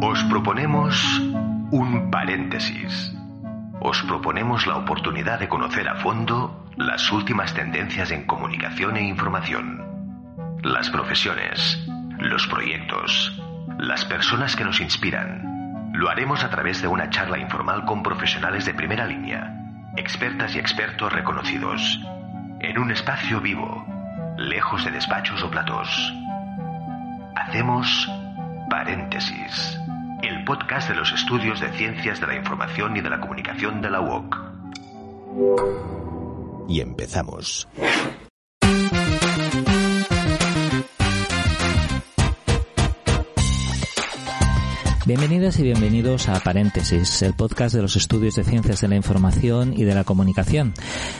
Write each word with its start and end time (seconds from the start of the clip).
Os 0.00 0.22
proponemos 0.30 1.20
un 1.72 2.08
paréntesis. 2.12 3.12
Os 3.80 4.00
proponemos 4.04 4.68
la 4.68 4.76
oportunidad 4.76 5.40
de 5.40 5.48
conocer 5.48 5.88
a 5.88 5.96
fondo 5.96 6.68
las 6.76 7.10
últimas 7.10 7.52
tendencias 7.52 8.12
en 8.12 8.26
comunicación 8.26 8.96
e 8.96 9.02
información, 9.02 10.60
las 10.62 10.88
profesiones, 10.90 11.84
los 12.18 12.46
proyectos, 12.46 13.42
las 13.76 14.04
personas 14.04 14.54
que 14.54 14.62
nos 14.62 14.80
inspiran. 14.80 15.90
Lo 15.94 16.08
haremos 16.08 16.44
a 16.44 16.50
través 16.50 16.80
de 16.80 16.86
una 16.86 17.10
charla 17.10 17.38
informal 17.38 17.86
con 17.86 18.04
profesionales 18.04 18.66
de 18.66 18.74
primera 18.74 19.04
línea, 19.04 19.92
expertas 19.96 20.54
y 20.54 20.60
expertos 20.60 21.12
reconocidos, 21.12 22.00
en 22.62 22.78
un 22.78 22.90
espacio 22.92 23.40
vivo, 23.40 23.84
lejos 24.38 24.84
de 24.84 24.92
despachos 24.92 25.42
o 25.42 25.50
platos. 25.50 25.88
Hacemos 27.34 28.08
paréntesis, 28.70 29.78
el 30.22 30.44
podcast 30.44 30.88
de 30.88 30.94
los 30.94 31.12
estudios 31.12 31.60
de 31.60 31.70
ciencias 31.72 32.20
de 32.20 32.28
la 32.28 32.36
información 32.36 32.96
y 32.96 33.00
de 33.00 33.10
la 33.10 33.20
comunicación 33.20 33.82
de 33.82 33.90
la 33.90 34.00
UOC. 34.00 34.38
Y 36.68 36.80
empezamos. 36.80 37.68
Bienvenidas 45.04 45.58
y 45.58 45.64
bienvenidos 45.64 46.28
a 46.28 46.38
Paréntesis, 46.38 47.22
el 47.22 47.34
podcast 47.34 47.74
de 47.74 47.82
los 47.82 47.96
estudios 47.96 48.36
de 48.36 48.44
ciencias 48.44 48.82
de 48.82 48.86
la 48.86 48.94
información 48.94 49.74
y 49.76 49.82
de 49.82 49.96
la 49.96 50.04
comunicación. 50.04 50.74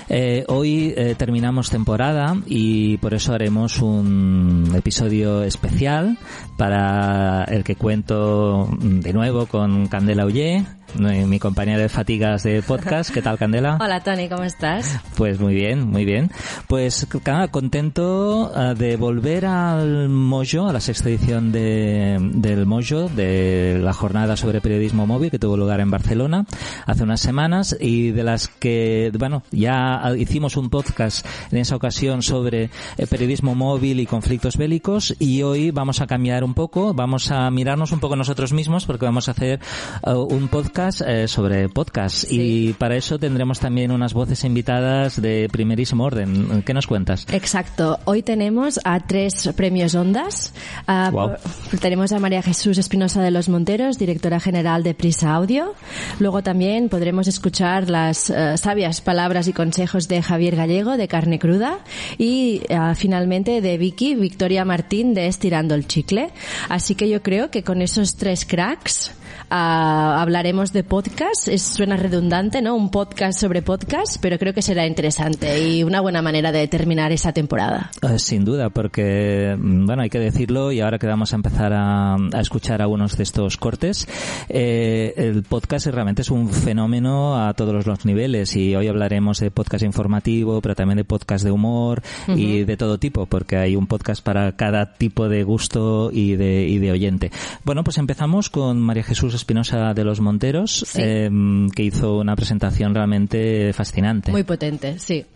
Eh, 0.08 0.44
hoy 0.46 0.94
eh, 0.96 1.16
terminamos 1.18 1.68
temporada 1.68 2.36
y 2.46 2.98
por 2.98 3.12
eso 3.12 3.34
haremos 3.34 3.82
un 3.82 4.72
episodio 4.76 5.42
especial 5.42 6.16
para 6.56 7.42
el 7.42 7.64
que 7.64 7.74
cuento 7.74 8.68
de 8.80 9.12
nuevo 9.12 9.46
con 9.46 9.88
Candela 9.88 10.26
Ullé, 10.26 10.64
mi 10.98 11.38
compañera 11.38 11.78
de 11.78 11.88
fatigas 11.88 12.42
de 12.42 12.62
podcast. 12.62 13.10
¿Qué 13.10 13.22
tal, 13.22 13.38
Candela? 13.38 13.78
Hola, 13.80 14.00
Tony, 14.00 14.28
¿cómo 14.28 14.44
estás? 14.44 15.00
Pues 15.16 15.40
muy 15.40 15.54
bien, 15.54 15.88
muy 15.88 16.04
bien. 16.04 16.30
Pues 16.68 17.06
contento 17.50 18.52
uh, 18.54 18.74
de 18.74 18.96
volver 18.96 19.46
al 19.46 20.08
Mojo, 20.08 20.68
a 20.68 20.72
la 20.72 20.80
sexta 20.80 21.08
edición 21.08 21.52
de, 21.52 22.18
del 22.34 22.66
Mojo, 22.66 23.08
de 23.08 23.80
la 23.82 23.92
jornada 23.92 24.36
sobre 24.36 24.60
periodismo 24.60 25.06
móvil 25.06 25.30
que 25.30 25.38
tuvo 25.38 25.56
lugar 25.56 25.80
en 25.80 25.90
Barcelona 25.90 26.44
hace 26.86 27.02
unas 27.04 27.20
semanas 27.20 27.76
y 27.80 28.10
de 28.10 28.24
las 28.24 28.48
que, 28.48 29.10
bueno, 29.18 29.42
ya 29.50 30.02
hicimos 30.18 30.56
un 30.56 30.68
podcast 30.68 31.26
en 31.50 31.58
esa 31.58 31.76
ocasión 31.76 32.22
sobre 32.22 32.70
eh, 32.98 33.06
periodismo 33.08 33.54
móvil 33.54 34.00
y 34.00 34.06
conflictos 34.06 34.56
bélicos 34.56 35.14
y 35.18 35.42
hoy 35.42 35.70
vamos 35.70 36.00
a 36.00 36.06
cambiar 36.06 36.44
un 36.44 36.54
poco, 36.54 36.92
vamos 36.92 37.30
a 37.30 37.50
mirarnos 37.50 37.92
un 37.92 38.00
poco 38.00 38.16
nosotros 38.16 38.52
mismos 38.52 38.84
porque 38.84 39.06
vamos 39.06 39.28
a 39.28 39.32
hacer 39.32 39.60
un 40.04 40.48
podcast 40.48 40.81
eh, 41.06 41.28
sobre 41.28 41.68
podcast 41.68 42.26
Sí. 42.26 42.68
y 42.68 42.72
para 42.72 42.96
eso 42.96 43.18
tendremos 43.18 43.60
también 43.60 43.90
unas 43.92 44.12
voces 44.14 44.42
invitadas 44.44 45.20
de 45.20 45.48
primerísimo 45.50 46.04
orden. 46.04 46.62
¿Qué 46.64 46.74
nos 46.74 46.86
cuentas? 46.86 47.26
Exacto. 47.32 47.98
Hoy 48.04 48.22
tenemos 48.22 48.80
a 48.84 49.00
tres 49.00 49.50
premios 49.56 49.94
Ondas. 49.94 50.52
Ah, 50.86 51.08
Guau. 51.12 51.36
por- 51.70 51.78
Tenemos 51.80 52.12
a 52.12 52.18
María 52.18 52.42
Jesús 52.42 52.78
Espinosa 52.78 53.22
de 53.22 53.30
los 53.30 53.48
Monteros, 53.48 53.98
directora 53.98 54.40
general 54.40 54.82
de 54.82 54.94
Prisa 54.94 55.32
Audio. 55.34 55.74
Luego 56.18 56.42
también 56.42 56.88
podremos 56.88 57.28
escuchar 57.28 57.88
las 57.88 58.30
eh, 58.30 58.56
sabias 58.58 59.00
palabras 59.00 59.48
y 59.48 59.52
consejos 59.52 60.08
de 60.08 60.22
Javier 60.22 60.56
Gallego 60.56 60.96
de 60.96 61.08
Carne 61.08 61.38
Cruda 61.38 61.78
y 62.18 62.62
ah, 62.70 62.94
finalmente 62.96 63.60
de 63.60 63.78
Vicky 63.78 64.14
Victoria 64.14 64.64
Martín 64.64 65.14
de 65.14 65.26
Estirando 65.26 65.74
el 65.74 65.86
Chicle. 65.86 66.30
Así 66.68 66.94
que 66.94 67.08
yo 67.08 67.22
creo 67.22 67.50
que 67.50 67.62
con 67.62 67.82
esos 67.82 68.16
tres 68.16 68.44
cracks 68.44 69.10
ah, 69.10 69.14
hablaremos 69.52 70.72
de 70.72 70.82
podcast. 70.82 71.48
Es, 71.48 71.62
suena 71.62 71.96
redundante, 71.96 72.62
¿no? 72.62 72.74
Un 72.74 72.90
podcast 72.90 73.38
sobre 73.38 73.60
podcast, 73.62 74.16
pero 74.20 74.38
creo 74.38 74.54
que 74.54 74.62
será 74.62 74.86
interesante 74.86 75.68
y 75.68 75.84
una 75.84 76.00
buena 76.00 76.22
manera 76.22 76.52
de 76.52 76.66
terminar 76.68 77.12
esa 77.12 77.32
temporada. 77.32 77.90
Eh, 78.02 78.18
Sin 78.18 78.44
duda, 78.44 78.70
porque, 78.70 79.54
mm, 79.58 79.86
bueno, 79.86 80.02
hay 80.02 80.10
que 80.10 80.18
decirlo 80.18 80.72
y 80.72 80.80
ahora 80.80 80.98
que 80.98 81.06
vamos 81.06 81.32
a 81.32 81.36
empezar 81.36 81.72
a, 81.74 82.14
a 82.14 82.40
escuchar 82.40 82.80
algunos 82.80 83.16
de 83.16 83.22
estos 83.24 83.56
cortes, 83.58 84.08
eh, 84.48 85.12
el 85.16 85.42
podcast 85.42 85.86
realmente 85.88 86.22
es 86.22 86.30
un 86.30 86.48
fenómeno 86.48 87.36
a 87.46 87.52
todos 87.54 87.74
los, 87.74 87.86
los 87.86 88.06
niveles 88.06 88.56
y 88.56 88.74
hoy 88.74 88.88
hablaremos 88.88 89.40
de 89.40 89.50
podcast 89.50 89.84
informativo, 89.84 90.60
pero 90.62 90.74
también 90.74 90.96
de 90.96 91.04
podcast 91.04 91.44
de 91.44 91.50
humor 91.50 92.02
y 92.28 92.64
de 92.64 92.76
todo 92.76 92.98
tipo, 92.98 93.26
porque 93.26 93.56
hay 93.56 93.76
un 93.76 93.86
podcast 93.86 94.24
para 94.24 94.52
cada 94.56 94.94
tipo 94.94 95.28
de 95.28 95.42
gusto 95.42 96.10
y 96.12 96.36
de, 96.36 96.66
y 96.66 96.78
de 96.78 96.92
oyente. 96.92 97.30
Bueno, 97.64 97.84
pues 97.84 97.98
empezamos 97.98 98.48
con 98.48 98.80
María 98.80 99.02
Jesús 99.02 99.34
Espinosa 99.42 99.92
de 99.94 100.04
los 100.04 100.20
Monteros, 100.20 100.84
Sí. 100.86 101.00
eh, 101.02 101.30
que 101.74 101.82
hizo 101.82 102.18
una 102.18 102.34
presentación 102.36 102.94
realmente 102.94 103.72
fascinante. 103.72 104.30
Muy 104.30 104.44
potente, 104.44 104.98
sí. 104.98 105.26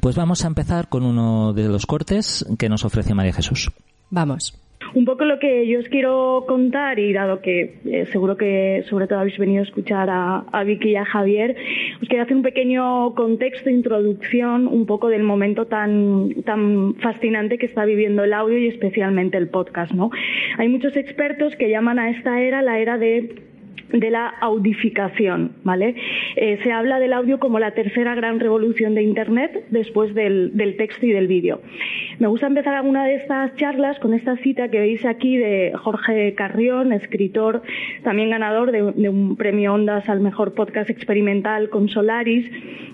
Pues 0.00 0.16
vamos 0.16 0.44
a 0.44 0.46
empezar 0.48 0.88
con 0.88 1.04
uno 1.04 1.52
de 1.52 1.68
los 1.68 1.86
cortes 1.86 2.44
que 2.58 2.68
nos 2.68 2.84
ofrece 2.84 3.14
María 3.14 3.32
Jesús. 3.32 3.70
Vamos. 4.10 4.54
Un 4.94 5.04
poco 5.06 5.24
lo 5.24 5.38
que 5.38 5.66
yo 5.66 5.78
os 5.78 5.88
quiero 5.88 6.44
contar, 6.46 6.98
y 6.98 7.12
dado 7.12 7.40
que 7.40 7.76
eh, 7.86 8.06
seguro 8.12 8.36
que 8.36 8.84
sobre 8.88 9.06
todo 9.06 9.20
habéis 9.20 9.38
venido 9.38 9.60
a 9.60 9.64
escuchar 9.64 10.10
a, 10.10 10.44
a 10.52 10.64
Vicky 10.64 10.90
y 10.90 10.96
a 10.96 11.04
Javier, 11.04 11.56
os 12.02 12.08
quiero 12.08 12.24
hacer 12.24 12.36
un 12.36 12.42
pequeño 12.42 13.14
contexto, 13.14 13.70
introducción, 13.70 14.66
un 14.66 14.84
poco 14.84 15.08
del 15.08 15.22
momento 15.22 15.66
tan, 15.66 16.42
tan 16.44 16.94
fascinante 16.96 17.56
que 17.56 17.66
está 17.66 17.84
viviendo 17.86 18.24
el 18.24 18.34
audio 18.34 18.58
y 18.58 18.68
especialmente 18.68 19.38
el 19.38 19.48
podcast, 19.48 19.92
¿no? 19.92 20.10
Hay 20.58 20.68
muchos 20.68 20.96
expertos 20.96 21.56
que 21.56 21.70
llaman 21.70 21.98
a 21.98 22.10
esta 22.10 22.40
era 22.42 22.60
la 22.60 22.78
era 22.78 22.98
de 22.98 23.51
de 23.92 24.10
la 24.10 24.26
audificación, 24.26 25.52
¿vale? 25.64 25.94
Eh, 26.36 26.58
se 26.62 26.72
habla 26.72 26.98
del 26.98 27.12
audio 27.12 27.38
como 27.38 27.58
la 27.58 27.72
tercera 27.72 28.14
gran 28.14 28.40
revolución 28.40 28.94
de 28.94 29.02
Internet 29.02 29.66
después 29.70 30.14
del, 30.14 30.56
del 30.56 30.76
texto 30.76 31.06
y 31.06 31.12
del 31.12 31.26
vídeo. 31.26 31.60
Me 32.18 32.26
gusta 32.26 32.46
empezar 32.46 32.74
alguna 32.74 33.04
de 33.04 33.16
estas 33.16 33.54
charlas 33.56 33.98
con 33.98 34.14
esta 34.14 34.36
cita 34.36 34.68
que 34.68 34.78
veis 34.78 35.04
aquí 35.04 35.36
de 35.36 35.72
Jorge 35.74 36.34
Carrión, 36.34 36.92
escritor, 36.92 37.62
también 38.02 38.30
ganador 38.30 38.72
de, 38.72 38.82
un 38.82 39.36
premio 39.36 39.74
Ondas 39.74 40.08
al 40.08 40.20
mejor 40.20 40.54
podcast 40.54 40.90
experimental 40.90 41.68
con 41.68 41.88
Solaris. 41.88 42.50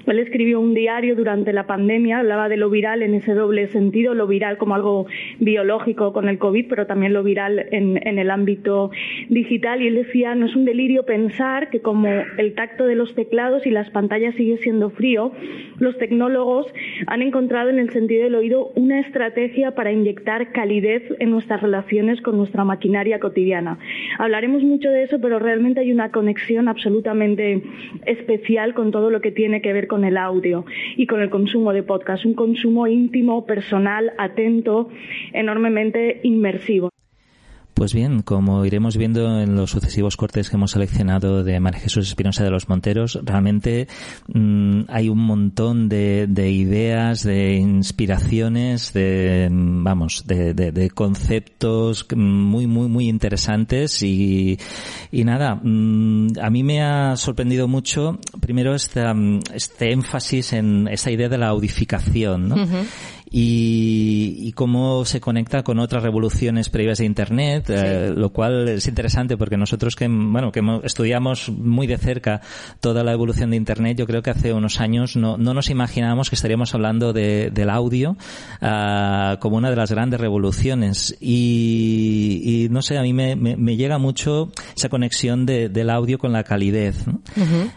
Él 0.07 0.19
escribió 0.19 0.59
un 0.61 0.73
diario 0.73 1.15
durante 1.15 1.53
la 1.53 1.67
pandemia, 1.67 2.21
hablaba 2.21 2.49
de 2.49 2.57
lo 2.57 2.71
viral 2.71 3.03
en 3.03 3.15
ese 3.15 3.35
doble 3.35 3.69
sentido, 3.69 4.15
lo 4.15 4.27
viral 4.27 4.57
como 4.57 4.75
algo 4.75 5.07
biológico 5.39 6.13
con 6.13 6.29
el 6.29 6.39
COVID, 6.39 6.67
pero 6.69 6.87
también 6.87 7.13
lo 7.13 7.23
viral 7.23 7.67
en, 7.71 8.01
en 8.07 8.19
el 8.19 8.31
ámbito 8.31 8.91
digital. 9.29 9.83
Y 9.83 9.89
él 9.89 9.97
decía, 9.97 10.35
no 10.35 10.47
es 10.47 10.57
un 10.57 10.65
delirio 10.69 11.05
pensar 11.05 11.71
que 11.71 11.81
como 11.81 12.09
el 12.37 12.55
tacto 12.55 12.87
de 12.87 12.95
los 12.95 13.15
teclados 13.15 13.67
y 13.67 13.71
las 13.71 13.89
pantallas 13.89 14.35
sigue 14.35 14.59
siendo 14.59 14.91
frío, 14.91 15.33
los 15.79 15.97
tecnólogos 15.97 16.67
han 17.07 17.23
encontrado 17.23 17.71
en 17.71 17.79
el 17.79 17.91
sentido 17.91 18.25
del 18.25 18.35
oído 18.35 18.71
una 18.75 19.01
estrategia 19.01 19.75
para 19.75 19.93
inyectar 19.93 20.53
calidez 20.53 21.03
en 21.21 21.31
nuestras 21.31 21.63
relaciones 21.63 22.21
con 22.21 22.37
nuestra 22.37 22.65
maquinaria 22.65 23.19
cotidiana. 23.19 23.79
Hablaremos 24.19 24.63
mucho 24.63 24.91
de 24.91 25.05
eso, 25.05 25.19
pero 25.21 25.39
realmente 25.39 25.81
hay 25.81 25.91
una 25.91 26.11
conexión 26.11 26.69
absolutamente 26.69 27.63
especial 28.05 28.75
con 28.75 28.91
todo 28.91 29.09
lo 29.09 29.23
que 29.23 29.33
tiene 29.33 29.63
que 29.63 29.73
ver 29.73 29.87
con 29.87 30.05
el 30.05 30.19
audio 30.19 30.67
y 30.97 31.07
con 31.07 31.23
el 31.23 31.31
consumo 31.31 31.73
de 31.73 31.83
podcast, 31.83 32.27
un 32.27 32.35
consumo 32.35 32.87
íntimo, 32.87 33.47
personal, 33.47 34.13
atento, 34.19 34.91
enormemente 35.33 36.21
inmersivo. 36.25 36.91
Pues 37.79 37.95
bien, 37.95 38.23
como 38.23 38.65
iremos 38.65 38.97
viendo 38.97 39.41
en 39.41 39.55
los 39.55 39.71
sucesivos 39.71 40.17
cortes 40.17 40.51
que 40.51 40.57
hemos 40.57 40.73
seleccionado 40.73 41.45
de 41.45 41.61
María 41.61 41.79
Jesús 41.79 42.09
Espinosa 42.09 42.43
de 42.43 42.51
los 42.51 42.69
Monteros, 42.69 43.21
realmente 43.23 43.87
mm, 44.35 44.81
hay 44.89 45.09
un 45.09 45.21
montón 45.21 45.89
de, 45.89 46.27
de 46.29 46.51
ideas, 46.51 47.23
de 47.23 47.55
inspiraciones, 47.55 48.93
de, 48.93 49.49
mm, 49.49 49.85
vamos, 49.85 50.25
de, 50.27 50.55
de- 50.55 50.73
de 50.73 50.91
conceptos 50.91 52.05
muy, 52.17 52.67
muy, 52.67 52.89
muy 52.89 53.09
interesantes 53.09 54.03
y, 54.03 54.59
nada, 55.13 55.55
mm, 55.63 56.33
a 56.43 56.51
mí 56.51 56.65
me 56.65 56.83
ha 56.83 57.15
sorprendido 57.17 57.69
mucho, 57.69 58.19
primero, 58.41 58.75
esta, 58.75 59.15
este 59.55 59.93
énfasis 59.93 60.53
en 60.53 60.89
esta 60.89 61.13
idea 61.13 61.29
de 61.29 61.39
la 61.39 61.47
audificación, 61.49 62.49
¿no? 62.49 62.57
Y, 63.31 64.37
y 64.41 64.53
cómo 64.53 65.05
se 65.05 65.21
conecta 65.21 65.63
con 65.63 65.79
otras 65.79 66.03
revoluciones 66.03 66.69
previas 66.69 66.99
de 66.99 67.05
Internet, 67.05 67.67
eh, 67.69 68.13
lo 68.17 68.31
cual 68.31 68.69
es 68.69 68.87
interesante 68.89 69.37
porque 69.37 69.57
nosotros 69.57 69.97
que, 69.97 70.09
bueno, 70.09 70.53
que 70.53 70.61
estudiamos 70.85 71.51
muy 71.51 71.87
de 71.87 71.99
cerca 71.99 72.41
toda 72.81 73.05
la 73.05 73.13
evolución 73.13 73.51
de 73.51 73.57
Internet, 73.57 73.99
yo 73.99 74.07
creo 74.07 74.23
que 74.23 74.31
hace 74.31 74.53
unos 74.53 74.81
años 74.81 75.17
no, 75.17 75.37
no 75.39 75.55
nos 75.55 75.71
imaginábamos 75.71 76.31
que 76.31 76.37
estaríamos 76.37 76.75
hablando 76.75 77.13
de, 77.13 77.51
del 77.51 77.71
audio 77.71 78.17
ah, 78.61 79.37
como 79.41 79.57
una 79.57 79.71
de 79.71 79.77
las 79.77 79.91
grandes 79.91 80.21
revoluciones. 80.21 81.17
Y, 81.21 82.65
y 82.65 82.69
no 82.71 82.83
sé, 82.83 82.99
a 82.99 83.03
mí 83.03 83.13
me, 83.13 83.37
me, 83.37 83.57
me 83.57 83.77
llega 83.77 83.99
mucho 83.99 84.51
esa 84.77 84.89
conexión 84.89 85.47
de- 85.47 85.69
del 85.69 85.91
audio 85.91 86.19
con 86.19 86.33
la 86.33 86.45
calidez. 86.45 87.07
¿no? 87.07 87.21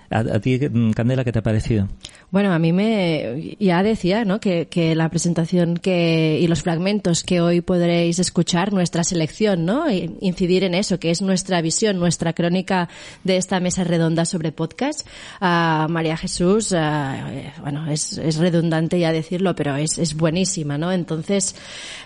a, 0.10 0.20
a 0.20 0.40
ti, 0.40 0.60
Candela, 0.96 1.24
¿qué 1.24 1.32
te 1.32 1.40
ha 1.40 1.44
parecido? 1.44 1.88
Bueno, 2.32 2.54
a 2.54 2.60
mí 2.60 2.72
me, 2.72 3.58
ya 3.60 3.84
decía, 3.84 4.24
¿no? 4.24 4.40
Que, 4.40 4.68
que 4.70 4.96
la 4.96 5.10
presentación 5.10 5.76
que, 5.76 6.40
y 6.40 6.48
los 6.48 6.62
fragmentos 6.62 7.24
que 7.24 7.42
hoy 7.42 7.60
podréis 7.60 8.20
escuchar, 8.20 8.72
nuestra 8.72 9.04
selección, 9.04 9.66
¿no? 9.66 9.92
incidir 9.92 10.64
en 10.64 10.74
eso, 10.74 10.98
que 10.98 11.12
es 11.12 11.22
nuestra 11.22 11.62
visión, 11.62 12.00
nuestra 12.00 12.32
crónica 12.32 12.88
de 13.26 13.36
esta 13.36 13.60
mesa 13.60 13.84
redonda 13.84 14.24
sobre 14.24 14.54
podcast. 14.54 15.06
María 15.42 16.16
Jesús, 16.16 16.72
uh, 16.72 17.62
bueno, 17.62 17.92
es, 17.92 18.18
es, 18.18 18.38
redundante 18.38 18.98
ya 18.98 19.12
decirlo, 19.12 19.54
pero 19.54 19.76
es, 19.76 19.98
es 19.98 20.16
buenísima, 20.16 20.78
¿no? 20.78 20.94
Entonces, 20.94 21.56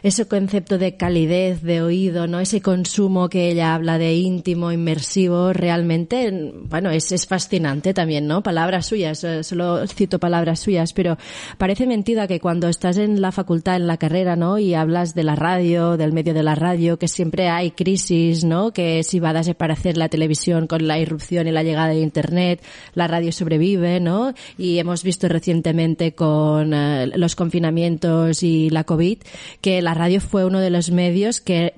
ese 0.02 0.28
concepto 0.28 0.80
de 0.80 0.98
calidez, 0.98 1.62
de 1.62 1.84
oído, 1.84 2.26
¿no? 2.26 2.40
Ese 2.40 2.62
consumo 2.62 3.30
que 3.30 3.52
ella 3.52 3.76
habla 3.76 4.00
de 4.00 4.16
íntimo, 4.16 4.72
inmersivo, 4.72 5.54
realmente, 5.54 6.52
bueno, 6.68 6.90
es, 6.90 7.12
es 7.12 7.28
fascinante 7.28 7.94
también, 7.94 8.26
¿no? 8.26 8.42
Palabras 8.42 8.88
suyas, 8.88 9.24
eh, 9.24 9.44
solo 9.44 9.86
cito 9.86 10.15
palabras 10.20 10.60
suyas, 10.60 10.94
pero 10.94 11.18
parece 11.58 11.88
mentira 11.88 12.28
que 12.28 12.40
cuando 12.40 12.68
estás 12.68 12.98
en 12.98 13.22
la 13.22 13.32
facultad, 13.32 13.76
en 13.78 13.88
la 13.88 13.98
carrera, 13.98 14.36
¿no? 14.36 14.58
Y 14.58 14.74
hablas 14.74 15.16
de 15.16 15.24
la 15.24 15.36
radio, 15.36 15.98
del 15.98 16.14
medio 16.14 16.34
de 16.34 16.44
la 16.44 16.56
radio, 16.56 16.98
que 16.98 17.08
siempre 17.08 17.50
hay 17.50 17.72
crisis, 17.72 18.44
¿no? 18.44 18.72
Que 18.72 19.04
si 19.04 19.20
va 19.20 19.30
a 19.30 19.34
desaparecer 19.34 19.98
la 19.98 20.10
televisión 20.10 20.68
con 20.68 20.88
la 20.88 21.00
irrupción 21.00 21.48
y 21.48 21.52
la 21.52 21.64
llegada 21.64 21.90
de 21.90 22.00
Internet, 22.00 22.64
la 22.94 23.08
radio 23.08 23.32
sobrevive, 23.32 24.00
¿no? 24.00 24.34
Y 24.58 24.80
hemos 24.80 25.04
visto 25.04 25.28
recientemente 25.28 26.14
con 26.14 26.74
eh, 26.74 27.08
los 27.16 27.36
confinamientos 27.36 28.44
y 28.44 28.70
la 28.70 28.84
COVID 28.84 29.20
que 29.62 29.82
la 29.82 29.94
radio 29.94 30.22
fue 30.22 30.46
uno 30.46 30.60
de 30.60 30.70
los 30.70 30.92
medios 30.92 31.42
que 31.42 31.74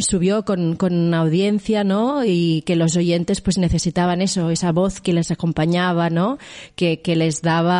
subió 0.00 0.44
con, 0.44 0.76
con 0.76 1.12
audiencia, 1.14 1.84
¿no? 1.84 2.24
Y 2.24 2.62
que 2.62 2.76
los 2.76 2.96
oyentes 2.96 3.40
pues 3.40 3.58
necesitaban 3.58 4.22
eso, 4.22 4.50
esa 4.50 4.72
voz 4.72 5.00
que 5.00 5.12
les 5.12 5.30
acompañaba, 5.30 6.10
¿no? 6.10 6.38
Que, 6.76 7.00
que 7.00 7.16
les 7.16 7.42
daba 7.42 7.79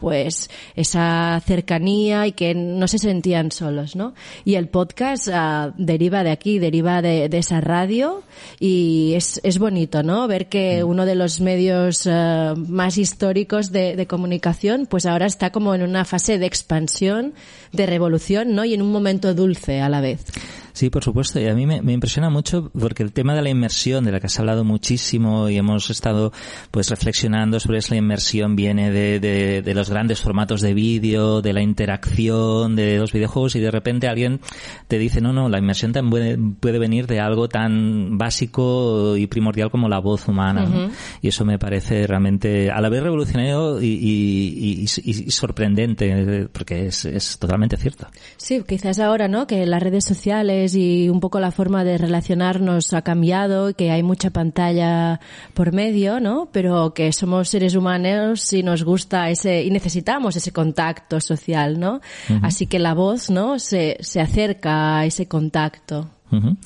pues 0.00 0.50
esa 0.76 1.40
cercanía 1.46 2.26
y 2.26 2.32
que 2.32 2.54
no 2.54 2.88
se 2.88 2.98
sentían 2.98 3.52
solos, 3.52 3.96
¿no? 3.96 4.14
Y 4.44 4.54
el 4.54 4.68
podcast 4.68 5.28
uh, 5.28 5.72
deriva 5.76 6.24
de 6.24 6.30
aquí, 6.30 6.58
deriva 6.58 7.02
de, 7.02 7.28
de, 7.28 7.38
esa 7.38 7.60
radio 7.60 8.22
y 8.58 9.14
es, 9.14 9.40
es 9.42 9.58
bonito, 9.58 10.02
¿no? 10.02 10.26
Ver 10.28 10.48
que 10.48 10.82
mm. 10.84 10.88
uno 10.88 11.06
de 11.06 11.14
los 11.14 11.40
medios 11.40 12.06
uh, 12.06 12.54
más 12.56 12.98
históricos 12.98 13.72
de, 13.72 13.96
de 13.96 14.06
comunicación 14.06 14.86
pues 14.86 15.06
ahora 15.06 15.26
está 15.26 15.50
como 15.50 15.74
en 15.74 15.82
una 15.82 16.04
fase 16.04 16.38
de 16.38 16.46
expansión, 16.46 17.34
de 17.72 17.86
revolución, 17.86 18.54
¿no? 18.54 18.64
Y 18.64 18.74
en 18.74 18.82
un 18.82 18.92
momento 18.92 19.34
dulce 19.34 19.80
a 19.80 19.88
la 19.88 20.00
vez. 20.00 20.24
Sí, 20.80 20.88
por 20.88 21.04
supuesto. 21.04 21.38
Y 21.38 21.46
a 21.46 21.54
mí 21.54 21.66
me, 21.66 21.82
me, 21.82 21.92
impresiona 21.92 22.30
mucho 22.30 22.70
porque 22.70 23.02
el 23.02 23.12
tema 23.12 23.34
de 23.34 23.42
la 23.42 23.50
inmersión, 23.50 24.02
de 24.02 24.12
la 24.12 24.18
que 24.18 24.28
has 24.28 24.40
hablado 24.40 24.64
muchísimo 24.64 25.50
y 25.50 25.58
hemos 25.58 25.90
estado 25.90 26.32
pues 26.70 26.88
reflexionando 26.88 27.60
sobre 27.60 27.80
esa 27.80 27.96
inmersión, 27.96 28.56
viene 28.56 28.90
de, 28.90 29.20
de, 29.20 29.60
de 29.60 29.74
los 29.74 29.90
grandes 29.90 30.22
formatos 30.22 30.62
de 30.62 30.72
vídeo, 30.72 31.42
de 31.42 31.52
la 31.52 31.60
interacción, 31.60 32.76
de 32.76 32.96
los 32.96 33.12
videojuegos 33.12 33.56
y 33.56 33.60
de 33.60 33.70
repente 33.70 34.08
alguien 34.08 34.40
te 34.88 34.98
dice, 34.98 35.20
no, 35.20 35.34
no, 35.34 35.50
la 35.50 35.58
inmersión 35.58 35.92
también 35.92 36.10
puede, 36.10 36.38
puede 36.60 36.78
venir 36.78 37.06
de 37.06 37.20
algo 37.20 37.46
tan 37.46 38.16
básico 38.16 39.18
y 39.18 39.26
primordial 39.26 39.70
como 39.70 39.86
la 39.86 39.98
voz 39.98 40.28
humana. 40.28 40.64
Uh 40.64 40.66
-huh. 40.66 40.86
¿no? 40.86 40.92
Y 41.20 41.28
eso 41.28 41.44
me 41.44 41.58
parece 41.58 42.06
realmente 42.06 42.70
a 42.70 42.80
la 42.80 42.88
vez 42.88 43.02
revolucionario 43.02 43.82
y, 43.82 43.86
y, 43.86 44.86
y, 44.86 45.10
y 45.26 45.30
sorprendente 45.30 46.48
porque 46.50 46.86
es, 46.86 47.04
es 47.04 47.38
totalmente 47.38 47.76
cierto. 47.76 48.06
Sí, 48.38 48.62
quizás 48.66 48.98
ahora, 48.98 49.28
¿no? 49.28 49.46
Que 49.46 49.66
las 49.66 49.82
redes 49.82 50.06
sociales 50.06 50.69
y 50.74 51.08
un 51.08 51.20
poco 51.20 51.40
la 51.40 51.50
forma 51.50 51.84
de 51.84 51.98
relacionarnos 51.98 52.92
ha 52.92 53.02
cambiado, 53.02 53.74
que 53.74 53.90
hay 53.90 54.02
mucha 54.02 54.30
pantalla 54.30 55.20
por 55.54 55.72
medio, 55.72 56.20
¿no? 56.20 56.48
Pero 56.52 56.92
que 56.94 57.12
somos 57.12 57.48
seres 57.48 57.74
humanos 57.74 58.52
y 58.52 58.62
nos 58.62 58.84
gusta 58.84 59.30
ese, 59.30 59.62
y 59.64 59.70
necesitamos 59.70 60.36
ese 60.36 60.52
contacto 60.52 61.20
social, 61.20 61.78
¿no? 61.78 61.96
Uh 62.28 62.34
-huh. 62.34 62.40
Así 62.42 62.66
que 62.66 62.78
la 62.78 62.94
voz, 62.94 63.30
¿no? 63.30 63.58
Se, 63.58 63.96
se 64.00 64.20
acerca 64.20 64.98
a 64.98 65.06
ese 65.06 65.26
contacto. 65.26 66.10
Uh 66.30 66.36
-huh. 66.36 66.56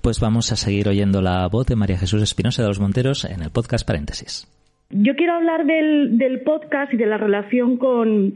Pues 0.00 0.20
vamos 0.20 0.52
a 0.52 0.56
seguir 0.56 0.88
oyendo 0.88 1.20
la 1.20 1.46
voz 1.48 1.66
de 1.66 1.76
María 1.76 1.98
Jesús 1.98 2.22
Espinosa 2.22 2.62
de 2.62 2.68
los 2.68 2.80
Monteros 2.80 3.24
en 3.24 3.42
el 3.42 3.50
podcast 3.50 3.86
Paréntesis. 3.86 4.46
Yo 4.90 5.14
quiero 5.14 5.34
hablar 5.34 5.66
del, 5.66 6.18
del 6.18 6.40
podcast 6.40 6.92
y 6.92 6.96
de 6.96 7.06
la 7.06 7.16
relación 7.16 7.76
con, 7.76 8.34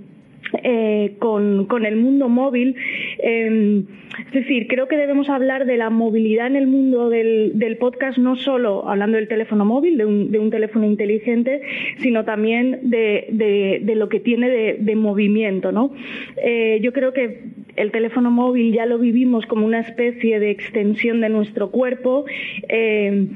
eh, 0.62 1.16
con, 1.18 1.66
el 1.84 1.96
mundo 1.96 2.28
móvil. 2.28 2.76
Eh, 3.18 3.84
es 4.26 4.32
decir, 4.32 4.66
creo 4.68 4.88
que 4.88 4.96
debemos 4.96 5.28
hablar 5.28 5.66
de 5.66 5.76
la 5.76 5.90
movilidad 5.90 6.46
en 6.46 6.56
el 6.56 6.66
mundo 6.66 7.08
del, 7.08 7.76
podcast, 7.80 8.18
no 8.18 8.36
solo 8.36 8.88
hablando 8.88 9.16
del 9.16 9.28
teléfono 9.28 9.64
móvil, 9.64 9.98
de 9.98 10.04
un, 10.04 10.50
teléfono 10.50 10.86
inteligente, 10.86 11.62
sino 11.98 12.24
también 12.24 12.80
de, 12.82 13.82
lo 13.94 14.08
que 14.08 14.20
tiene 14.20 14.48
de, 14.48 14.96
movimiento. 14.96 15.72
¿no? 15.72 15.92
Eh, 16.36 16.78
yo 16.82 16.92
creo 16.92 17.12
que 17.12 17.42
el 17.76 17.90
teléfono 17.90 18.30
móvil 18.30 18.72
ya 18.72 18.86
lo 18.86 18.98
vivimos 18.98 19.46
como 19.46 19.66
una 19.66 19.80
especie 19.80 20.38
de 20.38 20.50
extensión 20.50 21.20
de 21.20 21.28
nuestro 21.28 21.70
cuerpo, 21.70 22.24
eh, 22.68 23.26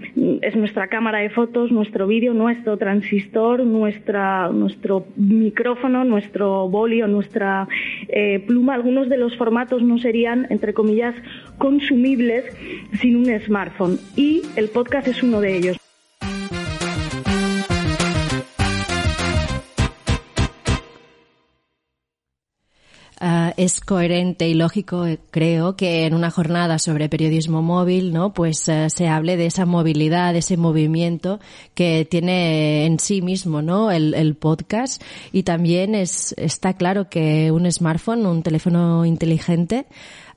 es 0.43 0.57
nuestra 0.57 0.87
cámara 0.87 1.19
de 1.19 1.31
fotos, 1.31 1.73
nuestro 1.73 2.07
vídeo, 2.07 2.35
nuestro 2.35 2.77
transistor, 2.77 3.65
nuestra, 3.65 4.49
nuestro 4.51 5.07
micrófono, 5.17 6.05
nuestro 6.05 6.69
boli 6.69 7.03
nuestra 7.09 7.69
eh, 8.09 8.41
pluma. 8.47 8.75
Algunos 8.75 9.09
de 9.09 9.17
los 9.17 9.37
formatos 9.37 9.83
no 9.83 9.99
serían, 9.99 10.47
entre 10.51 10.75
comillas, 10.75 11.15
consumibles 11.59 12.45
sin 13.01 13.17
un 13.17 13.27
smartphone 13.41 13.99
y 14.17 14.43
el 14.57 14.69
podcast 14.69 15.09
es 15.09 15.23
uno 15.23 15.41
de 15.41 15.57
ellos. 15.57 15.78
Uh, 23.21 23.51
es 23.57 23.81
coherente 23.81 24.49
y 24.49 24.55
lógico, 24.55 25.05
eh, 25.05 25.19
creo, 25.33 25.75
que 25.75 26.07
en 26.07 26.15
una 26.15 26.31
jornada 26.31 26.79
sobre 26.79 27.09
periodismo 27.09 27.63
móvil, 27.63 28.13
¿no? 28.13 28.33
Pues 28.33 28.69
uh, 28.69 28.89
se 28.89 29.09
hable 29.09 29.37
de 29.37 29.47
esa 29.47 29.67
movilidad, 29.67 30.33
de 30.33 30.39
ese 30.39 30.57
movimiento 30.57 31.41
que 31.75 32.07
tiene 32.09 32.87
en 32.87 33.01
sí 33.01 33.21
mismo, 33.21 33.61
¿no? 33.61 33.91
El, 33.91 34.15
el, 34.15 34.37
podcast 34.37 35.03
y 35.33 35.43
también 35.43 35.97
es, 35.97 36.33
está 36.39 36.75
claro 36.75 37.09
que 37.09 37.51
un 37.51 37.71
smartphone, 37.73 38.25
un 38.25 38.45
teléfono 38.45 39.05
inteligente, 39.05 39.87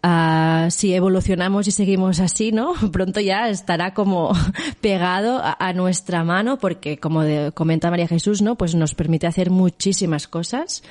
Uh, 0.04 0.72
si 0.72 0.96
evolucionamos 0.96 1.68
y 1.68 1.72
seguimos 1.72 2.20
así, 2.20 2.52
¿no? 2.52 2.74
Pronto 2.92 3.20
ya 3.20 3.50
estará 3.50 3.94
como 3.94 4.32
pegado 4.82 5.40
a, 5.44 5.74
nuestra 5.74 6.24
mano 6.24 6.58
porque, 6.58 6.98
como 6.98 7.22
de, 7.22 7.52
comenta 7.52 7.92
María 7.92 8.08
Jesús, 8.08 8.42
¿no? 8.42 8.56
Pues 8.56 8.74
nos 8.74 8.96
permite 8.96 9.28
hacer 9.28 9.52
muchísimas 9.52 10.28
cosas. 10.28 10.82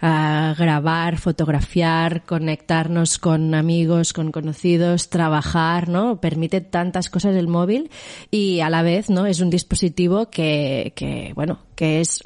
Uh, 0.00 0.54
grabar, 0.56 1.18
fotografiar, 1.18 2.24
conectarnos 2.24 3.18
con 3.18 3.54
amigos, 3.54 4.12
con 4.12 4.30
conocidos, 4.30 5.10
trabajar, 5.10 5.88
¿no? 5.88 6.20
Permite 6.20 6.60
tantas 6.60 7.10
cosas 7.10 7.34
el 7.34 7.48
móvil 7.48 7.90
y 8.30 8.60
a 8.60 8.70
la 8.70 8.82
vez, 8.82 9.10
¿no? 9.10 9.26
Es 9.26 9.40
un 9.40 9.50
dispositivo 9.50 10.30
que, 10.30 10.92
que 10.94 11.32
bueno, 11.34 11.58
que 11.74 12.00
es 12.00 12.22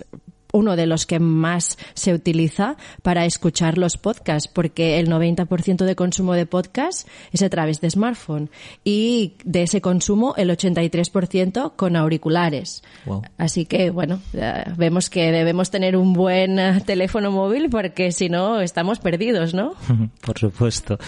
uno 0.54 0.76
de 0.76 0.86
los 0.86 1.04
que 1.04 1.18
más 1.18 1.76
se 1.94 2.14
utiliza 2.14 2.76
para 3.02 3.26
escuchar 3.26 3.76
los 3.76 3.98
podcasts, 3.98 4.48
porque 4.48 5.00
el 5.00 5.08
90% 5.08 5.84
de 5.84 5.96
consumo 5.96 6.34
de 6.34 6.46
podcasts 6.46 7.06
es 7.32 7.42
a 7.42 7.50
través 7.50 7.80
de 7.80 7.90
smartphone 7.90 8.50
y 8.84 9.34
de 9.44 9.64
ese 9.64 9.80
consumo 9.80 10.34
el 10.36 10.50
83% 10.50 11.72
con 11.76 11.96
auriculares. 11.96 12.82
Wow. 13.04 13.22
Así 13.36 13.66
que, 13.66 13.90
bueno, 13.90 14.20
vemos 14.76 15.10
que 15.10 15.32
debemos 15.32 15.70
tener 15.70 15.96
un 15.96 16.12
buen 16.12 16.58
eh, 16.58 16.80
teléfono 16.86 17.32
móvil 17.32 17.68
porque 17.68 18.12
si 18.12 18.28
no 18.28 18.60
estamos 18.60 19.00
perdidos, 19.00 19.54
¿no? 19.54 19.74
por 20.24 20.38
supuesto. 20.38 20.98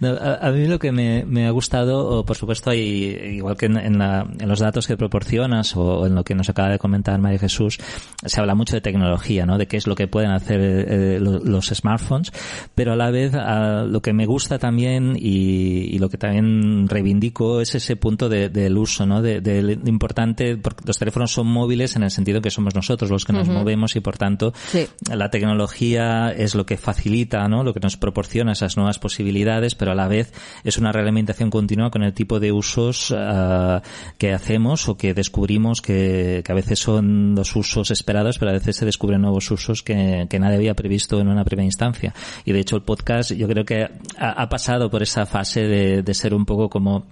No, 0.00 0.12
a, 0.12 0.36
a, 0.36 0.50
mí 0.50 0.66
lo 0.66 0.78
que 0.78 0.92
me, 0.92 1.24
me, 1.24 1.46
ha 1.46 1.50
gustado, 1.50 2.24
por 2.24 2.36
supuesto, 2.36 2.70
hay, 2.70 3.36
igual 3.36 3.56
que 3.56 3.66
en, 3.66 3.76
en, 3.76 3.98
la, 3.98 4.26
en, 4.38 4.48
los 4.48 4.60
datos 4.60 4.86
que 4.86 4.96
proporcionas 4.96 5.76
o 5.76 6.06
en 6.06 6.14
lo 6.14 6.24
que 6.24 6.34
nos 6.34 6.48
acaba 6.48 6.70
de 6.70 6.78
comentar 6.78 7.18
María 7.20 7.38
Jesús, 7.38 7.78
se 8.24 8.40
habla 8.40 8.54
mucho 8.54 8.74
de 8.74 8.80
tecnología, 8.80 8.93
¿no? 8.98 9.58
De 9.58 9.66
qué 9.66 9.76
es 9.76 9.86
lo 9.86 9.94
que 9.94 10.08
pueden 10.08 10.30
hacer 10.30 10.60
eh, 10.60 11.18
los 11.20 11.66
smartphones, 11.66 12.32
pero 12.74 12.92
a 12.92 12.96
la 12.96 13.10
vez 13.10 13.34
a, 13.34 13.84
lo 13.84 14.00
que 14.02 14.12
me 14.12 14.26
gusta 14.26 14.58
también 14.58 15.16
y, 15.16 15.94
y, 15.94 15.98
lo 15.98 16.08
que 16.08 16.18
también 16.18 16.88
reivindico 16.88 17.60
es 17.60 17.74
ese 17.74 17.96
punto 17.96 18.28
de, 18.28 18.48
del 18.48 18.76
uso, 18.76 19.06
¿no? 19.06 19.22
De, 19.22 19.40
de, 19.40 19.78
importante, 19.86 20.56
porque 20.56 20.84
los 20.86 20.98
teléfonos 20.98 21.32
son 21.32 21.46
móviles 21.46 21.96
en 21.96 22.02
el 22.02 22.10
sentido 22.10 22.40
que 22.40 22.50
somos 22.50 22.74
nosotros 22.74 23.10
los 23.10 23.24
que 23.24 23.32
nos 23.32 23.48
uh 23.48 23.52
-huh. 23.52 23.54
movemos 23.54 23.96
y 23.96 24.00
por 24.00 24.16
tanto 24.16 24.52
sí. 24.70 24.86
la 25.10 25.30
tecnología 25.30 26.30
es 26.30 26.54
lo 26.54 26.66
que 26.66 26.76
facilita, 26.76 27.46
¿no? 27.48 27.64
Lo 27.64 27.74
que 27.74 27.80
nos 27.80 27.96
proporciona 27.96 28.52
esas 28.52 28.76
nuevas 28.76 28.98
posibilidades, 28.98 29.74
pero 29.74 29.92
a 29.92 29.94
la 29.94 30.08
vez 30.08 30.32
es 30.64 30.78
una 30.78 30.92
realimentación 30.92 31.50
continua 31.50 31.90
con 31.90 32.02
el 32.02 32.12
tipo 32.12 32.40
de 32.40 32.52
usos 32.52 33.10
uh, 33.10 33.80
que 34.18 34.32
hacemos 34.32 34.88
o 34.88 34.96
que 34.96 35.14
descubrimos 35.14 35.80
que, 35.80 36.42
que 36.44 36.52
a 36.52 36.54
veces 36.54 36.78
son 36.78 37.34
los 37.34 37.54
usos 37.56 37.90
esperados, 37.90 38.38
pero 38.38 38.50
a 38.50 38.54
veces 38.54 38.82
se 38.84 38.86
descubren 38.86 39.22
nuevos 39.22 39.50
usos 39.50 39.82
que, 39.82 40.26
que 40.28 40.38
nadie 40.38 40.56
había 40.56 40.74
previsto 40.74 41.18
en 41.18 41.28
una 41.28 41.44
primera 41.44 41.64
instancia. 41.64 42.14
Y 42.44 42.52
de 42.52 42.60
hecho 42.60 42.76
el 42.76 42.82
podcast 42.82 43.32
yo 43.32 43.48
creo 43.48 43.64
que 43.64 43.88
ha, 44.18 44.48
pasado 44.48 44.90
por 44.90 45.02
esa 45.02 45.24
fase 45.26 45.62
de, 45.62 46.02
de, 46.02 46.14
ser 46.14 46.34
un 46.34 46.44
poco 46.44 46.68
como 46.68 47.06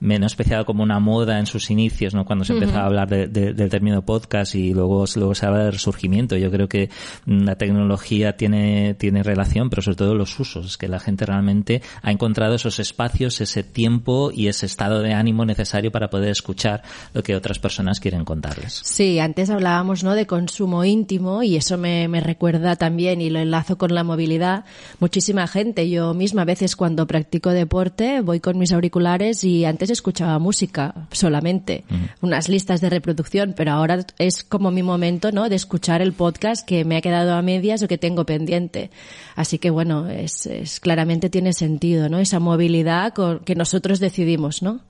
menos 0.00 0.32
especial 0.32 0.64
como 0.64 0.82
una 0.82 0.98
moda 0.98 1.38
en 1.38 1.46
sus 1.46 1.70
inicios, 1.70 2.14
¿no? 2.14 2.24
Cuando 2.24 2.44
se 2.44 2.54
empezaba 2.54 2.82
a 2.82 2.86
hablar 2.86 3.08
de, 3.08 3.28
del 3.28 3.68
término 3.68 4.02
podcast 4.02 4.54
y 4.54 4.72
luego, 4.72 5.04
luego 5.16 5.34
se 5.34 5.46
habla 5.46 5.64
de 5.64 5.70
resurgimiento. 5.70 6.36
Yo 6.36 6.50
creo 6.50 6.68
que 6.68 6.88
la 7.26 7.56
tecnología 7.56 8.36
tiene, 8.36 8.94
tiene 8.94 9.22
relación, 9.22 9.68
pero 9.68 9.82
sobre 9.82 9.96
todo 9.96 10.14
los 10.14 10.38
usos. 10.40 10.66
Es 10.66 10.76
que 10.78 10.88
la 10.88 10.98
gente 10.98 11.26
realmente 11.26 11.82
ha 12.02 12.10
encontrado 12.10 12.54
esos 12.54 12.78
espacios, 12.78 13.40
ese 13.40 13.62
tiempo 13.62 14.30
y 14.32 14.48
ese 14.48 14.66
estado 14.66 15.02
de 15.02 15.12
ánimo 15.12 15.44
necesario 15.44 15.92
para 15.92 16.08
poder 16.08 16.30
escuchar 16.30 16.82
lo 17.12 17.22
que 17.22 17.36
otras 17.36 17.58
personas 17.58 18.00
quieren 18.00 18.24
contarles. 18.24 18.80
Sí, 18.82 19.18
antes 19.18 19.50
hablábamos, 19.50 20.02
¿no? 20.02 20.14
De 20.14 20.26
consumo 20.26 20.84
íntimo 20.84 21.17
y 21.42 21.56
eso 21.56 21.78
me, 21.78 22.08
me 22.08 22.20
recuerda 22.20 22.76
también 22.76 23.20
y 23.20 23.30
lo 23.30 23.38
enlazo 23.38 23.76
con 23.78 23.94
la 23.94 24.04
movilidad. 24.04 24.64
Muchísima 25.00 25.46
gente, 25.46 25.88
yo 25.90 26.14
misma 26.14 26.42
a 26.42 26.44
veces 26.44 26.76
cuando 26.76 27.06
practico 27.06 27.50
deporte 27.50 28.20
voy 28.20 28.40
con 28.40 28.58
mis 28.58 28.72
auriculares 28.72 29.44
y 29.44 29.64
antes 29.64 29.90
escuchaba 29.90 30.38
música 30.38 31.08
solamente, 31.12 31.84
unas 32.20 32.48
listas 32.48 32.80
de 32.80 32.90
reproducción, 32.90 33.54
pero 33.56 33.72
ahora 33.72 34.04
es 34.18 34.44
como 34.44 34.70
mi 34.70 34.82
momento, 34.82 35.32
¿no? 35.32 35.48
De 35.48 35.56
escuchar 35.56 36.02
el 36.02 36.12
podcast 36.12 36.66
que 36.66 36.84
me 36.84 36.96
ha 36.96 37.00
quedado 37.00 37.34
a 37.34 37.42
medias 37.42 37.82
o 37.82 37.88
que 37.88 37.98
tengo 37.98 38.24
pendiente. 38.24 38.90
Así 39.36 39.58
que 39.58 39.70
bueno, 39.70 40.08
es, 40.08 40.46
es 40.46 40.80
claramente 40.80 41.30
tiene 41.30 41.52
sentido, 41.52 42.08
¿no? 42.08 42.18
Esa 42.18 42.38
movilidad 42.38 43.14
que 43.44 43.54
nosotros 43.54 44.00
decidimos, 44.00 44.62
¿no? 44.62 44.80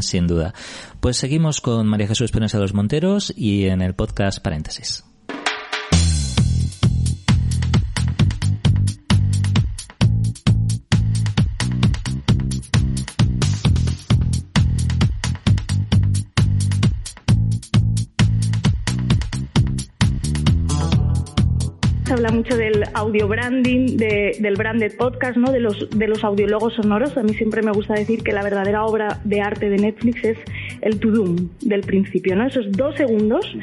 Sin 0.00 0.26
duda. 0.26 0.54
Pues 1.00 1.16
seguimos 1.16 1.60
con 1.60 1.86
María 1.86 2.08
Jesús 2.08 2.26
Espinosa 2.26 2.58
de 2.58 2.62
los 2.62 2.74
Monteros 2.74 3.32
y 3.36 3.66
en 3.66 3.82
el 3.82 3.94
podcast 3.94 4.40
Paréntesis. 4.40 5.05
Mucho 22.30 22.56
del 22.56 22.84
audio 22.94 23.28
branding, 23.28 23.96
del 23.96 24.54
branded 24.56 24.96
podcast, 24.96 25.36
¿no? 25.36 25.52
De 25.52 25.60
los, 25.60 25.88
de 25.90 26.08
los 26.08 26.24
audiólogos 26.24 26.74
sonoros. 26.74 27.16
A 27.16 27.22
mí 27.22 27.34
siempre 27.34 27.62
me 27.62 27.72
gusta 27.72 27.94
decir 27.94 28.22
que 28.22 28.32
la 28.32 28.42
verdadera 28.42 28.84
obra 28.84 29.20
de 29.24 29.40
arte 29.40 29.68
de 29.68 29.76
Netflix 29.76 30.24
es 30.24 30.38
el 30.80 30.98
to 31.00 31.10
doom 31.10 31.48
del 31.60 31.80
principio, 31.82 32.36
¿no? 32.36 32.46
Esos 32.46 32.70
dos 32.72 32.94
segundos 32.96 33.56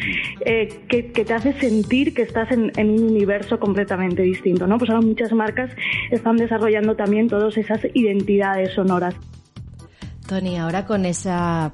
eh, 0.46 0.70
que, 0.88 1.04
te 1.04 1.34
hace 1.34 1.54
sentir 1.54 2.14
que 2.14 2.24
estás 2.24 2.52
en, 2.52 2.72
en, 2.78 2.90
un 2.90 3.04
universo 3.04 3.60
completamente 3.60 4.24
distinto, 4.24 4.68
¿no? 4.68 4.78
Pues 4.78 4.90
ahora 4.90 5.06
muchas 5.06 5.32
marcas 5.34 5.72
están 6.12 6.38
desarrollando 6.38 6.96
también 6.96 7.28
todas 7.28 7.58
esas 7.58 7.82
identidades 7.94 8.74
sonoras. 8.74 9.16
Tony, 10.28 10.58
ahora 10.58 10.86
con 10.86 11.06
esa 11.06 11.74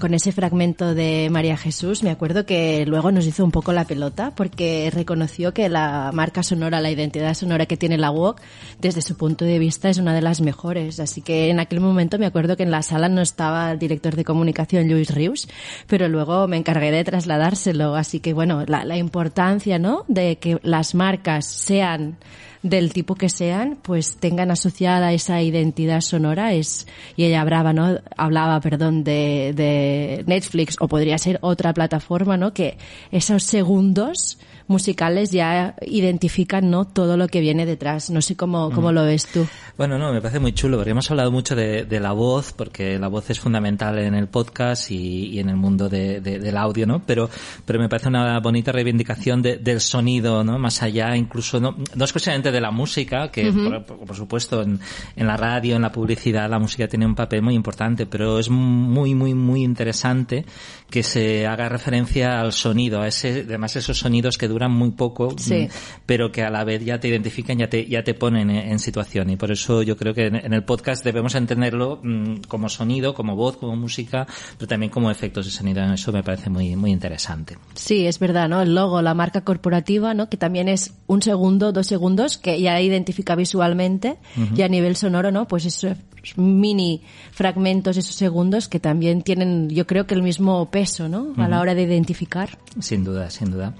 con 0.00 0.14
ese 0.14 0.32
fragmento 0.32 0.94
de 0.94 1.28
María 1.30 1.56
Jesús, 1.56 2.02
me 2.02 2.10
acuerdo 2.10 2.46
que 2.46 2.84
luego 2.86 3.12
nos 3.12 3.26
hizo 3.26 3.44
un 3.44 3.50
poco 3.50 3.72
la 3.72 3.84
pelota 3.84 4.32
porque 4.34 4.90
reconoció 4.92 5.54
que 5.54 5.68
la 5.68 6.10
marca 6.12 6.42
sonora, 6.42 6.80
la 6.80 6.90
identidad 6.90 7.34
sonora 7.34 7.66
que 7.66 7.76
tiene 7.76 7.98
la 7.98 8.10
WOC, 8.10 8.40
desde 8.80 9.02
su 9.02 9.16
punto 9.16 9.44
de 9.44 9.58
vista 9.58 9.88
es 9.88 9.98
una 9.98 10.14
de 10.14 10.22
las 10.22 10.40
mejores. 10.40 11.00
Así 11.00 11.22
que 11.22 11.50
en 11.50 11.60
aquel 11.60 11.80
momento 11.80 12.18
me 12.18 12.26
acuerdo 12.26 12.56
que 12.56 12.62
en 12.62 12.70
la 12.70 12.82
sala 12.82 13.08
no 13.08 13.20
estaba 13.20 13.72
el 13.72 13.78
director 13.78 14.16
de 14.16 14.24
comunicación 14.24 14.88
Luis 14.88 15.14
Rius, 15.14 15.48
pero 15.86 16.08
luego 16.08 16.48
me 16.48 16.56
encargué 16.56 16.90
de 16.90 17.04
trasladárselo. 17.04 17.94
Así 17.94 18.20
que 18.20 18.32
bueno, 18.32 18.64
la, 18.66 18.84
la 18.84 18.96
importancia, 18.96 19.78
¿no? 19.78 20.04
De 20.08 20.36
que 20.36 20.58
las 20.62 20.94
marcas 20.94 21.46
sean 21.46 22.16
del 22.62 22.92
tipo 22.92 23.14
que 23.16 23.28
sean, 23.28 23.76
pues 23.82 24.16
tengan 24.16 24.50
asociada 24.50 25.12
esa 25.12 25.42
identidad 25.42 26.00
sonora 26.00 26.52
es, 26.52 26.86
y 27.16 27.24
ella 27.24 27.40
hablaba, 27.40 27.72
¿no? 27.72 27.98
Hablaba, 28.16 28.60
perdón, 28.60 29.04
de, 29.04 29.52
de 29.54 30.24
Netflix 30.26 30.76
o 30.80 30.88
podría 30.88 31.18
ser 31.18 31.38
otra 31.42 31.74
plataforma, 31.74 32.36
¿no? 32.36 32.54
Que 32.54 32.78
esos 33.10 33.42
segundos 33.42 34.38
musicales 34.72 35.30
ya 35.30 35.76
identifican 35.82 36.70
no 36.70 36.84
todo 36.84 37.16
lo 37.16 37.28
que 37.28 37.40
viene 37.40 37.66
detrás. 37.66 38.10
No 38.10 38.20
sé 38.22 38.36
cómo, 38.36 38.70
cómo 38.70 38.90
lo 38.90 39.04
ves 39.04 39.26
tú. 39.26 39.46
Bueno, 39.76 39.98
no, 39.98 40.12
me 40.12 40.20
parece 40.20 40.38
muy 40.38 40.52
chulo, 40.52 40.76
porque 40.76 40.90
hemos 40.90 41.10
hablado 41.10 41.30
mucho 41.30 41.54
de, 41.54 41.84
de 41.84 42.00
la 42.00 42.12
voz, 42.12 42.52
porque 42.52 42.98
la 42.98 43.08
voz 43.08 43.30
es 43.30 43.40
fundamental 43.40 43.98
en 43.98 44.14
el 44.14 44.28
podcast 44.28 44.90
y, 44.90 45.26
y 45.28 45.38
en 45.38 45.48
el 45.48 45.56
mundo 45.56 45.88
de, 45.88 46.20
del 46.20 46.56
audio, 46.56 46.86
¿no? 46.86 47.02
Pero, 47.06 47.28
pero 47.64 47.78
me 47.78 47.88
parece 47.88 48.08
una 48.08 48.38
bonita 48.40 48.70
reivindicación 48.72 49.42
del 49.42 49.80
sonido, 49.80 50.44
¿no? 50.44 50.58
Más 50.58 50.82
allá, 50.82 51.16
incluso, 51.16 51.58
no, 51.58 51.76
no 51.94 52.04
exclusivamente 52.04 52.52
de 52.52 52.60
la 52.60 52.70
música, 52.70 53.30
que 53.30 53.50
por, 53.50 53.84
por, 53.84 54.16
supuesto 54.16 54.62
en, 54.62 54.78
en 55.16 55.26
la 55.26 55.36
radio, 55.36 55.76
en 55.76 55.82
la 55.82 55.90
publicidad, 55.90 56.48
la 56.48 56.58
música 56.58 56.86
tiene 56.86 57.06
un 57.06 57.14
papel 57.14 57.42
muy 57.42 57.54
importante, 57.54 58.06
pero 58.06 58.38
es 58.38 58.50
muy, 58.50 59.14
muy, 59.14 59.34
muy 59.34 59.62
interesante 59.62 60.44
que 60.90 61.02
se 61.02 61.46
haga 61.46 61.68
referencia 61.68 62.40
al 62.40 62.52
sonido, 62.52 63.00
a 63.00 63.08
ese, 63.08 63.44
además 63.46 63.74
esos 63.76 63.98
sonidos 63.98 64.36
que 64.36 64.46
duran 64.46 64.61
muy 64.70 64.90
poco, 64.90 65.30
mm, 65.30 65.66
pero 66.06 66.30
que 66.30 66.42
a 66.42 66.50
la 66.50 66.64
vez 66.64 66.84
ya 66.84 67.00
te 67.00 67.08
identifican, 67.08 67.58
ya 67.58 67.68
te, 67.68 67.86
ya 67.86 68.02
te 68.02 68.14
ponen 68.14 68.50
en, 68.50 68.78
situación. 68.78 69.30
Y 69.30 69.36
por 69.36 69.50
eso 69.50 69.82
yo 69.82 69.96
creo 69.96 70.14
que 70.14 70.26
en, 70.26 70.52
el 70.52 70.64
podcast 70.64 71.04
debemos 71.04 71.34
entenderlo 71.34 72.00
mm, 72.02 72.42
como 72.48 72.68
sonido, 72.68 73.14
como 73.14 73.36
voz, 73.36 73.56
como 73.56 73.76
música, 73.76 74.26
pero 74.58 74.68
también 74.68 74.90
como 74.90 75.10
efectos 75.10 75.46
de 75.46 75.52
sonido. 75.52 75.82
Eso 75.92 76.12
me 76.12 76.22
parece 76.22 76.50
muy, 76.50 76.76
muy 76.76 76.90
interesante. 76.90 77.58
Sí, 77.74 78.06
es 78.06 78.18
verdad, 78.18 78.48
¿no? 78.48 78.62
El 78.62 78.74
logo, 78.74 79.02
la 79.02 79.14
marca 79.14 79.42
corporativa, 79.42 80.14
¿no? 80.14 80.28
Que 80.28 80.36
también 80.36 80.68
es 80.68 80.94
un 81.06 81.22
segundo, 81.22 81.72
dos 81.72 81.86
segundos, 81.86 82.38
que 82.38 82.60
ya 82.60 82.80
identifica 82.80 83.34
visualmente 83.34 84.16
y 84.56 84.62
a 84.62 84.68
nivel 84.68 84.96
sonoro, 84.96 85.30
¿no? 85.30 85.46
Pues 85.46 85.64
esos 85.64 85.96
mini 86.36 87.02
fragmentos, 87.30 87.96
esos 87.96 88.14
segundos 88.14 88.68
que 88.68 88.80
también 88.80 89.22
tienen, 89.22 89.68
yo 89.68 89.86
creo 89.86 90.06
que 90.06 90.14
el 90.14 90.22
mismo 90.22 90.70
peso, 90.70 91.08
¿no? 91.08 91.32
A 91.36 91.48
la 91.48 91.60
hora 91.60 91.74
de 91.74 91.82
identificar. 91.82 92.58
Sin 92.78 93.04
duda, 93.04 93.30
sin 93.30 93.50
duda. 93.50 93.74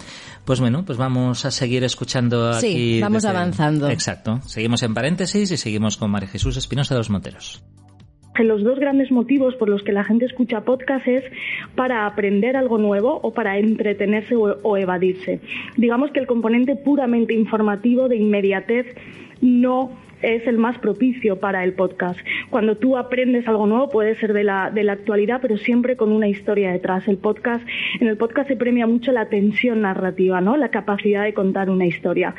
Pues 0.45 0.61
bueno, 0.61 0.85
pues 0.85 0.99
vamos 0.99 1.45
a 1.45 1.51
seguir 1.51 1.85
escuchando 1.85 2.51
aquí. 2.51 2.97
Sí, 2.97 3.01
vamos 3.01 3.25
avanzando. 3.25 3.89
Exacto. 3.89 4.41
Seguimos 4.43 4.83
en 4.83 4.95
paréntesis 4.95 5.51
y 5.51 5.57
seguimos 5.57 5.97
con 5.97 6.11
María 6.11 6.29
Jesús 6.29 6.57
Espinosa 6.57 6.95
de 6.95 6.99
los 6.99 7.11
Monteros. 7.11 7.63
Los 8.39 8.65
dos 8.65 8.79
grandes 8.79 9.11
motivos 9.11 9.55
por 9.57 9.69
los 9.69 9.83
que 9.83 9.93
la 9.93 10.05
gente 10.05 10.25
escucha 10.25 10.63
podcast 10.63 11.07
es 11.07 11.23
para 11.77 12.07
aprender 12.07 12.57
algo 12.57 12.79
nuevo 12.79 13.21
o 13.23 13.35
para 13.35 13.59
entretenerse 13.59 14.35
o, 14.35 14.59
o 14.63 14.77
evadirse. 14.79 15.41
Digamos 15.77 16.11
que 16.13 16.21
el 16.21 16.27
componente 16.27 16.75
puramente 16.75 17.35
informativo 17.35 18.09
de 18.09 18.17
inmediatez 18.17 18.87
no 19.43 19.91
es 20.23 20.47
el 20.47 20.59
más 20.59 20.79
propicio 20.79 21.41
para 21.41 21.65
el 21.65 21.75
podcast. 21.75 22.19
Cuando 22.51 22.77
tú 22.77 22.97
aprendes 22.97 23.47
algo 23.49 23.67
nuevo, 23.67 23.89
puede 23.89 24.17
ser 24.17 24.33
de 24.33 24.45
la, 24.45 24.71
de 24.71 24.85
la 24.85 24.95
actualidad, 24.95 25.41
pero 25.41 25.57
siempre 25.59 25.97
con 25.97 26.13
una 26.13 26.29
historia 26.29 26.73
detrás. 26.73 27.07
El 27.09 27.19
podcast, 27.19 27.67
en 28.01 28.09
el 28.09 28.17
podcast 28.17 28.49
se 28.49 28.57
premia 28.57 28.87
mucho 28.87 29.13
la 29.13 29.29
tensión 29.29 29.83
narrativa, 29.83 30.41
¿no? 30.41 30.57
La 30.57 30.71
capacidad 30.71 31.25
de 31.25 31.35
contar 31.35 31.71
una 31.71 31.87
historia. 31.87 32.35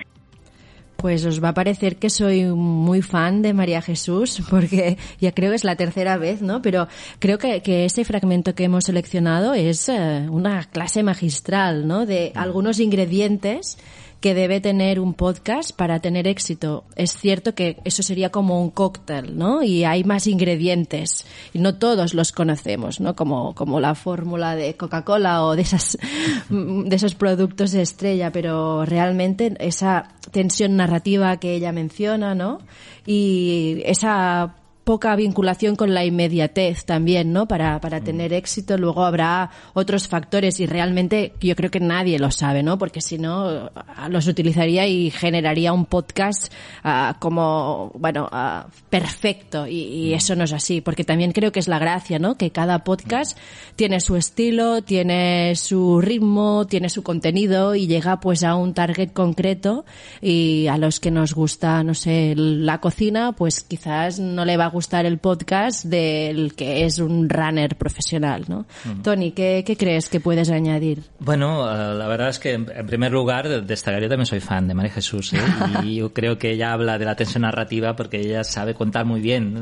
Pues 1.04 1.26
os 1.26 1.44
va 1.44 1.50
a 1.50 1.54
parecer 1.54 1.98
que 1.98 2.10
soy 2.10 2.46
muy 2.46 3.02
fan 3.02 3.42
de 3.42 3.54
María 3.54 3.82
Jesús, 3.82 4.42
porque 4.50 4.98
ya 5.20 5.34
creo 5.34 5.50
que 5.50 5.58
es 5.58 5.66
la 5.66 5.76
tercera 5.76 6.16
vez, 6.16 6.42
¿no? 6.42 6.62
Pero 6.62 6.88
creo 7.20 7.38
que, 7.38 7.62
que 7.62 7.84
ese 7.84 8.06
fragmento 8.06 8.56
que 8.56 8.64
hemos 8.64 8.86
seleccionado 8.86 9.54
es 9.54 9.90
eh, 9.90 10.28
una 10.30 10.64
clase 10.64 11.04
magistral, 11.04 11.88
¿no? 11.88 12.06
De 12.06 12.32
algunos 12.36 12.80
ingredientes 12.80 13.78
que 14.24 14.34
debe 14.34 14.62
tener 14.62 15.02
un 15.02 15.14
podcast 15.14 15.76
para 15.76 16.00
tener 16.00 16.28
éxito. 16.28 16.86
Es 16.96 17.12
cierto 17.12 17.56
que 17.56 17.82
eso 17.84 18.04
sería 18.04 18.30
como 18.30 18.62
un 18.62 18.70
cóctel, 18.70 19.38
¿no? 19.38 19.64
Y 19.64 19.84
hay 19.84 20.06
más 20.06 20.28
ingredientes 20.28 21.26
y 21.52 21.60
no 21.60 21.76
todos 21.76 22.14
los 22.14 22.32
conocemos, 22.32 23.02
¿no? 23.02 23.18
Como, 23.18 23.54
como 23.54 23.82
la 23.82 23.96
fórmula 23.96 24.56
de 24.56 24.78
Coca-Cola 24.78 25.44
o 25.44 25.58
de 25.58 25.64
esas, 25.64 25.98
de 26.50 26.96
esos 26.96 27.16
productos 27.16 27.74
de 27.74 27.82
estrella, 27.82 28.32
pero 28.32 28.86
realmente 28.86 29.58
esa 29.60 30.08
tensión 30.32 30.78
narrativa 30.78 31.36
que 31.36 31.54
ella 31.56 31.74
menciona, 31.74 32.34
¿no? 32.34 32.60
Y 33.06 33.82
esa 33.84 34.56
poca 34.84 35.16
vinculación 35.16 35.76
con 35.76 35.94
la 35.94 36.04
inmediatez 36.04 36.86
también, 36.86 37.32
¿no? 37.32 37.48
Para, 37.48 37.80
para 37.80 38.02
mm. 38.02 38.04
tener 38.04 38.34
éxito. 38.34 38.78
Luego 38.78 39.06
habrá 39.06 39.50
otros 39.74 40.08
factores 40.08 40.60
y 40.60 40.66
realmente 40.66 41.34
yo 41.40 41.56
creo 41.56 41.72
que 41.72 41.80
nadie 41.80 42.20
lo 42.20 42.32
sabe, 42.32 42.64
¿no? 42.64 42.78
Porque 42.78 43.02
si 43.02 43.18
no, 43.18 43.72
los 44.10 44.28
utilizaría 44.28 44.86
y 44.88 45.10
generaría 45.10 45.72
un 45.72 45.86
podcast 45.86 46.52
uh, 46.84 47.18
como, 47.20 47.92
bueno, 47.96 48.30
uh, 48.32 48.70
perfecto. 48.90 49.68
Y, 49.68 50.10
y, 50.10 50.12
mm. 50.12 50.16
eso 50.16 50.36
no 50.36 50.44
es 50.44 50.54
así, 50.54 50.82
porque 50.82 51.04
también 51.04 51.32
creo 51.32 51.52
que 51.52 51.60
es 51.60 51.68
la 51.68 51.80
gracia, 51.80 52.20
¿no? 52.20 52.36
Que 52.36 52.52
cada 52.52 52.84
podcast 52.84 53.38
tiene 53.76 54.02
su 54.02 54.18
estilo, 54.18 54.82
tiene 54.82 55.56
su 55.56 56.02
ritmo, 56.02 56.68
tiene 56.68 56.90
su 56.90 57.04
contenido 57.04 57.76
y 57.76 57.88
llega 57.88 58.20
pues 58.20 58.44
a 58.44 58.56
un 58.56 58.74
target 58.74 59.14
concreto 59.14 59.86
y 60.22 60.68
a 60.68 60.78
los 60.78 61.00
que 61.00 61.12
nos 61.12 61.34
gusta, 61.34 61.84
no 61.84 61.94
sé, 61.94 62.34
la 62.36 62.82
cocina, 62.82 63.32
pues 63.32 63.62
quizás 63.62 64.20
no 64.20 64.44
le 64.44 64.58
va 64.58 64.66
a 64.66 64.73
gustar 64.74 65.06
el 65.06 65.20
podcast 65.20 65.86
del 65.86 66.54
que 66.56 66.84
es 66.84 67.00
un 67.00 67.30
runner 67.30 67.78
profesional, 67.78 68.44
¿no? 68.48 68.66
Tony, 69.04 69.32
¿qué, 69.32 69.64
¿qué, 69.66 69.78
crees 69.78 70.10
que 70.10 70.20
puedes 70.20 70.50
añadir? 70.50 71.04
Bueno, 71.20 71.70
eh, 71.72 71.96
la 71.96 72.08
verdad 72.08 72.30
es 72.30 72.40
que 72.40 72.54
en 72.54 72.88
primer 72.88 73.12
lugar 73.12 73.66
destacaría 73.66 74.10
también 74.10 74.26
soy 74.26 74.42
fan 74.42 74.68
de 74.68 74.74
María 74.74 74.92
Jesús 74.92 75.34
¿eh? 75.34 75.40
y 75.84 75.96
yo 75.96 76.12
creo 76.12 76.38
que 76.38 76.52
ella 76.52 76.74
habla 76.74 76.98
de 76.98 77.06
la 77.06 77.16
tensión 77.16 77.44
narrativa 77.44 77.96
porque 77.96 78.20
ella 78.20 78.44
sabe 78.44 78.74
contar 78.74 79.06
muy 79.06 79.22
bien 79.22 79.62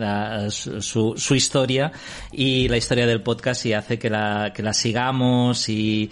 su, 0.50 1.14
su, 1.18 1.36
historia 1.36 1.92
y 2.32 2.68
la 2.70 2.78
historia 2.78 3.06
del 3.06 3.22
podcast 3.22 3.66
y 3.66 3.74
hace 3.74 4.00
que 4.00 4.10
la, 4.10 4.52
que 4.54 4.64
la 4.64 4.74
sigamos 4.74 5.70
y, 5.70 6.10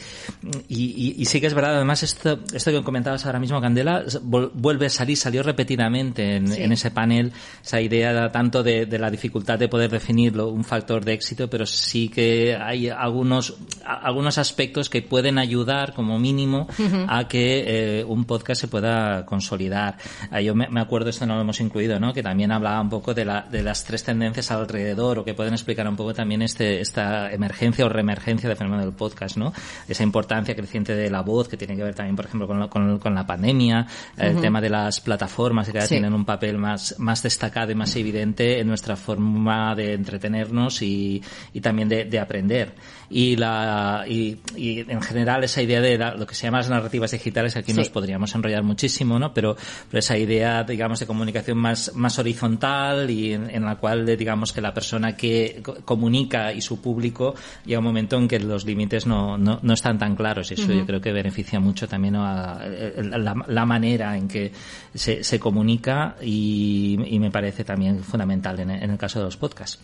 y, 0.67 1.15
y, 1.17 1.25
sí 1.25 1.39
que 1.39 1.47
es 1.47 1.53
verdad, 1.53 1.77
además 1.77 2.03
esto, 2.03 2.39
esto 2.53 2.71
que 2.71 2.83
comentabas 2.83 3.25
ahora 3.25 3.39
mismo, 3.39 3.61
Candela, 3.61 4.03
vuelve 4.21 4.87
a 4.87 4.89
salir, 4.89 5.17
salió 5.17 5.43
repetidamente 5.43 6.35
en, 6.35 6.51
en 6.51 6.71
ese 6.71 6.91
panel 6.91 7.31
esa 7.63 7.81
idea 7.81 8.31
tanto 8.31 8.63
de, 8.63 8.85
de, 8.89 8.99
la 8.99 9.09
dificultad 9.09 9.59
de 9.59 9.67
poder 9.67 9.89
definirlo, 9.89 10.49
un 10.49 10.63
factor 10.63 11.03
de 11.03 11.13
éxito, 11.13 11.49
pero 11.49 11.65
sí 11.65 12.09
que 12.09 12.55
hay 12.55 12.89
algunos, 12.89 13.55
algunos 13.85 14.37
aspectos 14.37 14.89
que 14.89 15.01
pueden 15.01 15.37
ayudar 15.37 15.93
como 15.93 16.19
mínimo 16.19 16.67
a 17.07 17.27
que 17.27 17.99
eh, 17.99 18.03
un 18.03 18.25
podcast 18.25 18.61
se 18.61 18.67
pueda 18.67 19.25
consolidar. 19.25 19.97
Ah, 20.31 20.41
yo 20.41 20.55
me, 20.55 20.67
acuerdo, 20.79 21.09
esto 21.09 21.25
no 21.25 21.35
lo 21.35 21.41
hemos 21.41 21.59
incluido, 21.59 21.99
¿no? 21.99 22.13
que 22.13 22.23
también 22.23 22.51
hablaba 22.51 22.81
un 22.81 22.89
poco 22.89 23.13
de, 23.13 23.25
la, 23.25 23.41
de 23.49 23.63
las 23.63 23.83
tres 23.83 24.03
tendencias 24.03 24.51
alrededor 24.51 25.19
o 25.19 25.25
que 25.25 25.33
pueden 25.33 25.53
explicar 25.53 25.87
un 25.87 25.95
poco 25.95 26.13
también 26.13 26.41
este, 26.41 26.81
esta 26.81 27.31
emergencia 27.31 27.85
o 27.85 27.89
reemergencia 27.89 28.49
del 28.49 28.57
fenómeno 28.57 28.83
del 28.83 28.93
podcast, 28.93 29.37
¿no? 29.37 29.53
Esa 29.87 30.03
importancia 30.03 30.55
creciente 30.55 30.95
de 30.95 31.09
la 31.09 31.21
voz 31.21 31.47
que 31.47 31.57
tiene 31.57 31.75
que 31.75 31.83
ver 31.83 31.95
también, 31.95 32.15
por 32.15 32.25
ejemplo, 32.25 32.47
con, 32.47 32.67
con, 32.67 32.99
con 32.99 33.15
la 33.15 33.25
pandemia, 33.25 33.87
el 34.17 34.39
tema 34.41 34.61
de 34.61 34.69
las 34.69 35.01
plataformas 35.01 35.67
que 35.67 35.73
cada 35.73 35.87
tienen 35.87 36.13
un 36.13 36.25
papel 36.25 36.57
más, 36.57 36.95
más 36.97 37.23
destacado 37.23 37.71
y 37.71 37.75
más 37.75 37.95
evidente 37.95 38.59
en 38.59 38.67
nuestra 38.67 38.78
forma 38.95 39.75
de 39.75 39.93
entretenernos 39.93 40.81
y, 40.81 41.21
y 41.53 41.61
también 41.61 41.89
de, 41.89 42.05
de 42.05 42.19
aprender. 42.19 42.73
Y 43.09 43.35
la 43.35 44.05
y, 44.07 44.37
y, 44.55 44.79
en 44.81 45.01
general 45.01 45.43
esa 45.43 45.61
idea 45.61 45.81
de 45.81 45.97
lo 45.97 46.27
que 46.27 46.35
se 46.35 46.43
llama 46.43 46.59
las 46.59 46.69
narrativas 46.69 47.11
digitales 47.11 47.55
aquí 47.55 47.73
nos 47.73 47.89
podríamos 47.89 48.35
enrollar 48.35 48.61
muchísimo 48.61 49.17
no 49.17 49.33
pero, 49.33 49.55
pero, 49.89 49.97
esa 49.97 50.15
idea 50.15 50.63
digamos 50.63 50.99
de 50.99 51.07
comunicación 51.07 51.57
más 51.57 51.91
más 51.95 52.19
horizontal 52.19 53.09
y 53.09 53.33
en, 53.33 53.65
la 53.65 53.77
cual 53.77 54.05
digamos 54.15 54.53
que 54.53 54.61
la 54.61 54.73
persona 54.73 55.15
que 55.15 55.63
comunica 55.85 56.53
y 56.53 56.61
su 56.61 56.81
público 56.81 57.33
llega 57.65 57.79
un 57.79 57.85
momento 57.85 58.17
en 58.17 58.27
que 58.27 58.39
los 58.39 58.65
límites 58.65 59.05
no, 59.05 59.37
no, 59.37 59.59
no 59.61 59.73
están 59.73 59.97
tan 59.97 60.15
claros. 60.15 60.51
Y 60.51 60.55
eso 60.55 60.71
yo 60.73 60.85
creo 60.85 61.01
que 61.01 61.11
beneficia 61.11 61.59
mucho 61.59 61.87
también 61.87 62.15
a, 62.15 62.59
la, 62.63 63.35
la, 63.47 63.65
manera 63.65 64.17
en 64.17 64.27
que 64.27 64.51
se, 64.93 65.23
se 65.23 65.39
comunica 65.39 66.15
y, 66.21 66.97
y, 67.05 67.19
me 67.19 67.31
parece 67.31 67.63
también 67.63 68.03
fundamental 68.03 68.59
en, 68.59 68.68
en 68.69 68.91
el 68.91 68.97
caso 68.97 69.19
de 69.19 69.25
los 69.25 69.37
podcasts 69.37 69.79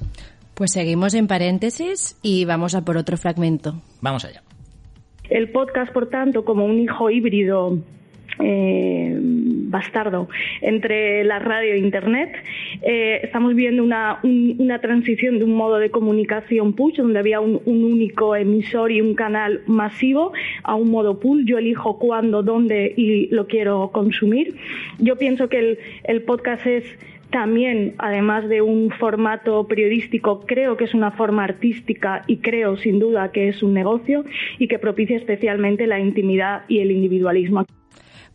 pues 0.55 0.71
seguimos 0.71 1.13
en 1.13 1.27
paréntesis 1.27 2.17
y 2.23 2.45
vamos 2.45 2.75
a 2.75 2.83
por 2.83 2.97
otro 2.97 3.17
fragmento. 3.17 3.81
Vamos 4.01 4.25
allá. 4.25 4.41
El 5.29 5.51
podcast, 5.51 5.91
por 5.91 6.09
tanto, 6.09 6.45
como 6.45 6.65
un 6.65 6.79
hijo 6.79 7.09
híbrido 7.09 7.77
eh, 8.39 9.17
bastardo 9.17 10.29
entre 10.61 11.23
la 11.23 11.39
radio 11.39 11.73
e 11.73 11.79
Internet. 11.79 12.31
Eh, 12.81 13.21
estamos 13.23 13.53
viendo 13.55 13.83
una, 13.83 14.19
un, 14.23 14.55
una, 14.59 14.79
transición 14.79 15.39
de 15.39 15.45
un 15.45 15.55
modo 15.55 15.77
de 15.77 15.89
comunicación 15.89 16.73
push, 16.73 16.97
donde 16.97 17.19
había 17.19 17.39
un, 17.39 17.61
un, 17.65 17.83
único 17.83 18.35
emisor 18.35 18.91
y 18.91 19.01
un 19.01 19.15
canal 19.15 19.61
masivo, 19.67 20.31
a 20.63 20.75
un 20.75 20.91
modo 20.91 21.19
pull. 21.19 21.45
Yo 21.45 21.57
elijo 21.57 21.97
cuándo, 21.97 22.43
dónde 22.43 22.93
y 22.95 23.27
lo 23.27 23.47
quiero 23.47 23.89
consumir. 23.91 24.55
Yo 24.99 25.17
pienso 25.17 25.49
que 25.49 25.59
el, 25.59 25.79
el 26.03 26.21
podcast 26.21 26.65
es 26.65 26.85
también, 27.35 27.95
además 27.97 28.47
de 28.47 28.61
un 28.61 28.91
formato 28.91 29.67
periodístico, 29.67 30.45
creo 30.45 30.77
que 30.77 30.85
es 30.85 30.93
una 30.93 31.11
forma 31.11 31.43
artística 31.43 32.21
y 32.27 32.37
creo 32.37 32.77
sin 32.77 32.97
duda 32.97 33.33
que 33.33 33.49
es 33.49 33.61
un 33.61 33.73
negocio 33.73 34.23
y 34.57 34.69
que 34.69 34.79
propicia 34.79 35.17
especialmente 35.17 35.85
la 35.85 35.99
intimidad 35.99 36.61
y 36.69 36.79
el 36.79 36.91
individualismo. 36.91 37.65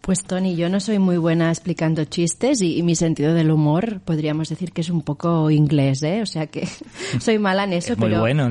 Pues 0.00 0.25
Tony, 0.25 0.57
yo 0.57 0.71
no 0.71 0.80
soy 0.80 0.99
muy 0.99 1.19
buena 1.19 1.50
explicando 1.50 2.04
chistes 2.04 2.62
y, 2.62 2.83
mi 2.83 2.95
sentido 2.95 3.35
del 3.35 3.50
humor 3.50 4.00
podríamos 4.00 4.49
decir 4.49 4.73
que 4.73 4.80
es 4.80 4.88
un 4.88 5.02
poco 5.02 5.50
inglés, 5.50 6.02
¿eh? 6.02 6.23
O 6.23 6.26
sea 6.26 6.47
que 6.47 6.66
soy 7.21 7.38
mala 7.38 7.64
en 7.64 7.75
eso. 7.75 7.92
Es 7.92 7.99
muy 7.99 8.14
bueno, 8.14 8.49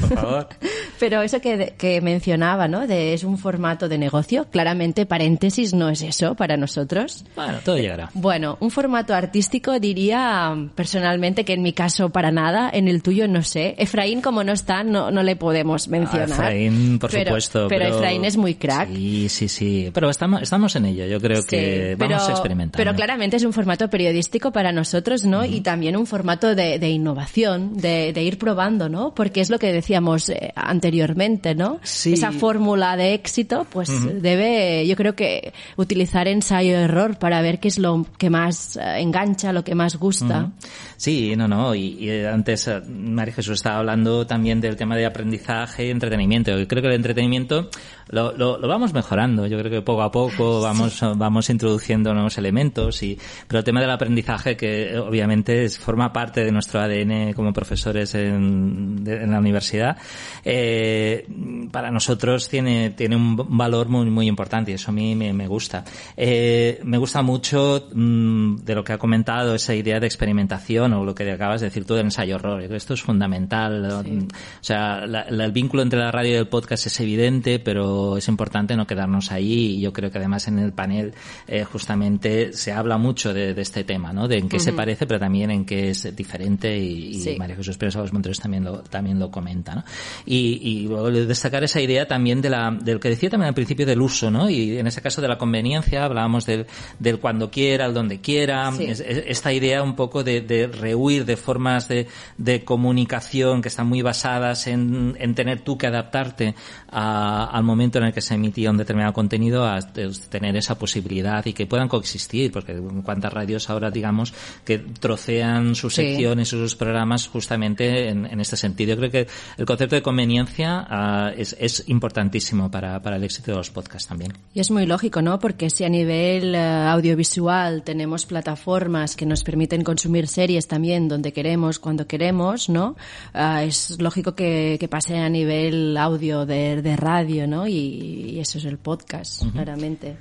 por 0.00 0.14
favor. 0.14 0.48
pero 1.00 1.22
eso 1.22 1.40
que, 1.40 1.74
que, 1.78 2.02
mencionaba, 2.02 2.68
¿no? 2.68 2.86
De 2.86 3.14
es 3.14 3.24
un 3.24 3.38
formato 3.38 3.88
de 3.88 3.96
negocio, 3.96 4.48
claramente 4.50 5.06
paréntesis 5.06 5.72
no 5.72 5.88
es 5.88 6.02
eso 6.02 6.34
para 6.34 6.58
nosotros. 6.58 7.24
Bueno, 7.34 7.58
todo 7.64 7.78
llegará. 7.78 8.10
Bueno, 8.12 8.58
un 8.60 8.70
formato 8.70 9.14
artístico 9.14 9.80
diría 9.80 10.54
personalmente 10.74 11.46
que 11.46 11.54
en 11.54 11.62
mi 11.62 11.72
caso 11.72 12.10
para 12.10 12.30
nada, 12.30 12.68
en 12.70 12.88
el 12.88 13.02
tuyo 13.02 13.26
no 13.26 13.42
sé. 13.42 13.74
Efraín 13.78 14.20
como 14.20 14.44
no 14.44 14.52
está, 14.52 14.84
no, 14.84 15.10
no 15.10 15.22
le 15.22 15.36
podemos 15.36 15.88
mencionar. 15.88 16.30
Efraín, 16.30 16.98
por 16.98 17.10
supuesto. 17.10 17.68
Pero, 17.68 17.86
pero, 17.86 17.96
Efraín 17.96 18.24
es 18.26 18.36
muy 18.36 18.54
crack. 18.54 18.90
Sí, 18.92 19.28
sí, 19.30 19.48
sí. 19.48 19.90
Pero 19.94 20.10
estamos, 20.10 20.42
estamos 20.42 20.76
en 20.76 20.89
ello. 20.90 21.06
Yo 21.06 21.20
creo 21.20 21.42
que 21.44 21.96
vamos 21.98 22.28
a 22.28 22.32
experimentar. 22.32 22.78
Pero 22.78 22.94
claramente 22.94 23.36
es 23.36 23.44
un 23.44 23.52
formato 23.52 23.88
periodístico 23.88 24.52
para 24.52 24.72
nosotros, 24.72 25.24
¿no? 25.24 25.44
Y 25.44 25.60
también 25.60 25.96
un 25.96 26.06
formato 26.06 26.54
de, 26.54 26.78
de 26.78 26.90
innovación, 26.90 27.76
de, 27.76 28.12
de, 28.12 28.22
ir 28.22 28.38
probando, 28.38 28.88
¿no? 28.88 29.14
Porque 29.14 29.40
es 29.40 29.50
lo 29.50 29.58
que 29.58 29.72
decíamos 29.72 30.28
eh, 30.28 30.52
anteriormente, 30.54 31.54
¿no? 31.54 31.80
Sí. 31.82 32.12
Esa 32.12 32.32
fórmula 32.32 32.96
de 32.96 33.14
éxito, 33.14 33.66
pues 33.70 33.90
debe, 34.22 34.86
yo 34.86 34.96
creo 34.96 35.14
que 35.14 35.52
utilizar 35.76 36.28
ensayo-error 36.28 37.18
para 37.18 37.42
ver 37.42 37.60
qué 37.60 37.68
es 37.68 37.78
lo 37.78 38.06
que 38.18 38.30
más 38.30 38.76
eh, 38.76 39.00
engancha, 39.00 39.52
lo 39.52 39.64
que 39.64 39.74
más 39.74 39.96
gusta. 39.96 40.50
Sí, 40.96 41.34
no, 41.36 41.48
no. 41.48 41.74
Y, 41.74 41.96
y 42.04 42.24
antes 42.24 42.68
eh, 42.68 42.80
María 42.86 43.34
Jesús 43.34 43.54
estaba 43.54 43.78
hablando 43.78 44.26
también 44.26 44.60
del 44.60 44.76
tema 44.76 44.96
de 44.96 45.06
aprendizaje 45.06 45.86
y 45.86 45.90
entretenimiento. 45.90 46.56
Yo 46.56 46.68
creo 46.68 46.82
que 46.82 46.88
el 46.88 46.94
entretenimiento 46.94 47.70
lo, 48.08 48.32
lo, 48.32 48.58
lo, 48.58 48.68
vamos 48.68 48.92
mejorando. 48.92 49.46
Yo 49.46 49.58
creo 49.58 49.70
que 49.70 49.82
poco 49.82 50.02
a 50.02 50.10
poco 50.10 50.60
vamos, 50.60 50.79
sí. 50.88 51.06
vamos 51.16 51.50
introduciendo 51.50 52.12
nuevos 52.14 52.38
elementos. 52.38 53.02
Y, 53.02 53.18
pero 53.46 53.58
el 53.58 53.64
tema 53.64 53.80
del 53.80 53.90
aprendizaje, 53.90 54.56
que 54.56 54.98
obviamente 54.98 55.64
es, 55.64 55.78
forma 55.78 56.12
parte 56.12 56.44
de 56.44 56.52
nuestro 56.52 56.80
ADN 56.80 57.32
como 57.34 57.52
profesores 57.52 58.14
en, 58.14 59.04
de, 59.04 59.22
en 59.22 59.30
la 59.30 59.38
universidad, 59.38 59.96
eh, 60.44 61.26
para 61.70 61.90
nosotros 61.90 62.48
tiene, 62.48 62.90
tiene 62.90 63.16
un 63.16 63.36
valor 63.36 63.88
muy, 63.88 64.10
muy 64.10 64.28
importante 64.28 64.70
y 64.70 64.74
eso 64.74 64.90
a 64.90 64.94
mí 64.94 65.14
me, 65.14 65.32
me 65.32 65.46
gusta. 65.46 65.84
Eh, 66.16 66.80
me 66.84 66.98
gusta 66.98 67.22
mucho 67.22 67.88
mmm, 67.92 68.56
de 68.56 68.74
lo 68.74 68.84
que 68.84 68.92
ha 68.92 68.98
comentado, 68.98 69.54
esa 69.54 69.74
idea 69.74 70.00
de 70.00 70.06
experimentación 70.06 70.92
o 70.92 71.04
lo 71.04 71.14
que 71.14 71.30
acabas 71.30 71.60
de 71.60 71.68
decir 71.68 71.84
tú 71.84 71.94
del 71.94 72.06
ensayo-horror. 72.06 72.62
Esto 72.62 72.94
es 72.94 73.02
fundamental. 73.02 74.04
Sí. 74.04 74.18
O 74.30 74.64
sea, 74.64 75.06
la, 75.06 75.26
la, 75.28 75.44
el 75.44 75.52
vínculo 75.52 75.82
entre 75.82 75.98
la 75.98 76.10
radio 76.10 76.32
y 76.32 76.36
el 76.36 76.48
podcast 76.48 76.86
es 76.86 77.00
evidente, 77.00 77.58
pero 77.58 78.16
es 78.16 78.28
importante 78.28 78.76
no 78.76 78.86
quedarnos 78.86 79.30
ahí 79.32 79.80
yo 79.80 79.92
creo 79.92 80.10
que 80.10 80.18
además 80.18 80.48
en 80.48 80.58
el 80.58 80.69
panel 80.72 81.12
eh, 81.46 81.64
justamente 81.64 82.52
se 82.52 82.72
habla 82.72 82.98
mucho 82.98 83.32
de, 83.32 83.54
de, 83.54 83.62
este 83.62 83.84
tema, 83.84 84.12
¿no? 84.12 84.28
De 84.28 84.38
en 84.38 84.48
qué 84.48 84.56
uh 84.56 84.60
-huh. 84.60 84.64
se 84.64 84.72
parece, 84.72 85.06
pero 85.06 85.20
también 85.20 85.50
en 85.50 85.64
qué 85.64 85.90
es 85.90 86.14
diferente 86.14 86.76
y, 86.78 87.08
y 87.08 87.20
sí. 87.20 87.36
María 87.38 87.56
Jesús 87.56 87.76
Pérez 87.76 87.94
Los 87.94 88.12
Monteros 88.12 88.38
también 88.38 88.64
lo, 88.64 88.82
también 88.82 89.18
lo 89.18 89.30
comenta, 89.30 89.74
¿no? 89.74 89.84
Y, 90.26 90.60
y 90.62 90.88
luego 90.88 91.10
destacar 91.10 91.64
esa 91.64 91.80
idea 91.80 92.06
también 92.06 92.40
de, 92.40 92.50
la, 92.50 92.70
de 92.70 92.94
lo 92.94 93.00
que 93.00 93.08
decía 93.08 93.30
también 93.30 93.48
al 93.48 93.54
principio 93.54 93.86
del 93.86 94.00
uso, 94.00 94.30
¿no? 94.30 94.48
Y 94.48 94.78
en 94.78 94.86
ese 94.86 95.00
caso 95.00 95.20
de 95.20 95.28
la 95.28 95.38
conveniencia, 95.38 96.04
hablábamos 96.04 96.46
del, 96.46 96.66
del 96.98 97.18
cuando 97.18 97.50
quiera, 97.50 97.86
el 97.86 97.94
donde 97.94 98.20
quiera, 98.20 98.70
sí. 98.72 98.84
es, 98.84 99.00
es, 99.00 99.24
esta 99.26 99.52
idea 99.52 99.82
un 99.82 99.96
poco 99.96 100.24
de, 100.24 100.40
de 100.40 100.66
rehuir 100.66 101.24
de 101.24 101.36
formas 101.36 101.88
de, 101.88 102.06
de, 102.38 102.64
comunicación 102.64 103.62
que 103.62 103.68
están 103.68 103.88
muy 103.88 104.02
basadas 104.02 104.66
en, 104.66 105.16
en 105.18 105.34
tener 105.34 105.60
tú 105.60 105.76
que 105.78 105.86
adaptarte 105.86 106.54
a, 106.90 107.44
al 107.44 107.64
momento 107.64 107.98
en 107.98 108.04
el 108.04 108.12
que 108.12 108.20
se 108.20 108.34
emitía 108.34 108.70
un 108.70 108.76
determinado 108.76 109.12
contenido, 109.12 109.64
a 109.64 109.80
tener 109.80 110.56
esa 110.60 110.78
posibilidad 110.78 111.44
y 111.44 111.52
que 111.52 111.66
puedan 111.66 111.88
coexistir, 111.88 112.52
porque 112.52 112.80
cuántas 113.04 113.32
radios 113.32 113.68
ahora, 113.70 113.90
digamos, 113.90 114.32
que 114.64 114.78
trocean 114.78 115.74
sus 115.74 115.94
sí. 115.94 116.02
secciones, 116.02 116.48
sus 116.48 116.76
programas 116.76 117.28
justamente 117.28 118.08
en, 118.08 118.26
en, 118.26 118.40
este 118.40 118.56
sentido. 118.56 118.90
Yo 118.90 118.96
creo 118.96 119.10
que 119.10 119.26
el 119.58 119.66
concepto 119.66 119.96
de 119.96 120.02
conveniencia 120.02 120.86
uh, 120.90 121.40
es, 121.40 121.56
es, 121.58 121.84
importantísimo 121.88 122.70
para, 122.70 123.00
para, 123.02 123.16
el 123.16 123.24
éxito 123.24 123.50
de 123.50 123.56
los 123.58 123.70
podcasts 123.70 124.08
también. 124.08 124.32
Y 124.54 124.60
es 124.60 124.70
muy 124.70 124.86
lógico, 124.86 125.22
¿no? 125.22 125.38
Porque 125.38 125.70
si 125.70 125.84
a 125.84 125.88
nivel 125.88 126.54
uh, 126.54 126.90
audiovisual 126.90 127.82
tenemos 127.82 128.26
plataformas 128.26 129.16
que 129.16 129.26
nos 129.26 129.42
permiten 129.42 129.82
consumir 129.82 130.28
series 130.28 130.66
también 130.66 131.08
donde 131.08 131.32
queremos, 131.32 131.78
cuando 131.78 132.06
queremos, 132.06 132.68
¿no? 132.68 132.96
Uh, 133.34 133.60
es 133.62 134.00
lógico 134.00 134.34
que, 134.34 134.76
que, 134.78 134.88
pase 134.88 135.18
a 135.18 135.28
nivel 135.28 135.96
audio 135.96 136.46
de, 136.46 136.82
de 136.82 136.96
radio, 136.96 137.46
¿no? 137.46 137.66
Y, 137.66 137.74
y, 137.74 138.40
eso 138.40 138.58
es 138.58 138.64
el 138.64 138.78
podcast, 138.78 139.42
uh 139.42 139.46
-huh. 139.46 139.52
claramente. 139.52 140.16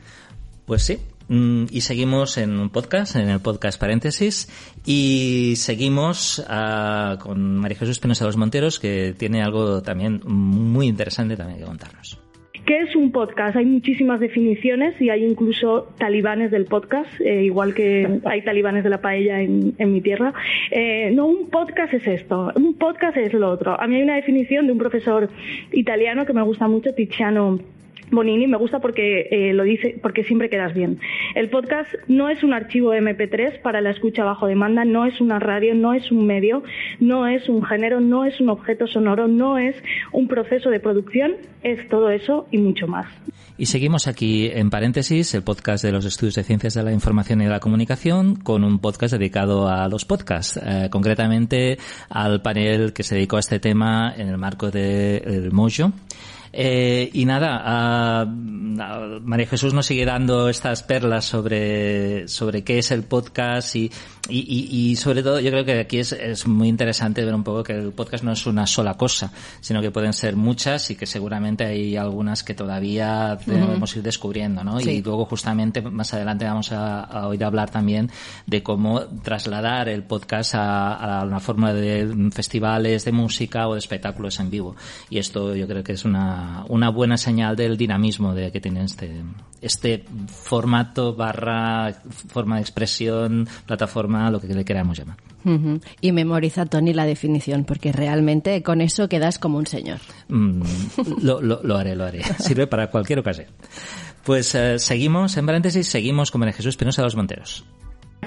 Pues 0.70 0.84
sí, 0.84 1.00
mm, 1.30 1.64
y 1.72 1.82
seguimos 1.82 2.38
en 2.38 2.60
un 2.60 2.70
podcast, 2.70 3.16
en 3.16 3.28
el 3.28 3.40
podcast 3.40 3.82
Paréntesis, 3.82 4.48
y 4.86 5.54
seguimos 5.56 6.38
uh, 6.48 7.18
con 7.18 7.58
María 7.58 7.76
Jesús 7.76 8.00
Penosa 8.00 8.24
de 8.24 8.28
los 8.28 8.38
Monteros, 8.38 8.80
que 8.80 9.16
tiene 9.18 9.42
algo 9.42 9.82
también 9.82 10.22
muy 10.28 10.86
interesante 10.86 11.36
también 11.36 11.58
que 11.58 11.66
contarnos. 11.66 12.22
¿Qué 12.68 12.82
es 12.82 12.96
un 12.96 13.12
podcast? 13.12 13.56
Hay 13.56 13.66
muchísimas 13.66 14.20
definiciones 14.20 14.94
y 15.02 15.10
hay 15.10 15.26
incluso 15.26 15.92
talibanes 15.98 16.52
del 16.52 16.66
podcast, 16.66 17.10
eh, 17.20 17.46
igual 17.46 17.74
que 17.74 18.20
hay 18.26 18.44
talibanes 18.44 18.84
de 18.84 18.92
la 18.92 19.02
paella 19.02 19.42
en, 19.42 19.74
mi 19.92 20.02
tierra. 20.02 20.36
Eh, 20.70 21.10
no, 21.16 21.26
un 21.26 21.50
podcast 21.50 21.96
es 21.96 22.06
esto, 22.06 22.54
un 22.56 22.76
podcast 22.76 23.18
es 23.18 23.34
lo 23.34 23.50
otro. 23.50 23.82
A 23.82 23.88
mí 23.88 23.96
hay 23.96 24.04
una 24.04 24.18
definición 24.18 24.68
de 24.68 24.74
un 24.74 24.78
profesor 24.78 25.32
italiano 25.72 26.28
que 26.28 26.34
me 26.34 26.44
gusta 26.44 26.68
mucho, 26.68 26.94
Tiziano 26.94 27.58
Bonini 28.12 28.48
me 28.48 28.58
gusta 28.58 28.80
porque 28.80 29.28
eh, 29.32 29.54
lo 29.54 29.64
dice, 29.64 29.98
porque 30.02 30.24
siempre 30.24 30.50
quedas 30.50 30.74
bien. 30.74 31.00
El 31.36 31.50
podcast 31.50 31.90
no 32.08 32.30
es 32.30 32.44
un 32.44 32.54
archivo 32.54 32.94
MP3 32.94 33.62
para 33.62 33.82
la 33.82 33.92
escucha 33.92 34.24
bajo 34.24 34.48
demanda, 34.48 34.86
no 34.86 35.06
es 35.06 35.22
una 35.22 35.40
radio, 35.40 35.76
no 35.76 35.94
es 35.94 36.12
un 36.12 36.26
medio, 36.26 36.64
no 37.00 37.28
es 37.28 37.48
un 37.50 37.64
género, 37.64 38.00
no 38.00 38.26
es 38.26 38.40
un 38.40 38.50
objeto 38.50 38.88
sonoro, 38.88 39.28
no 39.28 39.58
es 39.58 39.76
un 40.12 40.28
proceso 40.28 40.70
de 40.70 40.80
producción, 40.80 41.34
es 41.64 41.88
todo 41.90 42.10
eso 42.10 42.48
y 42.52 42.58
mucho 42.58 42.88
más. 42.88 43.08
Y 43.58 43.66
seguimos 43.66 44.08
aquí 44.08 44.50
en 44.54 44.70
paréntesis 44.70 45.34
el 45.34 45.44
podcast 45.44 45.84
de 45.84 45.92
los 45.92 46.06
estudios 46.06 46.36
de 46.36 46.44
ciencias 46.44 46.76
de 46.76 46.84
la 46.84 46.94
información 46.94 47.42
y 47.42 47.44
de 47.44 47.50
la 47.50 47.60
comunicación 47.60 48.38
con 48.38 48.64
un 48.64 48.80
podcast 48.80 49.14
dedicado 49.14 49.68
a 49.68 49.90
los 49.90 50.06
podcasts, 50.06 50.58
eh, 50.64 50.88
concretamente 50.90 51.78
al 52.10 52.42
panel 52.42 52.94
que 52.94 53.04
se 53.04 53.16
dedicó 53.16 53.36
a 53.36 53.42
este 53.42 53.60
tema 53.60 54.14
en 54.16 54.30
el 54.30 54.38
marco 54.38 54.72
del 54.72 55.52
Mojo. 55.52 55.92
Eh, 56.52 57.10
y 57.14 57.26
nada, 57.26 58.26
María 58.26 59.48
Jesús 59.48 59.74
nos 59.74 59.86
sigue 59.86 60.06
dando 60.06 60.50
estas 60.50 60.84
perlas 60.84 61.26
sobre, 61.26 62.28
sobre 62.28 62.64
qué 62.64 62.80
es 62.80 62.92
el 62.92 63.04
podcast 63.04 63.76
y, 63.76 63.92
y, 64.30 64.92
y, 64.92 64.96
sobre 64.96 65.24
todo 65.24 65.40
yo 65.40 65.52
creo 65.52 65.66
que 65.66 65.80
aquí 65.80 66.00
es, 66.00 66.12
es, 66.12 66.48
muy 66.48 66.68
interesante 66.68 67.24
ver 67.26 67.34
un 67.34 67.44
poco 67.44 67.64
que 67.64 67.74
el 67.74 67.92
podcast 67.92 68.24
no 68.24 68.32
es 68.32 68.46
una 68.46 68.68
sola 68.68 68.96
cosa, 68.96 69.32
sino 69.62 69.82
que 69.82 69.92
pueden 69.92 70.14
ser 70.14 70.36
muchas 70.36 70.92
y 70.92 70.96
que 70.96 71.06
seguramente 71.06 71.66
hay 71.66 71.96
algunas 71.96 72.44
que 72.44 72.54
todavía 72.54 73.38
debemos 73.46 73.96
ir 73.96 74.04
descubriendo, 74.04 74.64
¿no? 74.64 74.80
Y 74.80 75.02
luego 75.02 75.26
justamente 75.26 75.82
más 75.82 76.14
adelante 76.14 76.46
vamos 76.46 76.72
a, 76.72 77.02
a, 77.02 77.28
oír 77.28 77.44
hablar 77.44 77.70
también 77.70 78.10
de 78.46 78.62
cómo 78.64 79.02
trasladar 79.24 79.90
el 79.90 80.04
podcast 80.04 80.56
a, 80.56 81.20
a 81.20 81.26
una 81.26 81.40
forma 81.40 81.74
de 81.74 82.30
festivales 82.32 83.06
de 83.06 83.12
música 83.12 83.68
o 83.68 83.74
de 83.74 83.80
espectáculos 83.80 84.40
en 84.40 84.50
vivo. 84.50 84.76
Y 85.10 85.20
esto 85.20 85.56
yo 85.56 85.68
creo 85.68 85.84
que 85.84 85.94
es 85.94 86.06
una 86.06 86.20
una, 86.68 86.90
buena 86.90 87.18
señal 87.18 87.56
del 87.56 87.78
dinamismo 87.78 88.34
de 88.34 88.52
que 88.52 88.60
tiene 88.60 88.84
este, 88.84 89.24
este 89.62 90.06
formato 90.28 91.16
barra 91.16 91.94
forma 92.10 92.56
de 92.56 92.62
expresión, 92.62 93.48
plataforma, 93.66 94.19
lo 94.30 94.40
que 94.40 94.48
le 94.48 94.66
queramos 94.66 94.98
llamar. 94.98 95.18
Y 96.02 96.12
memoriza, 96.12 96.66
Tony, 96.66 96.94
la 96.94 97.06
definición, 97.06 97.64
porque 97.64 97.92
realmente 97.92 98.62
con 98.62 98.82
eso 98.82 99.08
quedas 99.08 99.40
como 99.40 99.58
un 99.58 99.66
señor. 99.66 100.00
Mm, 100.28 100.62
lo, 101.22 101.42
lo, 101.42 101.78
haré, 101.78 101.96
lo 101.96 102.06
haré. 102.06 102.24
Sirve 102.40 102.68
para 102.68 102.88
cualquier 102.88 103.20
ocasión. 103.20 103.48
Pues 104.26 104.54
eh, 104.56 104.80
seguimos, 104.80 105.38
en 105.38 105.46
paréntesis, 105.46 105.88
seguimos 105.88 106.32
con 106.32 106.40
María 106.40 106.54
Jesús 106.54 106.76
Penosa 106.78 107.02
de 107.02 107.06
los 107.06 107.16
Monteros. 107.16 107.66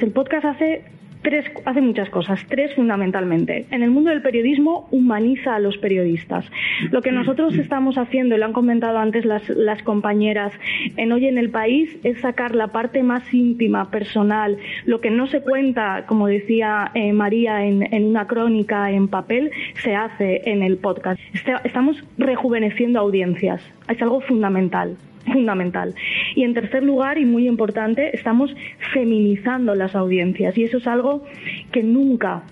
El 0.00 0.10
podcast 0.12 0.46
hace 0.46 0.84
tres, 1.22 1.44
hace 1.64 1.80
muchas 1.80 2.10
cosas, 2.10 2.44
tres 2.48 2.74
fundamentalmente. 2.74 3.66
En 3.70 3.82
el 3.82 3.90
mundo 3.90 4.10
del 4.10 4.22
periodismo 4.22 4.88
humaniza 4.90 5.54
a 5.54 5.58
los 5.58 5.78
periodistas. 5.78 6.44
Lo 6.90 7.02
que 7.02 7.12
nosotros 7.12 7.56
estamos 7.56 7.96
haciendo, 7.96 8.34
y 8.34 8.38
lo 8.38 8.46
han 8.46 8.52
comentado 8.52 8.98
antes 8.98 9.24
las, 9.24 9.42
compañeras 9.82 10.52
en 10.96 11.12
Hoy 11.12 11.26
en 11.26 11.38
el 11.38 11.50
País, 11.50 11.96
es 12.04 12.20
sacar 12.20 12.54
la 12.54 12.68
parte 12.68 13.02
más 13.02 13.32
íntima, 13.32 13.90
personal, 13.90 14.58
lo 14.84 15.00
que 15.00 15.10
no 15.10 15.26
se 15.26 15.40
cuenta, 15.40 16.04
como 16.06 16.26
decía 16.26 16.90
eh, 16.94 17.12
María, 17.12 17.64
en, 17.64 18.04
una 18.04 18.26
crónica 18.26 18.90
en 18.90 19.08
papel, 19.08 19.50
se 19.74 19.94
hace 19.94 20.42
en 20.50 20.62
el 20.62 20.76
podcast. 20.76 21.20
Estamos 21.64 22.02
rejuveneciendo 22.18 23.00
audiencias. 23.00 23.62
Es 23.88 24.00
algo 24.02 24.20
fundamental 24.20 24.96
fundamental. 25.24 25.94
Y 26.34 26.44
en 26.44 26.54
tercer 26.54 26.82
lugar, 26.82 27.18
y 27.18 27.24
muy 27.24 27.46
importante, 27.46 28.14
estamos 28.14 28.54
feminizando 28.92 29.74
las 29.74 29.94
audiencias 29.94 30.56
y 30.58 30.64
eso 30.64 30.78
es 30.78 30.86
algo 30.86 31.24
que 31.70 31.82
nunca 31.82 32.42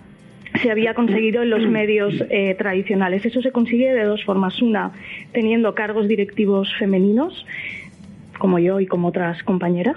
se 0.63 0.71
había 0.71 0.95
conseguido 0.95 1.43
en 1.43 1.51
los 1.51 1.67
medios 1.69 2.15
eh, 2.29 2.55
tradicionales. 2.59 3.25
Eso 3.25 3.41
se 3.41 3.53
consigue 3.53 3.93
de 3.93 4.05
dos 4.05 4.25
formas. 4.25 4.61
Una, 4.61 4.93
teniendo 5.33 5.75
cargos 5.75 6.09
directivos 6.09 6.73
femeninos 6.79 7.47
como 8.41 8.59
yo 8.59 8.81
y 8.81 8.87
como 8.87 9.09
otras 9.09 9.41
compañeras, 9.45 9.97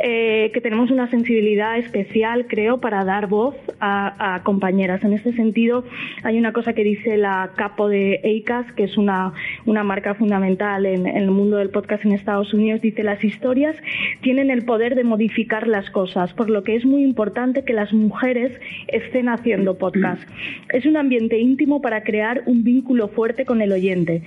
eh, 0.00 0.50
que 0.52 0.60
tenemos 0.60 0.90
una 0.90 1.08
sensibilidad 1.08 1.78
especial, 1.78 2.46
creo, 2.48 2.80
para 2.80 3.04
dar 3.04 3.28
voz 3.28 3.54
a, 3.78 4.40
compañeras. 4.42 5.04
En 5.04 5.12
este 5.12 5.32
sentido, 5.34 5.84
hay 6.24 6.38
una 6.38 6.52
cosa 6.52 6.72
que 6.72 6.82
dice 6.82 7.16
la 7.16 7.52
capo 7.54 7.88
de 7.88 8.20
EICAS, 8.24 8.72
que 8.72 8.84
es 8.84 8.96
una, 8.96 9.32
una 9.66 9.84
marca 9.84 10.14
fundamental 10.14 10.86
en, 10.86 11.06
en, 11.06 11.16
el 11.16 11.30
mundo 11.30 11.58
del 11.58 11.70
podcast 11.70 12.04
en 12.04 12.12
Estados 12.12 12.52
Unidos, 12.52 12.80
dice 12.80 13.04
las 13.04 13.22
historias 13.22 13.76
tienen 14.22 14.50
el 14.50 14.64
poder 14.64 14.94
de 14.94 15.04
modificar 15.04 15.68
las 15.68 15.90
cosas, 15.90 16.32
por 16.32 16.48
lo 16.50 16.64
que 16.64 16.74
es 16.74 16.84
muy 16.84 17.04
importante 17.04 17.64
que 17.64 17.74
las 17.74 17.92
mujeres 17.92 18.58
estén 18.88 19.28
haciendo 19.28 19.76
podcast. 19.76 20.22
Es 20.70 20.86
un 20.86 20.96
ambiente 20.96 21.38
íntimo 21.38 21.82
para 21.82 22.02
crear 22.02 22.42
un 22.46 22.64
vínculo 22.64 23.08
fuerte 23.08 23.44
con 23.44 23.60
el 23.60 23.72
oyente, 23.72 24.22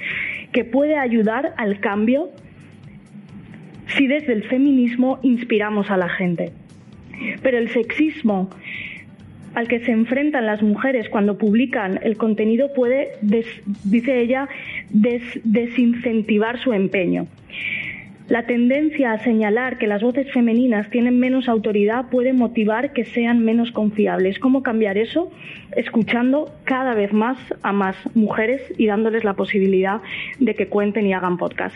que 0.51 0.63
puede 0.63 0.97
ayudar 0.97 1.53
al 1.57 1.79
cambio 1.79 2.29
si 3.87 4.07
desde 4.07 4.33
el 4.33 4.43
feminismo 4.43 5.19
inspiramos 5.21 5.91
a 5.91 5.97
la 5.97 6.09
gente. 6.09 6.51
Pero 7.41 7.57
el 7.57 7.69
sexismo 7.69 8.49
al 9.53 9.67
que 9.67 9.79
se 9.79 9.91
enfrentan 9.91 10.45
las 10.45 10.61
mujeres 10.61 11.09
cuando 11.09 11.37
publican 11.37 11.99
el 12.03 12.17
contenido 12.17 12.73
puede, 12.73 13.13
dice 13.85 14.19
ella, 14.19 14.49
desincentivar 14.91 16.59
su 16.59 16.73
empeño. 16.73 17.27
La 18.27 18.47
tendencia 18.47 19.11
a 19.11 19.19
señalar 19.19 19.77
que 19.77 19.85
las 19.85 20.01
voces 20.01 20.31
femeninas 20.33 20.89
tienen 20.89 21.19
menos 21.19 21.47
autoridad 21.47 22.09
puede 22.09 22.33
motivar 22.33 22.91
que 22.91 23.05
sean 23.05 23.45
menos 23.45 23.71
confiables. 23.71 24.39
¿Cómo 24.39 24.63
cambiar 24.63 24.97
eso? 24.97 25.31
Escuchando 25.75 26.51
cada 26.63 26.95
vez 26.95 27.13
más 27.13 27.37
a 27.61 27.71
más 27.71 27.95
mujeres 28.15 28.61
y 28.79 28.87
dándoles 28.87 29.23
la 29.23 29.35
posibilidad 29.35 30.01
de 30.39 30.55
que 30.55 30.67
cuenten 30.67 31.05
y 31.05 31.13
hagan 31.13 31.37
podcast. 31.37 31.75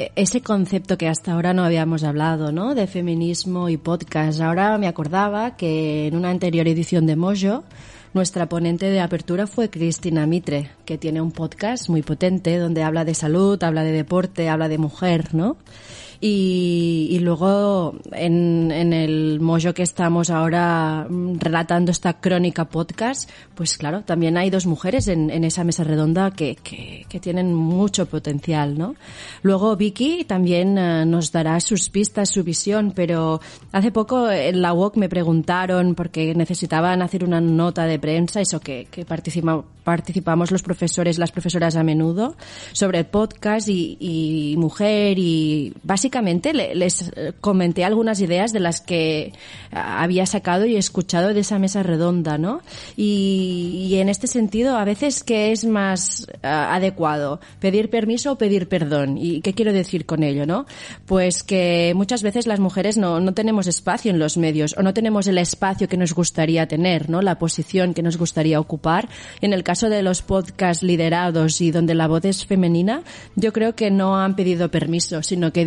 E-, 0.00 0.12
ese 0.16 0.40
concepto 0.40 0.96
que 0.96 1.08
hasta 1.08 1.32
ahora 1.32 1.52
no 1.52 1.62
habíamos 1.62 2.04
hablado, 2.04 2.52
¿no? 2.52 2.74
De 2.74 2.86
feminismo 2.86 3.68
y 3.68 3.76
podcast. 3.76 4.40
Ahora 4.40 4.78
me 4.78 4.88
acordaba 4.88 5.56
que 5.58 6.06
en 6.06 6.16
una 6.16 6.30
anterior 6.30 6.66
edición 6.66 7.06
de 7.06 7.16
Mojo, 7.16 7.64
nuestra 8.14 8.48
ponente 8.48 8.86
de 8.86 9.00
apertura 9.00 9.46
fue 9.46 9.68
Cristina 9.68 10.26
Mitre, 10.26 10.70
que 10.86 10.96
tiene 10.96 11.20
un 11.20 11.32
podcast 11.32 11.90
muy 11.90 12.00
potente 12.00 12.56
donde 12.56 12.82
habla 12.82 13.04
de 13.04 13.14
salud, 13.14 13.62
habla 13.62 13.84
de 13.84 13.92
deporte, 13.92 14.48
habla 14.48 14.68
de 14.68 14.78
mujer, 14.78 15.34
¿no? 15.34 15.58
Y, 16.22 17.18
luego 17.22 17.94
en, 18.12 18.70
en, 18.70 18.92
el 18.92 19.40
mollo 19.40 19.72
que 19.72 19.82
estamos 19.82 20.28
ahora 20.28 21.06
mm, 21.08 21.38
relatando 21.38 21.90
esta 21.90 22.20
crónica 22.20 22.66
podcast, 22.66 23.30
pues 23.54 23.78
claro, 23.78 24.02
también 24.02 24.36
hay 24.36 24.50
dos 24.50 24.66
mujeres 24.66 25.08
en, 25.08 25.30
en 25.30 25.44
esa 25.44 25.64
mesa 25.64 25.82
redonda 25.82 26.30
que, 26.30 26.56
que, 26.56 27.06
que, 27.08 27.20
tienen 27.20 27.54
mucho 27.54 28.04
potencial, 28.04 28.76
¿no? 28.76 28.96
Luego 29.40 29.76
Vicky 29.76 30.24
también 30.24 30.76
eh, 30.76 31.06
nos 31.06 31.32
dará 31.32 31.58
sus 31.60 31.88
pistas, 31.88 32.28
su 32.28 32.44
visión, 32.44 32.92
pero 32.94 33.40
hace 33.72 33.90
poco 33.90 34.30
en 34.30 34.60
la 34.60 34.74
UOC 34.74 34.96
me 34.98 35.08
preguntaron 35.08 35.94
porque 35.94 36.34
necesitaban 36.34 37.00
hacer 37.00 37.24
una 37.24 37.40
nota 37.40 37.86
de 37.86 37.98
prensa, 37.98 38.42
eso 38.42 38.60
que, 38.60 38.88
que 38.90 39.06
participa, 39.06 39.64
participamos 39.84 40.50
los 40.50 40.62
profesores, 40.62 41.18
las 41.18 41.32
profesoras 41.32 41.76
a 41.76 41.82
menudo, 41.82 42.36
sobre 42.72 42.98
el 42.98 43.06
podcast 43.06 43.68
y, 43.68 43.96
y 43.98 44.56
mujer 44.58 45.18
y 45.18 45.72
básicamente 45.82 46.09
básicamente 46.10 46.52
les 46.52 47.12
eh, 47.14 47.32
comenté 47.40 47.84
algunas 47.84 48.20
ideas 48.20 48.52
de 48.52 48.58
las 48.58 48.80
que 48.80 49.32
había 49.70 50.26
sacado 50.26 50.66
y 50.66 50.74
escuchado 50.74 51.32
de 51.32 51.40
esa 51.40 51.60
mesa 51.60 51.84
redonda, 51.84 52.36
¿no? 52.36 52.62
Y, 52.96 53.94
en 54.00 54.08
este 54.08 54.26
sentido, 54.26 54.76
a 54.76 54.84
veces, 54.84 55.22
¿qué 55.22 55.52
es 55.52 55.64
más 55.64 56.26
ah, 56.42 56.74
adecuado? 56.74 57.38
¿Pedir 57.60 57.90
permiso 57.90 58.32
o 58.32 58.38
pedir 58.38 58.68
perdón? 58.68 59.18
¿Y 59.18 59.40
qué 59.42 59.52
quiero 59.54 59.72
decir 59.72 60.04
con 60.04 60.24
ello, 60.24 60.46
no? 60.46 60.66
Pues 61.06 61.44
que 61.44 61.92
muchas 61.94 62.22
veces 62.22 62.48
las 62.48 62.58
mujeres 62.58 62.96
no, 62.96 63.20
no 63.20 63.32
tenemos 63.32 63.68
espacio 63.68 64.10
en 64.10 64.18
los 64.18 64.36
medios 64.36 64.74
o 64.76 64.82
no 64.82 64.92
tenemos 64.92 65.28
el 65.28 65.38
espacio 65.38 65.88
que 65.88 65.96
nos 65.96 66.12
gustaría 66.12 66.66
tener, 66.66 67.08
¿no? 67.08 67.22
La 67.22 67.38
posición 67.38 67.94
que 67.94 68.02
nos 68.02 68.16
gustaría 68.16 68.58
ocupar. 68.58 69.08
En 69.40 69.52
el 69.52 69.62
caso 69.62 69.88
de 69.88 70.02
los 70.02 70.22
podcasts 70.22 70.82
liderados 70.82 71.60
y 71.60 71.70
donde 71.70 71.94
la 71.94 72.08
voz 72.08 72.24
es 72.24 72.44
femenina, 72.46 73.02
yo 73.36 73.52
creo 73.52 73.76
que 73.76 73.92
no 73.92 74.18
han 74.20 74.34
pedido 74.34 74.70
permiso, 74.70 75.22
sino 75.22 75.52
que 75.52 75.64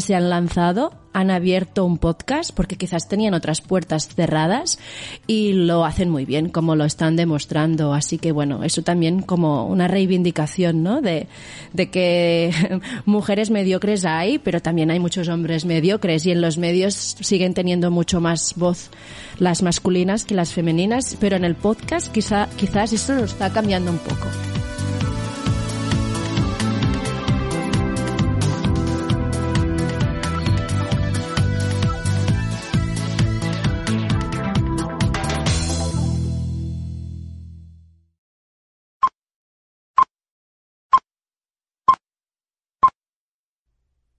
se 0.00 0.14
han 0.14 0.30
lanzado, 0.30 0.92
han 1.12 1.30
abierto 1.30 1.84
un 1.84 1.98
podcast 1.98 2.52
porque 2.54 2.76
quizás 2.76 3.08
tenían 3.08 3.34
otras 3.34 3.60
puertas 3.60 4.08
cerradas 4.08 4.78
y 5.26 5.54
lo 5.54 5.84
hacen 5.84 6.08
muy 6.08 6.24
bien, 6.24 6.48
como 6.50 6.76
lo 6.76 6.84
están 6.84 7.16
demostrando. 7.16 7.92
Así 7.92 8.18
que 8.18 8.32
bueno, 8.32 8.62
eso 8.62 8.82
también 8.82 9.22
como 9.22 9.66
una 9.66 9.88
reivindicación, 9.88 10.82
¿no? 10.82 11.00
De, 11.00 11.26
de 11.72 11.90
que 11.90 12.52
mujeres 13.06 13.50
mediocres 13.50 14.04
hay, 14.04 14.38
pero 14.38 14.60
también 14.60 14.90
hay 14.90 15.00
muchos 15.00 15.28
hombres 15.28 15.64
mediocres 15.64 16.24
y 16.26 16.30
en 16.30 16.40
los 16.40 16.58
medios 16.58 16.94
siguen 16.94 17.54
teniendo 17.54 17.90
mucho 17.90 18.20
más 18.20 18.54
voz 18.56 18.90
las 19.38 19.62
masculinas 19.62 20.24
que 20.24 20.34
las 20.34 20.52
femeninas, 20.52 21.16
pero 21.20 21.36
en 21.36 21.44
el 21.44 21.56
podcast 21.56 22.12
quizá, 22.12 22.48
quizás 22.56 22.92
eso 22.92 23.14
lo 23.14 23.24
está 23.24 23.52
cambiando 23.52 23.90
un 23.90 23.98
poco. 23.98 24.26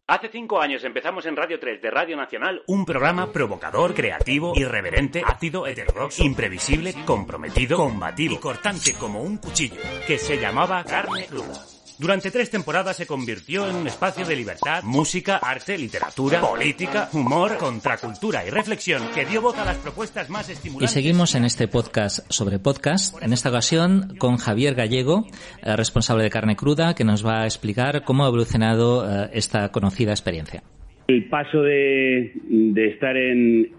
Hace 0.09 0.29
cinco 0.29 0.61
años 0.61 0.85
empezamos 0.85 1.25
en 1.25 1.35
Radio 1.35 1.59
3 1.59 1.81
de 1.81 1.91
Radio 1.91 2.15
Nacional 2.15 2.63
un 2.67 2.85
programa 2.85 3.33
provocador, 3.33 3.93
creativo, 3.93 4.53
irreverente, 4.55 5.21
ácido, 5.25 5.67
heterodoxo, 5.67 6.23
imprevisible, 6.23 6.95
comprometido, 7.05 7.75
combativo 7.75 8.35
y 8.35 8.37
cortante 8.37 8.93
como 8.93 9.21
un 9.21 9.35
cuchillo, 9.35 9.81
que 10.07 10.17
se 10.17 10.39
llamaba 10.39 10.81
Carne 10.85 11.25
Cruda. 11.25 11.76
Durante 11.99 12.29
tres 12.29 12.51
temporadas 12.51 12.95
se 12.95 13.07
convirtió 13.07 13.67
en 13.67 13.75
un 13.75 13.87
espacio 13.87 14.23
de 14.23 14.35
libertad, 14.35 14.83
música, 14.83 15.37
arte, 15.37 15.75
literatura, 15.79 16.39
política, 16.41 17.09
humor, 17.11 17.57
contracultura 17.57 18.45
y 18.45 18.51
reflexión 18.51 19.01
que 19.15 19.25
dio 19.25 19.41
voz 19.41 19.57
a 19.57 19.65
las 19.65 19.77
propuestas 19.77 20.29
más 20.29 20.47
estimulantes. 20.47 20.91
Y 20.91 20.93
seguimos 20.93 21.33
en 21.33 21.43
este 21.43 21.67
podcast 21.67 22.19
sobre 22.31 22.59
podcast, 22.59 23.19
en 23.23 23.33
esta 23.33 23.49
ocasión 23.49 24.15
con 24.19 24.37
Javier 24.37 24.75
Gallego, 24.75 25.25
eh, 25.63 25.75
responsable 25.75 26.23
de 26.23 26.29
Carne 26.29 26.55
Cruda, 26.55 26.93
que 26.93 27.03
nos 27.03 27.25
va 27.25 27.41
a 27.41 27.45
explicar 27.45 28.03
cómo 28.03 28.25
ha 28.25 28.27
evolucionado 28.27 29.03
eh, 29.03 29.31
esta 29.33 29.69
conocida 29.69 30.11
experiencia. 30.11 30.61
El 31.07 31.27
paso 31.29 31.63
de, 31.63 32.31
de 32.43 32.89
estar 32.89 33.17
en 33.17 33.71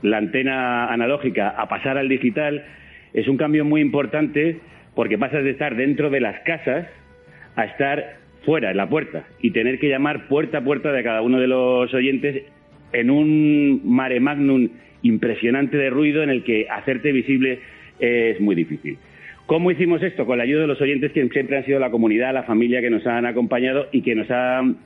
la 0.00 0.16
antena 0.16 0.90
analógica 0.90 1.50
a 1.50 1.68
pasar 1.68 1.98
al 1.98 2.08
digital 2.08 2.64
es 3.12 3.28
un 3.28 3.36
cambio 3.36 3.66
muy 3.66 3.82
importante 3.82 4.58
porque 4.94 5.18
pasas 5.18 5.44
de 5.44 5.50
estar 5.50 5.76
dentro 5.76 6.08
de 6.08 6.20
las 6.20 6.40
casas 6.46 6.86
a 7.56 7.64
estar 7.64 8.18
fuera, 8.44 8.70
en 8.70 8.76
la 8.76 8.88
puerta, 8.88 9.24
y 9.40 9.50
tener 9.50 9.78
que 9.78 9.88
llamar 9.88 10.28
puerta 10.28 10.58
a 10.58 10.64
puerta 10.64 10.92
de 10.92 11.02
cada 11.02 11.22
uno 11.22 11.40
de 11.40 11.48
los 11.48 11.92
oyentes 11.92 12.44
en 12.92 13.10
un 13.10 13.80
mare 13.84 14.20
magnum 14.20 14.68
impresionante 15.02 15.76
de 15.76 15.90
ruido 15.90 16.22
en 16.22 16.30
el 16.30 16.44
que 16.44 16.68
hacerte 16.70 17.12
visible 17.12 17.58
es 17.98 18.40
muy 18.40 18.54
difícil. 18.54 18.98
¿Cómo 19.46 19.70
hicimos 19.70 20.02
esto? 20.02 20.26
Con 20.26 20.38
la 20.38 20.44
ayuda 20.44 20.62
de 20.62 20.66
los 20.66 20.80
oyentes 20.80 21.12
que 21.12 21.26
siempre 21.28 21.56
han 21.56 21.64
sido 21.64 21.78
la 21.78 21.90
comunidad, 21.90 22.34
la 22.34 22.42
familia 22.42 22.80
que 22.80 22.90
nos 22.90 23.06
han 23.06 23.26
acompañado 23.26 23.88
y 23.92 24.02
que 24.02 24.14
nos 24.14 24.30
han 24.30 24.76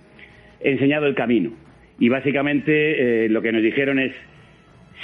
enseñado 0.61 1.07
el 1.07 1.15
camino. 1.15 1.53
Y 1.99 2.09
básicamente 2.09 3.25
eh, 3.25 3.29
lo 3.29 3.41
que 3.43 3.53
nos 3.53 3.63
dijeron 3.63 3.99
es, 3.99 4.13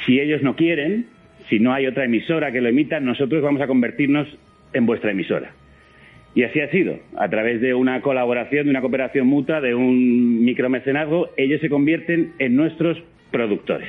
si 0.04 0.20
ellos 0.20 0.42
no 0.42 0.56
quieren, 0.56 1.06
si 1.48 1.58
no 1.58 1.72
hay 1.72 1.86
otra 1.86 2.04
emisora 2.04 2.52
que 2.52 2.60
lo 2.60 2.68
emita, 2.68 3.00
nosotros 3.00 3.42
vamos 3.42 3.62
a 3.62 3.66
convertirnos 3.66 4.28
en 4.72 4.84
vuestra 4.84 5.10
emisora. 5.10 5.52
Y 6.36 6.44
así 6.44 6.60
ha 6.60 6.70
sido. 6.70 6.98
A 7.16 7.30
través 7.30 7.62
de 7.62 7.72
una 7.72 8.02
colaboración, 8.02 8.64
de 8.64 8.70
una 8.70 8.82
cooperación 8.82 9.26
mutua, 9.26 9.62
de 9.62 9.74
un 9.74 10.44
micromecenazgo, 10.44 11.30
ellos 11.38 11.62
se 11.62 11.70
convierten 11.70 12.34
en 12.38 12.54
nuestros 12.54 13.02
productores. 13.30 13.88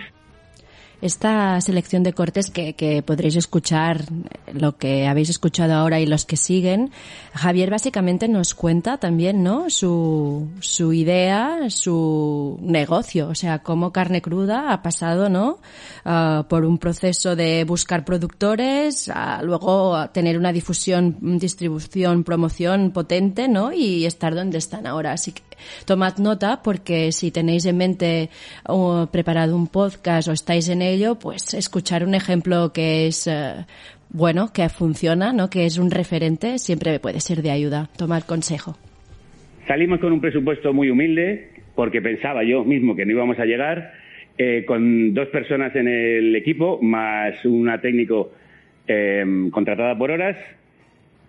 Esta 0.99 1.61
selección 1.61 2.01
de 2.01 2.13
cortes 2.13 2.49
que, 2.49 2.73
que, 2.73 3.03
podréis 3.03 3.35
escuchar, 3.35 4.05
lo 4.51 4.77
que 4.77 5.05
habéis 5.05 5.29
escuchado 5.29 5.75
ahora 5.75 5.99
y 5.99 6.07
los 6.07 6.25
que 6.25 6.37
siguen, 6.37 6.89
Javier 7.33 7.69
básicamente 7.69 8.27
nos 8.27 8.55
cuenta 8.55 8.97
también, 8.97 9.43
¿no? 9.43 9.69
Su, 9.69 10.49
su 10.59 10.93
idea, 10.93 11.69
su 11.69 12.57
negocio, 12.61 13.29
o 13.29 13.35
sea, 13.35 13.59
cómo 13.59 13.91
Carne 13.91 14.23
Cruda 14.23 14.73
ha 14.73 14.81
pasado, 14.81 15.29
¿no? 15.29 15.59
Uh, 16.03 16.45
por 16.47 16.65
un 16.65 16.79
proceso 16.79 17.35
de 17.35 17.63
buscar 17.63 18.03
productores, 18.03 19.07
a 19.13 19.43
luego 19.43 20.09
tener 20.09 20.35
una 20.35 20.51
difusión, 20.51 21.17
distribución, 21.21 22.23
promoción 22.23 22.89
potente, 22.89 23.47
¿no? 23.47 23.71
Y 23.71 24.07
estar 24.07 24.33
donde 24.33 24.57
están 24.57 24.87
ahora. 24.87 25.11
Así 25.11 25.31
que 25.31 25.46
tomad 25.85 26.17
nota 26.17 26.61
porque 26.63 27.11
si 27.11 27.31
tenéis 27.31 27.65
en 27.65 27.77
mente 27.77 28.29
uh, 28.67 29.07
preparado 29.07 29.55
un 29.55 29.67
podcast 29.67 30.27
o 30.27 30.31
estáis 30.31 30.69
en 30.69 30.81
ello, 30.81 31.15
pues 31.15 31.53
escuchar 31.53 32.03
un 32.03 32.15
ejemplo 32.15 32.71
que 32.73 33.07
es 33.07 33.27
uh, 33.27 33.65
bueno, 34.09 34.51
que 34.53 34.69
funciona, 34.69 35.33
¿no? 35.33 35.49
que 35.49 35.65
es 35.65 35.77
un 35.77 35.91
referente, 35.91 36.57
siempre 36.59 36.99
puede 36.99 37.19
ser 37.19 37.41
de 37.41 37.51
ayuda. 37.51 37.89
Tomar 37.97 38.25
consejo. 38.25 38.77
Salimos 39.67 39.99
con 39.99 40.13
un 40.13 40.21
presupuesto 40.21 40.73
muy 40.73 40.89
humilde 40.89 41.51
porque 41.75 42.01
pensaba 42.01 42.43
yo 42.43 42.63
mismo 42.63 42.95
que 42.95 43.05
no 43.05 43.11
íbamos 43.11 43.37
a 43.37 43.45
llegar, 43.45 43.93
eh, 44.37 44.65
con 44.65 45.13
dos 45.13 45.27
personas 45.27 45.75
en 45.75 45.87
el 45.87 46.35
equipo, 46.35 46.79
más 46.81 47.43
una 47.45 47.79
técnico 47.79 48.31
eh, 48.87 49.23
contratada 49.51 49.97
por 49.97 50.09
horas, 50.09 50.37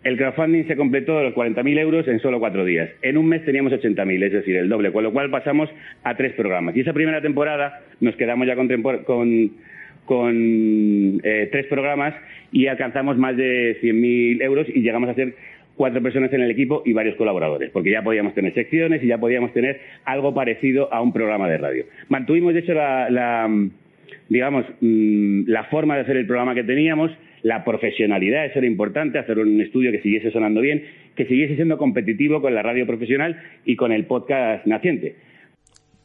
el 0.05 0.17
crowdfunding 0.17 0.67
se 0.67 0.77
completó 0.77 1.19
de 1.19 1.25
los 1.25 1.35
40.000 1.35 1.79
euros 1.79 2.09
en 2.09 2.21
solo 2.21 2.39
cuatro 2.39 2.65
días. 2.65 2.89
En 3.03 3.17
un 3.17 3.29
mes 3.29 3.45
teníamos 3.45 3.73
80.000, 3.73 4.25
es 4.25 4.33
decir, 4.33 4.57
el 4.57 4.69
doble, 4.69 4.93
con 4.93 5.03
lo 5.03 5.13
cual 5.13 5.31
pasamos 5.31 5.69
a 6.05 6.17
tres 6.17 6.33
programas. 6.35 6.77
Y 6.77 6.81
esa 6.81 6.93
primera 6.93 7.21
temporada 7.21 7.81
nos 8.01 8.15
quedamos 8.17 8.47
ya 8.47 8.55
con, 8.55 8.69
con, 9.05 9.51
con 10.05 11.21
eh, 11.25 11.49
tres 11.51 11.67
programas 11.67 12.15
y 12.53 12.67
alcanzamos 12.67 13.19
más 13.19 13.37
de 13.37 13.79
100.000 13.83 14.43
euros 14.43 14.67
y 14.73 14.83
llegamos 14.83 15.11
a 15.11 15.15
ser 15.15 15.35
cuatro 15.77 16.03
personas 16.03 16.33
en 16.33 16.43
el 16.43 16.51
equipo 16.51 16.83
y 16.85 16.93
varios 16.93 17.17
colaboradores, 17.17 17.71
porque 17.71 17.91
ya 17.91 18.03
podíamos 18.03 18.35
tener 18.35 18.53
secciones 18.55 19.03
y 19.03 19.07
ya 19.07 19.19
podíamos 19.19 19.53
tener 19.53 19.81
algo 20.05 20.35
parecido 20.35 20.93
a 20.93 21.01
un 21.01 21.13
programa 21.13 21.49
de 21.49 21.59
radio. 21.59 21.85
Mantuvimos, 22.09 22.53
de 22.55 22.61
hecho, 22.61 22.75
la, 22.75 23.09
la 23.11 23.49
digamos, 24.29 24.65
mm, 24.81 25.43
la 25.47 25.65
forma 25.65 25.97
de 25.97 26.03
hacer 26.03 26.17
el 26.17 26.27
programa 26.27 26.55
que 26.55 26.65
teníamos, 26.65 27.11
la 27.43 27.65
profesionalidad, 27.65 28.47
eso 28.47 28.59
era 28.59 28.67
importante, 28.67 29.19
hacer 29.19 29.39
un 29.39 29.61
estudio 29.61 29.93
que 29.93 30.01
siguiese 30.01 30.31
sonando 30.31 30.61
bien, 30.61 30.85
que 31.15 31.27
siguiese 31.27 31.57
siendo 31.57 31.79
competitivo 31.79 32.41
con 32.41 32.55
la 32.55 32.63
radio 32.63 32.87
profesional 32.87 33.41
y 33.65 33.77
con 33.77 33.93
el 33.93 34.07
podcast 34.07 34.67
naciente. 34.67 35.17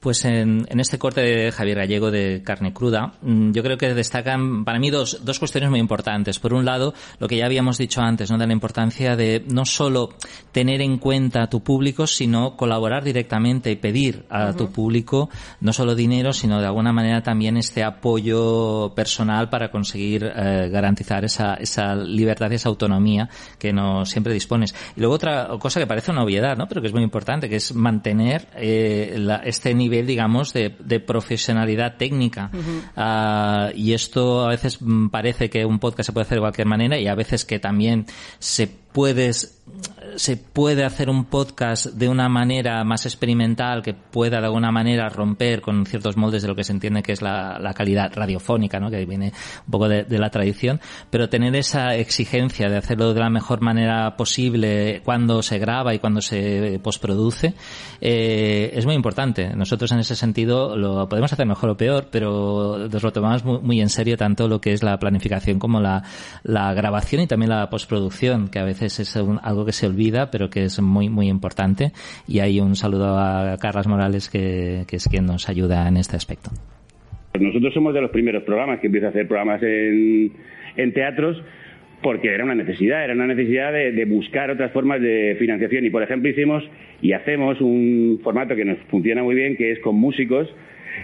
Pues 0.04 0.26
en, 0.26 0.66
en, 0.68 0.82
este 0.82 1.00
corte 1.00 1.22
de 1.22 1.52
Javier 1.54 1.78
Gallego 1.78 2.12
de 2.12 2.44
Carne 2.44 2.74
Cruda, 2.74 3.13
mm, 3.22 3.54
yo 3.54 3.63
creo 3.63 3.78
que 3.78 3.94
destacan 3.94 4.66
para 4.66 4.78
mí 4.78 4.89
dos, 4.89 5.24
dos 5.24 5.39
cuestiones 5.39 5.70
muy 5.70 5.80
importantes. 5.80 6.39
Por 6.39 6.54
un 6.54 6.66
lado, 6.66 6.94
lo 7.20 7.30
que 7.30 7.38
ya 7.38 7.46
habíamos 7.46 7.78
dicho 7.78 8.02
antes, 8.02 8.30
¿no? 8.30 8.38
De 8.38 8.46
la 8.46 8.52
importancia 8.52 9.16
de 9.16 9.46
no 9.48 9.63
solo 9.63 10.10
tener 10.52 10.82
en 10.82 10.98
cuenta 10.98 11.44
a 11.44 11.50
tu 11.50 11.63
público, 11.63 12.06
sino 12.06 12.58
colaborar 12.58 13.06
directamente 13.06 13.72
y 13.72 13.78
pedir 13.78 14.26
a 14.30 14.48
uh 14.48 14.50
-huh. 14.50 14.58
tu 14.58 14.74
público 14.74 15.30
no 15.62 15.72
solo 15.72 15.96
dinero, 15.96 16.34
sino 16.34 16.60
de 16.60 16.66
alguna 16.66 16.92
manera 16.92 17.24
también 17.24 17.56
este 17.56 17.82
apoyo 17.82 18.92
personal 18.94 19.50
para 19.50 19.72
conseguir 19.72 20.26
eh, 20.26 20.68
garantizar 20.70 21.24
esa, 21.24 21.54
esa 21.54 21.96
libertad 21.96 22.52
y 22.52 22.56
esa 22.56 22.68
autonomía 22.68 23.30
que 23.58 23.72
no 23.72 24.04
siempre 24.04 24.34
dispones. 24.34 24.76
Y 24.98 25.00
luego 25.00 25.16
otra 25.16 25.48
cosa 25.60 25.80
que 25.80 25.88
parece 25.88 26.12
una 26.12 26.26
obviedad, 26.26 26.58
¿no? 26.58 26.68
Pero 26.68 26.82
que 26.82 26.88
es 26.88 26.94
muy 26.94 27.04
importante, 27.04 27.48
que 27.48 27.56
es 27.56 27.74
mantener 27.74 28.50
eh, 28.58 29.16
la, 29.18 29.38
este 29.38 29.74
nivel 29.74 29.92
nivel, 29.93 30.08
digamos, 30.08 30.53
de, 30.53 30.75
de 30.84 30.99
profesionalidad 30.99 31.97
técnica. 31.97 32.49
Uh 32.53 32.58
-huh. 32.58 33.71
uh, 33.71 33.77
y 33.77 33.93
esto 33.93 34.45
a 34.45 34.49
veces 34.49 34.79
parece 35.12 35.49
que 35.49 35.65
un 35.65 35.79
podcast 35.79 36.08
se 36.08 36.13
puede 36.13 36.25
hacer 36.25 36.38
de 36.38 36.41
cualquier 36.41 36.67
manera 36.67 36.97
y 36.99 37.08
a 37.08 37.15
veces 37.15 37.45
que 37.45 37.60
también 37.60 38.06
se 38.39 38.83
puedes 38.93 39.63
se 40.15 40.38
puede 40.38 40.84
hacer 40.84 41.10
un 41.10 41.25
podcast 41.25 41.88
de 41.88 42.08
una 42.08 42.29
manera 42.29 42.84
más 42.84 43.06
experimental 43.06 43.82
que 43.82 43.93
pueda 43.93 44.39
de 44.39 44.45
alguna 44.45 44.71
manera 44.71 45.10
romper 45.10 45.62
con 45.62 45.86
ciertos 45.86 46.17
moldes 46.17 46.41
de 46.41 46.47
lo 46.47 46.56
que 46.56 46.63
se 46.63 46.71
entiende 46.71 47.01
que 47.01 47.13
es 47.13 47.21
la, 47.21 47.58
la 47.60 47.73
calidad 47.73 48.12
radiofónica, 48.13 48.79
¿no? 48.79 48.89
que 48.89 49.06
viene 49.06 49.34
un 49.65 49.71
poco 49.71 49.88
de, 49.88 50.06
la 50.13 50.29
tradición, 50.29 50.79
pero 51.10 51.29
tener 51.29 51.56
esa 51.56 51.95
exigencia 51.95 52.69
de 52.69 52.77
hacerlo 52.77 53.13
de 53.13 53.19
la 53.19 53.29
mejor 53.29 53.62
manera 53.62 54.15
posible 54.15 55.01
cuando 55.03 55.41
se 55.41 55.58
graba 55.58 55.93
y 55.93 55.99
cuando 55.99 56.21
se 56.21 56.79
postproduce 56.84 57.56
eh, 57.99 58.71
es 58.73 58.86
muy 58.86 58.95
importante. 58.95 59.56
Nosotros 59.56 59.91
en 59.91 59.99
ese 59.99 60.15
sentido 60.15 60.77
lo 60.77 61.10
podemos 61.10 61.34
hacer 61.34 61.47
mejor 61.47 61.71
o 61.71 61.77
peor, 61.77 62.10
pero 62.12 62.88
nos 62.89 63.03
lo 63.03 63.12
tomamos 63.12 63.43
muy, 63.43 63.60
muy 63.60 63.82
en 63.82 63.89
serio 63.89 64.17
tanto 64.17 64.47
lo 64.47 64.62
que 64.62 64.73
es 64.73 64.84
la 64.84 64.97
planificación 64.99 65.58
como 65.58 65.79
la, 65.79 66.03
la 66.43 66.73
grabación 66.73 67.23
y 67.23 67.27
también 67.27 67.49
la 67.49 67.69
postproducción, 67.69 68.49
que 68.49 68.60
a 68.60 68.63
veces 68.63 68.83
es 68.86 69.15
un, 69.15 69.39
algo 69.43 69.65
que 69.65 69.72
se 69.72 69.88
olvida, 69.88 70.30
pero 70.32 70.50
que 70.50 70.63
es 70.63 70.82
muy, 70.82 71.10
muy 71.10 71.28
importante. 71.28 71.91
Y 72.28 72.39
hay 72.39 72.60
un 72.60 72.76
saludo 72.76 73.17
a 73.17 73.58
Carlas 73.60 73.88
Morales, 73.88 74.30
que, 74.30 74.84
que 74.88 74.98
es 74.98 75.08
quien 75.08 75.26
nos 75.26 75.50
ayuda 75.50 75.88
en 75.88 75.98
este 75.98 76.15
aspecto. 76.15 76.50
Nosotros 77.39 77.74
somos 77.74 77.93
de 77.93 78.02
los 78.02 78.12
primeros 78.12 78.43
programas 78.43 78.80
que 78.80 78.88
empieza 78.88 79.08
a 79.08 79.10
hacer 79.10 79.28
programas 79.28 79.62
en, 79.63 80.32
en 80.78 80.93
teatros 80.93 81.41
porque 82.04 82.34
era 82.34 82.43
una 82.43 82.54
necesidad, 82.54 83.04
era 83.04 83.13
una 83.13 83.28
necesidad 83.28 83.72
de, 83.72 83.93
de, 83.93 84.06
buscar 84.06 84.52
otras 84.52 84.72
formas 84.74 85.02
de 85.02 85.38
financiación. 85.39 85.86
Y, 85.86 85.89
por 85.89 86.04
ejemplo, 86.04 86.30
hicimos 86.30 86.62
y 87.02 87.13
hacemos 87.13 87.62
un 87.62 88.19
formato 88.22 88.56
que 88.56 88.65
nos 88.65 88.78
funciona 88.89 89.24
muy 89.24 89.36
bien, 89.36 89.56
que 89.56 89.72
es 89.72 89.80
con 89.80 89.96
músicos, 89.96 90.54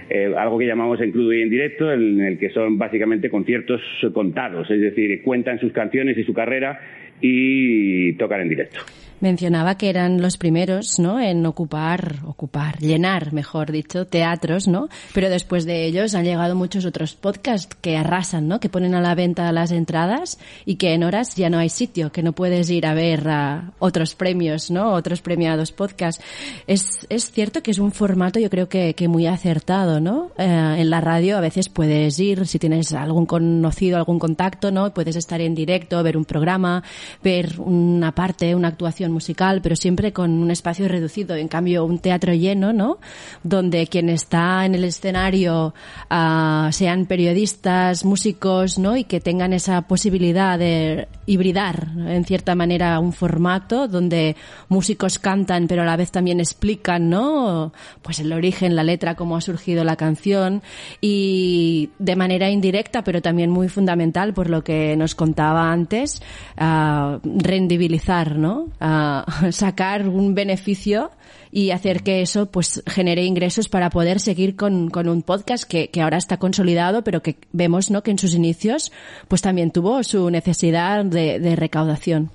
eh, 0.09 0.33
algo 0.37 0.57
que 0.57 0.65
llamamos 0.65 0.99
en 1.01 1.11
crudo 1.11 1.33
y 1.33 1.41
en 1.41 1.49
directo, 1.49 1.91
en 1.91 2.21
el 2.21 2.37
que 2.37 2.49
son 2.49 2.77
básicamente 2.77 3.29
conciertos 3.29 3.81
contados, 4.13 4.69
es 4.69 4.81
decir, 4.81 5.21
cuentan 5.23 5.59
sus 5.59 5.71
canciones 5.71 6.17
y 6.17 6.23
su 6.23 6.33
carrera 6.33 6.79
y 7.21 8.13
tocan 8.13 8.41
en 8.41 8.49
directo. 8.49 8.79
Mencionaba 9.21 9.75
que 9.75 9.89
eran 9.89 10.21
los 10.21 10.37
primeros, 10.37 10.99
¿no? 10.99 11.19
En 11.19 11.45
ocupar, 11.45 12.19
ocupar, 12.25 12.79
llenar, 12.79 13.33
mejor 13.33 13.71
dicho, 13.71 14.07
teatros, 14.07 14.67
¿no? 14.67 14.89
Pero 15.13 15.29
después 15.29 15.65
de 15.65 15.85
ellos 15.85 16.15
han 16.15 16.25
llegado 16.25 16.55
muchos 16.55 16.85
otros 16.85 17.15
podcasts 17.15 17.75
que 17.81 17.97
arrasan, 17.97 18.47
¿no? 18.47 18.59
Que 18.59 18.69
ponen 18.69 18.95
a 18.95 19.01
la 19.01 19.15
venta 19.15 19.51
las 19.51 19.71
entradas 19.71 20.39
y 20.65 20.75
que 20.75 20.93
en 20.93 21.03
horas 21.03 21.35
ya 21.35 21.49
no 21.49 21.57
hay 21.57 21.69
sitio, 21.69 22.11
que 22.11 22.23
no 22.23 22.33
puedes 22.33 22.69
ir 22.69 22.85
a 22.85 22.93
ver 22.93 23.27
a 23.29 23.73
otros 23.79 24.15
premios, 24.15 24.71
¿no? 24.71 24.93
Otros 24.93 25.21
premiados 25.21 25.71
podcasts. 25.71 26.23
Es, 26.67 27.05
es 27.09 27.31
cierto 27.31 27.61
que 27.61 27.71
es 27.71 27.79
un 27.79 27.91
formato, 27.91 28.39
yo 28.39 28.49
creo 28.49 28.69
que, 28.69 28.93
que 28.93 29.07
muy 29.07 29.27
acertado, 29.27 29.99
¿no? 29.99 30.31
Eh, 30.37 30.75
en 30.77 30.89
la 30.89 31.01
radio 31.01 31.37
a 31.37 31.41
veces 31.41 31.69
puedes 31.69 32.19
ir, 32.19 32.47
si 32.47 32.59
tienes 32.59 32.93
algún 32.93 33.25
conocido, 33.25 33.97
algún 33.97 34.19
contacto, 34.19 34.71
¿no? 34.71 34.93
Puedes 34.93 35.15
estar 35.15 35.41
en 35.41 35.55
directo, 35.55 36.01
ver 36.03 36.17
un 36.17 36.25
programa, 36.25 36.83
ver 37.23 37.59
una 37.59 38.13
parte, 38.13 38.55
una 38.55 38.69
actuación 38.69 39.08
musical, 39.11 39.61
pero 39.61 39.75
siempre 39.75 40.13
con 40.13 40.31
un 40.31 40.51
espacio 40.51 40.87
reducido. 40.87 41.35
En 41.35 41.47
cambio, 41.47 41.85
un 41.85 41.99
teatro 41.99 42.33
lleno, 42.33 42.73
¿no? 42.73 42.97
Donde 43.43 43.87
quien 43.87 44.09
está 44.09 44.65
en 44.65 44.75
el 44.75 44.83
escenario 44.83 45.73
uh, 46.09 46.71
sean 46.71 47.05
periodistas, 47.05 48.05
músicos, 48.05 48.77
¿no? 48.77 48.97
Y 48.97 49.03
que 49.03 49.19
tengan 49.19 49.53
esa 49.53 49.81
posibilidad 49.83 50.57
de 50.57 51.07
hibridar, 51.25 51.89
en 51.97 52.25
cierta 52.25 52.55
manera, 52.55 52.99
un 52.99 53.13
formato 53.13 53.87
donde 53.87 54.35
músicos 54.67 55.19
cantan, 55.19 55.67
pero 55.67 55.83
a 55.83 55.85
la 55.85 55.97
vez 55.97 56.11
también 56.11 56.39
explican, 56.39 57.09
¿no? 57.09 57.73
Pues 58.01 58.19
el 58.19 58.31
origen, 58.33 58.75
la 58.75 58.83
letra, 58.83 59.15
cómo 59.15 59.35
ha 59.35 59.41
surgido 59.41 59.83
la 59.83 59.95
canción 59.95 60.61
y 61.01 61.89
de 61.99 62.15
manera 62.15 62.49
indirecta, 62.49 63.03
pero 63.03 63.21
también 63.21 63.49
muy 63.49 63.69
fundamental 63.69 64.33
por 64.33 64.49
lo 64.49 64.63
que 64.63 64.95
nos 64.97 65.15
contaba 65.15 65.71
antes, 65.71 66.21
uh, 66.59 67.19
rendibilizar, 67.23 68.37
¿no? 68.37 68.67
Uh, 68.81 68.98
sacar 69.51 70.07
un 70.07 70.35
beneficio 70.35 71.11
y 71.51 71.71
hacer 71.71 72.03
que 72.03 72.21
eso 72.21 72.45
pues 72.47 72.83
genere 72.85 73.23
ingresos 73.25 73.69
para 73.69 73.89
poder 73.89 74.19
seguir 74.19 74.55
con, 74.55 74.89
con 74.89 75.09
un 75.09 75.23
podcast 75.23 75.63
que, 75.63 75.89
que, 75.89 76.01
ahora 76.01 76.17
está 76.17 76.37
consolidado, 76.37 77.03
pero 77.03 77.21
que 77.21 77.37
vemos 77.51 77.89
¿no? 77.89 78.03
que 78.03 78.11
en 78.11 78.19
sus 78.19 78.33
inicios 78.33 78.91
pues 79.27 79.41
también 79.41 79.71
tuvo 79.71 80.03
su 80.03 80.29
necesidad 80.29 81.05
de, 81.05 81.39
de 81.39 81.55
recaudación. 81.55 82.31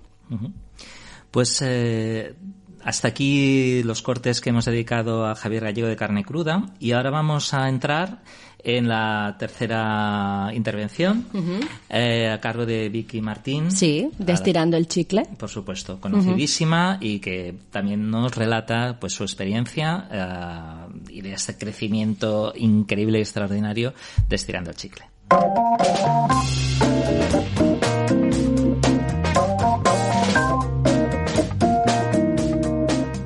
Pues 1.30 1.62
eh, 1.62 2.34
hasta 2.82 3.08
aquí 3.08 3.82
los 3.82 4.02
cortes 4.02 4.40
que 4.40 4.50
hemos 4.50 4.64
dedicado 4.64 5.26
a 5.26 5.34
Javier 5.34 5.64
Gallego 5.64 5.88
de 5.88 5.96
Carne 5.96 6.24
Cruda 6.24 6.66
y 6.78 6.92
ahora 6.92 7.10
vamos 7.10 7.54
a 7.54 7.68
entrar 7.68 8.22
en 8.64 8.88
la 8.88 9.36
tercera 9.38 10.50
intervención 10.54 11.26
uh 11.32 11.38
-huh. 11.38 11.68
eh, 11.90 12.30
a 12.30 12.40
cargo 12.40 12.64
de 12.64 12.88
Vicky 12.88 13.20
Martín. 13.20 13.70
Sí, 13.70 14.10
de 14.18 14.32
Estirando 14.32 14.76
el 14.76 14.88
Chicle. 14.88 15.26
Por 15.38 15.50
supuesto, 15.50 16.00
conocidísima 16.00 16.96
uh 16.96 17.04
-huh. 17.04 17.06
y 17.06 17.18
que 17.20 17.54
también 17.70 18.10
nos 18.10 18.34
relata 18.34 18.96
pues 18.98 19.12
su 19.12 19.22
experiencia 19.22 20.08
eh, 20.10 21.10
y 21.10 21.20
de 21.20 21.32
este 21.34 21.56
crecimiento 21.56 22.52
increíble 22.56 23.18
y 23.18 23.22
extraordinario 23.22 23.92
de 24.28 24.36
Estirando 24.36 24.70
el 24.70 24.76
Chicle. 24.76 25.04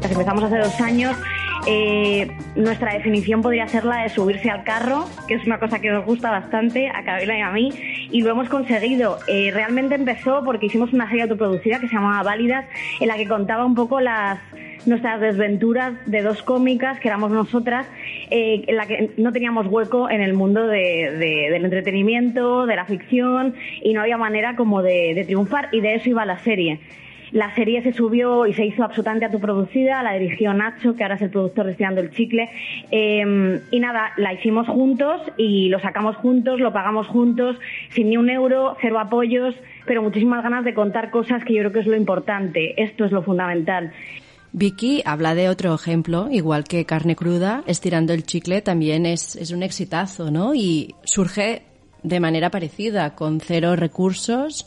Empezamos 0.03 0.44
hace 0.44 0.59
dos 0.59 0.81
años 0.81 1.16
eh, 1.70 2.31
nuestra 2.57 2.94
definición 2.94 3.42
podría 3.42 3.68
ser 3.68 3.85
la 3.85 4.02
de 4.02 4.09
subirse 4.09 4.48
al 4.48 4.64
carro, 4.64 5.04
que 5.26 5.35
es 5.35 5.44
una 5.44 5.59
cosa 5.59 5.81
que 5.81 5.90
nos 5.90 6.07
gusta 6.07 6.31
bastante 6.31 6.88
a 6.88 7.04
Cabela 7.04 7.37
y 7.37 7.40
a 7.42 7.50
mí, 7.50 7.72
y 8.11 8.22
lo 8.22 8.31
hemos 8.31 8.48
conseguido. 8.48 9.18
Eh, 9.28 9.50
realmente 9.52 9.94
empezó 9.94 10.42
porque 10.44 10.64
hicimos 10.66 10.94
una 10.94 11.07
serie 11.09 11.24
autoproducida 11.24 11.78
que 11.78 11.88
se 11.88 11.94
llamaba 11.94 12.22
Válidas, 12.22 12.64
en 13.00 13.09
la 13.09 13.16
que 13.16 13.28
contaba 13.28 13.66
un 13.66 13.74
poco 13.74 14.00
las 14.00 14.38
nuestras 14.87 15.20
desventuras 15.20 15.92
de 16.07 16.22
dos 16.22 16.42
cómicas, 16.42 16.98
que 17.00 17.09
éramos 17.09 17.31
nosotras, 17.31 17.87
eh, 18.31 18.64
en 18.66 18.76
la 18.76 18.87
que 18.87 19.11
no 19.18 19.33
teníamos 19.33 19.66
hueco 19.66 20.09
en 20.09 20.22
el 20.22 20.33
mundo 20.33 20.66
de, 20.66 20.78
de, 21.18 21.50
del 21.50 21.66
entretenimiento, 21.66 22.64
de 22.64 22.76
la 22.76 22.87
ficción, 22.87 23.54
y 23.83 23.92
no 23.92 24.00
había 24.00 24.16
manera 24.16 24.57
como 24.57 24.81
de, 24.83 25.12
de 25.14 25.24
triunfar, 25.24 25.68
y 25.72 25.83
de 25.83 25.96
eso 25.96 26.09
iba 26.09 26.24
la 26.24 26.38
serie. 26.38 26.81
La 27.32 27.54
serie 27.54 27.82
se 27.82 27.92
subió 27.92 28.46
y 28.46 28.54
se 28.54 28.64
hizo 28.64 28.82
absolutamente 28.84 29.26
autoproducida, 29.26 30.02
la 30.02 30.14
dirigió 30.14 30.52
Nacho, 30.54 30.94
que 30.94 31.02
ahora 31.02 31.16
es 31.16 31.22
el 31.22 31.30
productor 31.30 31.66
de 31.66 31.72
Estirando 31.72 32.00
el 32.00 32.10
Chicle. 32.10 32.50
Eh, 32.90 33.60
y 33.70 33.80
nada, 33.80 34.12
la 34.16 34.32
hicimos 34.32 34.66
juntos 34.66 35.20
y 35.36 35.68
lo 35.68 35.78
sacamos 35.80 36.16
juntos, 36.16 36.60
lo 36.60 36.72
pagamos 36.72 37.06
juntos, 37.06 37.56
sin 37.90 38.10
ni 38.10 38.16
un 38.16 38.30
euro, 38.30 38.76
cero 38.80 38.98
apoyos, 38.98 39.54
pero 39.86 40.02
muchísimas 40.02 40.42
ganas 40.42 40.64
de 40.64 40.74
contar 40.74 41.10
cosas 41.10 41.44
que 41.44 41.54
yo 41.54 41.60
creo 41.60 41.72
que 41.72 41.80
es 41.80 41.86
lo 41.86 41.96
importante. 41.96 42.82
Esto 42.82 43.04
es 43.04 43.12
lo 43.12 43.22
fundamental. 43.22 43.92
Vicky 44.52 45.02
habla 45.04 45.34
de 45.34 45.50
otro 45.50 45.74
ejemplo, 45.74 46.28
igual 46.30 46.64
que 46.64 46.86
Carne 46.86 47.14
Cruda, 47.14 47.62
Estirando 47.66 48.14
el 48.14 48.24
Chicle 48.24 48.62
también 48.62 49.04
es, 49.04 49.36
es 49.36 49.50
un 49.50 49.62
exitazo, 49.62 50.30
¿no? 50.30 50.54
Y 50.54 50.94
surge 51.04 51.62
de 52.02 52.20
manera 52.20 52.50
parecida, 52.50 53.14
con 53.14 53.40
cero 53.40 53.76
recursos, 53.76 54.66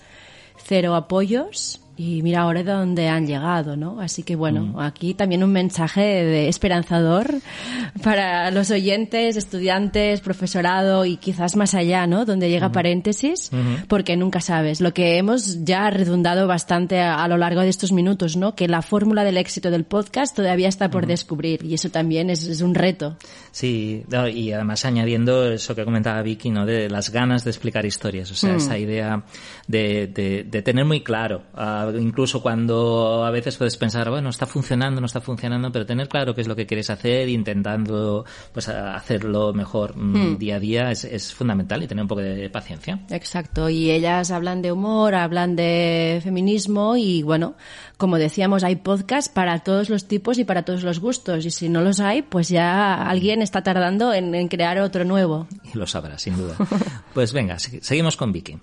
cero 0.57 0.93
apoyos 0.95 1.80
y 1.97 2.21
mira 2.21 2.41
ahora 2.41 2.63
de 2.63 2.71
dónde 2.71 3.07
han 3.09 3.27
llegado, 3.27 3.75
¿no? 3.75 3.99
Así 3.99 4.23
que 4.23 4.35
bueno, 4.35 4.65
mm. 4.65 4.79
aquí 4.79 5.13
también 5.13 5.43
un 5.43 5.51
mensaje 5.51 6.01
de 6.01 6.47
esperanzador 6.47 7.35
para 8.03 8.49
los 8.51 8.71
oyentes, 8.71 9.37
estudiantes, 9.37 10.21
profesorado 10.21 11.05
y 11.05 11.17
quizás 11.17 11.55
más 11.55 11.73
allá, 11.73 12.07
¿no? 12.07 12.25
Donde 12.25 12.49
llega 12.49 12.69
mm. 12.69 12.71
paréntesis, 12.71 13.51
mm 13.51 13.55
-hmm. 13.55 13.85
porque 13.87 14.15
nunca 14.17 14.41
sabes. 14.41 14.81
Lo 14.81 14.93
que 14.93 15.17
hemos 15.17 15.63
ya 15.63 15.89
redundado 15.89 16.47
bastante 16.47 17.01
a, 17.01 17.23
a, 17.23 17.27
lo 17.27 17.37
largo 17.37 17.61
de 17.61 17.69
estos 17.69 17.91
minutos, 17.91 18.35
¿no? 18.35 18.55
Que 18.55 18.67
la 18.67 18.81
fórmula 18.81 19.23
del 19.23 19.37
éxito 19.37 19.69
del 19.69 19.83
podcast 19.83 20.35
todavía 20.35 20.69
está 20.69 20.89
por 20.89 21.05
descubrir 21.05 21.63
y 21.63 21.73
eso 21.73 21.89
también 21.89 22.29
es, 22.29 22.43
es 22.43 22.61
un 22.61 22.73
reto. 22.73 23.17
Sí, 23.51 24.03
y 24.33 24.51
además 24.51 24.85
añadiendo 24.85 25.51
eso 25.51 25.75
que 25.75 25.83
comentaba 25.83 26.21
Vicky, 26.21 26.49
¿no? 26.49 26.65
De 26.65 26.89
las 26.89 27.09
ganas 27.11 27.43
de 27.43 27.51
explicar 27.51 27.85
historias, 27.85 28.31
o 28.31 28.35
sea, 28.35 28.55
esa 28.55 28.77
idea 28.77 29.23
de, 29.67 30.07
de, 30.07 30.43
de, 30.43 30.61
tener 30.61 30.85
muy 30.85 31.01
claro 31.01 31.43
uh, 31.53 31.80
incluso 31.99 32.41
cuando 32.41 33.23
a 33.25 33.31
veces 33.31 33.57
puedes 33.57 33.77
pensar, 33.77 34.09
bueno, 34.09 34.29
está 34.29 34.45
funcionando, 34.45 35.01
no 35.01 35.07
está 35.07 35.21
funcionando, 35.21 35.71
pero 35.71 35.85
tener 35.85 36.07
claro 36.07 36.33
qué 36.35 36.41
es 36.41 36.47
lo 36.47 36.55
que 36.55 36.65
quieres 36.65 36.89
hacer, 36.89 37.29
intentando 37.29 38.25
pues 38.53 38.69
hacerlo 38.69 39.53
mejor 39.53 39.95
hmm. 39.95 40.37
día 40.37 40.55
a 40.55 40.59
día 40.59 40.91
es, 40.91 41.03
es, 41.03 41.33
fundamental 41.33 41.83
y 41.83 41.87
tener 41.87 42.03
un 42.03 42.07
poco 42.07 42.21
de 42.21 42.49
paciencia. 42.49 42.99
Exacto, 43.09 43.69
y 43.69 43.91
ellas 43.91 44.31
hablan 44.31 44.61
de 44.61 44.71
humor, 44.71 45.15
hablan 45.15 45.55
de 45.55 46.19
feminismo 46.23 46.97
y 46.97 47.23
bueno, 47.23 47.55
como 47.97 48.17
decíamos, 48.17 48.63
hay 48.63 48.77
podcast 48.77 49.33
para 49.33 49.59
todos 49.59 49.89
los 49.89 50.07
tipos 50.07 50.37
y 50.39 50.43
para 50.43 50.63
todos 50.63 50.83
los 50.83 50.99
gustos 50.99 51.45
y 51.45 51.51
si 51.51 51.69
no 51.69 51.81
los 51.81 51.99
hay, 51.99 52.21
pues 52.21 52.49
ya 52.49 52.95
alguien 53.07 53.41
está 53.41 53.63
tardando 53.63 54.13
en, 54.13 54.33
en 54.35 54.47
crear 54.47 54.79
otro 54.79 55.05
nuevo. 55.05 55.47
Y 55.73 55.77
lo 55.77 55.87
sabrá, 55.87 56.17
sin 56.17 56.37
duda. 56.37 56.55
pues 57.13 57.33
venga, 57.33 57.57
seguimos 57.59 58.17
con 58.17 58.31
Vicky. 58.31 58.59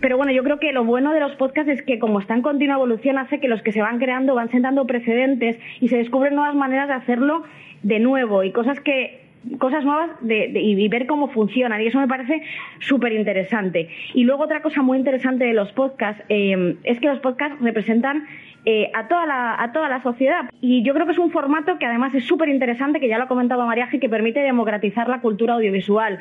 Pero 0.00 0.16
bueno, 0.16 0.32
yo 0.32 0.42
creo 0.44 0.58
que 0.58 0.72
lo 0.72 0.84
bueno 0.84 1.12
de 1.12 1.20
los 1.20 1.34
podcasts 1.36 1.70
es 1.70 1.82
que 1.82 1.98
como 1.98 2.20
está 2.20 2.34
en 2.34 2.42
continua 2.42 2.76
evolución 2.76 3.18
hace 3.18 3.40
que 3.40 3.48
los 3.48 3.62
que 3.62 3.72
se 3.72 3.80
van 3.80 3.98
creando 3.98 4.34
van 4.34 4.50
sentando 4.50 4.86
precedentes 4.86 5.58
y 5.80 5.88
se 5.88 5.96
descubren 5.96 6.34
nuevas 6.34 6.54
maneras 6.54 6.88
de 6.88 6.94
hacerlo 6.94 7.42
de 7.82 7.98
nuevo 7.98 8.44
y 8.44 8.52
cosas 8.52 8.80
que 8.80 9.20
cosas 9.58 9.84
nuevas 9.84 10.10
de, 10.20 10.50
y 10.54 10.88
ver 10.88 11.06
cómo 11.06 11.28
funcionan 11.28 11.80
y 11.80 11.86
eso 11.86 11.98
me 11.98 12.08
parece 12.08 12.42
súper 12.80 13.12
interesante. 13.12 13.88
Y 14.14 14.24
luego 14.24 14.44
otra 14.44 14.60
cosa 14.60 14.82
muy 14.82 14.98
interesante 14.98 15.44
de 15.44 15.54
los 15.54 15.72
podcasts 15.72 16.22
eh, 16.28 16.76
es 16.84 17.00
que 17.00 17.08
los 17.08 17.20
podcasts 17.20 17.58
representan 17.60 18.26
eh, 18.66 18.90
a, 18.94 19.08
toda 19.08 19.24
la, 19.24 19.62
a 19.62 19.72
toda 19.72 19.88
la 19.88 20.02
sociedad 20.02 20.50
y 20.60 20.82
yo 20.82 20.92
creo 20.92 21.06
que 21.06 21.12
es 21.12 21.18
un 21.18 21.30
formato 21.30 21.78
que 21.78 21.86
además 21.86 22.14
es 22.14 22.24
súper 22.24 22.50
interesante, 22.50 23.00
que 23.00 23.08
ya 23.08 23.16
lo 23.16 23.24
ha 23.24 23.28
comentado 23.28 23.64
Mariaje, 23.64 23.98
que 23.98 24.10
permite 24.10 24.40
democratizar 24.40 25.08
la 25.08 25.22
cultura 25.22 25.54
audiovisual. 25.54 26.18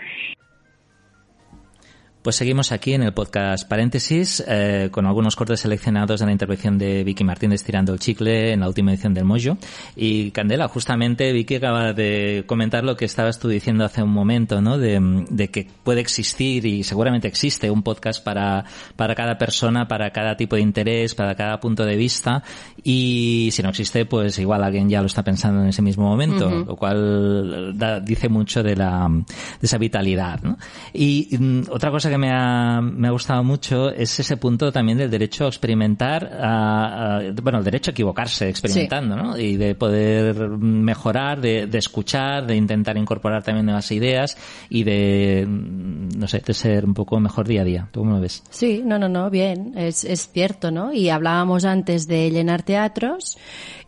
Pues 2.22 2.36
seguimos 2.36 2.74
aquí 2.74 2.92
en 2.94 3.04
el 3.04 3.14
podcast 3.14 3.66
Paréntesis 3.66 4.44
eh, 4.46 4.90
con 4.92 5.06
algunos 5.06 5.38
cortes 5.38 5.62
seleccionados 5.62 6.20
de 6.20 6.26
la 6.26 6.34
intervención 6.34 6.78
de 6.78 7.06
Vicky 7.06 7.24
Martínez 7.24 7.64
tirando 7.64 7.94
el 7.94 8.00
chicle 8.00 8.52
en 8.52 8.60
la 8.60 8.68
última 8.68 8.92
edición 8.92 9.14
del 9.14 9.24
Mojo. 9.24 9.58
Y 9.96 10.32
Candela, 10.32 10.68
justamente 10.68 11.32
Vicky 11.32 11.56
acaba 11.56 11.94
de 11.94 12.44
comentar 12.46 12.84
lo 12.84 12.98
que 12.98 13.06
estabas 13.06 13.40
tú 13.40 13.48
diciendo 13.48 13.86
hace 13.86 14.04
un 14.04 14.10
momento, 14.10 14.60
¿no? 14.60 14.78
De, 14.78 15.00
de, 15.30 15.48
que 15.48 15.70
puede 15.86 16.02
existir 16.02 16.66
y 16.66 16.84
seguramente 16.84 17.30
existe 17.30 17.72
un 17.72 17.84
podcast 17.84 18.22
para, 18.22 18.66
para 18.98 19.16
cada 19.16 19.38
persona, 19.38 19.88
para 19.88 20.12
cada 20.12 20.36
tipo 20.36 20.58
de 20.58 20.62
interés, 20.62 21.16
para 21.16 21.36
cada 21.36 21.62
punto 21.62 21.86
de 21.86 21.96
vista. 21.96 22.44
Y 22.84 23.48
si 23.54 23.64
no 23.64 23.70
existe, 23.70 24.06
pues 24.06 24.38
igual 24.40 24.66
alguien 24.66 24.90
ya 24.90 25.00
lo 25.00 25.08
está 25.08 25.24
pensando 25.24 25.62
en 25.62 25.70
ese 25.70 25.82
mismo 25.82 26.04
momento, 26.10 26.50
uh 26.50 26.52
-huh. 26.52 26.66
lo 26.66 26.76
cual 26.76 27.78
da, 27.78 28.02
dice 28.02 28.28
mucho 28.28 28.62
de, 28.62 28.76
la, 28.76 29.08
de 29.10 29.66
esa 29.66 29.78
vitalidad, 29.78 30.42
¿no? 30.42 30.58
Y 30.92 31.34
um, 31.38 31.64
otra 31.70 31.90
cosa 32.10 32.12
que 32.12 32.18
me 32.18 32.32
ha, 32.32 32.82
me 32.82 33.08
ha 33.08 33.12
gustado 33.12 33.44
mucho 33.44 33.90
es 33.90 34.20
ese 34.20 34.38
punto 34.38 34.72
también 34.72 34.98
del 34.98 35.10
derecho 35.10 35.46
a 35.46 35.48
experimentar, 35.48 36.26
a, 36.26 37.18
a, 37.18 37.22
bueno, 37.42 37.60
el 37.60 37.64
derecho 37.64 37.92
a 37.92 37.94
equivocarse 37.94 38.50
experimentando, 38.50 39.16
sí. 39.16 39.22
¿no? 39.22 39.38
Y 39.38 39.58
de 39.58 39.76
poder 39.76 40.36
mejorar, 40.50 41.42
de, 41.42 41.68
de, 41.68 41.78
escuchar, 41.78 42.46
de 42.46 42.56
intentar 42.56 42.98
incorporar 42.98 43.44
también 43.44 43.66
nuevas 43.66 43.92
ideas 43.92 44.38
y 44.70 44.84
de, 44.84 45.46
no 45.48 46.28
sé, 46.28 46.42
de 46.46 46.54
ser 46.54 46.86
un 46.86 46.94
poco 46.94 47.20
mejor 47.20 47.48
día 47.48 47.62
a 47.62 47.66
día. 47.66 47.88
¿Tú 47.92 48.02
cómo 48.02 48.16
lo 48.16 48.22
ves? 48.22 48.44
Sí, 48.50 48.82
no, 48.84 48.98
no, 48.98 49.10
no, 49.10 49.30
bien, 49.30 49.74
es, 49.78 50.04
es 50.04 50.30
cierto, 50.32 50.72
¿no? 50.72 50.94
Y 50.94 51.10
hablábamos 51.10 51.66
antes 51.66 52.08
de 52.08 52.32
llenar 52.32 52.64
teatros 52.64 53.38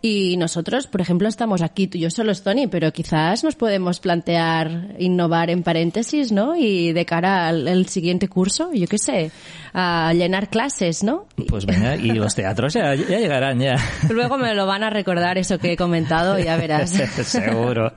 y 0.01 0.37
nosotros, 0.37 0.87
por 0.87 1.01
ejemplo, 1.01 1.27
estamos 1.27 1.61
aquí, 1.61 1.87
tú 1.87 1.97
y 1.97 2.01
yo 2.01 2.09
solo, 2.09 2.33
Tony, 2.35 2.67
pero 2.67 2.91
quizás 2.91 3.43
nos 3.43 3.55
podemos 3.55 3.99
plantear 3.99 4.95
innovar 4.97 5.49
en 5.49 5.63
paréntesis, 5.63 6.31
¿no? 6.31 6.55
Y 6.55 6.91
de 6.93 7.05
cara 7.05 7.47
al, 7.47 7.67
al 7.67 7.87
siguiente 7.87 8.27
curso, 8.27 8.71
yo 8.73 8.87
qué 8.87 8.97
sé, 8.97 9.31
a 9.73 10.11
llenar 10.13 10.49
clases, 10.49 11.03
¿no? 11.03 11.27
Pues 11.47 11.65
venga, 11.65 11.95
y 11.95 12.11
los 12.11 12.33
teatros 12.33 12.73
ya, 12.73 12.95
ya 12.95 13.19
llegarán 13.19 13.59
ya. 13.59 13.75
Luego 14.09 14.37
me 14.37 14.55
lo 14.55 14.65
van 14.65 14.83
a 14.83 14.89
recordar 14.89 15.37
eso 15.37 15.59
que 15.59 15.73
he 15.73 15.77
comentado, 15.77 16.39
ya 16.39 16.57
verás. 16.57 16.89
Seguro. 17.23 17.93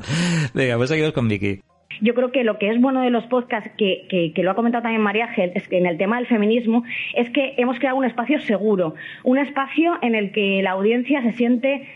Venga, 0.53 0.77
pues 0.77 0.91
seguimos 0.91 1.13
con 1.13 1.29
Vicky. 1.29 1.63
Yo 2.01 2.15
creo 2.15 2.33
que 2.33 2.45
lo 2.45 2.59
que 2.59 2.71
es 2.71 2.81
bueno 2.81 3.03
de 3.03 3.11
los 3.11 3.25
podcasts, 3.25 3.71
que, 3.77 4.07
que, 4.35 4.43
lo 4.43 4.51
ha 4.51 4.55
comentado 4.55 4.83
también 4.83 5.03
María 5.03 5.29
Gel, 5.29 5.53
es 5.55 5.69
que 5.69 5.79
en 5.79 5.87
el 5.87 5.99
tema 5.99 6.17
del 6.17 6.27
feminismo, 6.27 6.85
es 7.15 7.31
que 7.31 7.55
hemos 7.57 7.79
creado 7.79 7.97
un 7.97 8.05
espacio 8.05 8.41
seguro, 8.41 8.95
un 9.23 9.39
espacio 9.39 9.99
en 10.03 10.15
el 10.15 10.33
que 10.33 10.61
la 10.63 10.73
audiencia 10.73 11.23
se 11.23 11.33
siente 11.33 11.87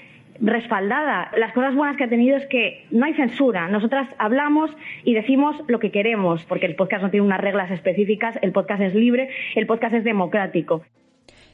respaldada. 0.41 1.31
Las 1.37 1.53
cosas 1.53 1.75
buenas 1.75 1.97
que 1.97 2.05
ha 2.05 2.09
tenido 2.09 2.37
es 2.37 2.47
que 2.47 2.87
no 2.91 3.07
hay 3.07 3.15
censura. 3.15 3.69
Nosotras 3.69 4.09
hablamos 4.19 4.71
y 5.05 5.15
decimos 5.15 5.57
lo 5.67 5.79
que 5.79 5.91
queremos, 5.91 6.45
porque 6.45 6.67
el 6.67 6.77
podcast 6.77 7.03
no 7.03 7.11
tiene 7.11 7.27
unas 7.27 7.41
reglas 7.41 7.71
específicas, 7.71 8.37
el 8.43 8.53
podcast 8.53 8.83
es 8.83 8.95
libre, 8.95 9.31
el 9.55 9.67
podcast 9.67 9.95
es 9.95 10.05
democrático. 10.05 10.83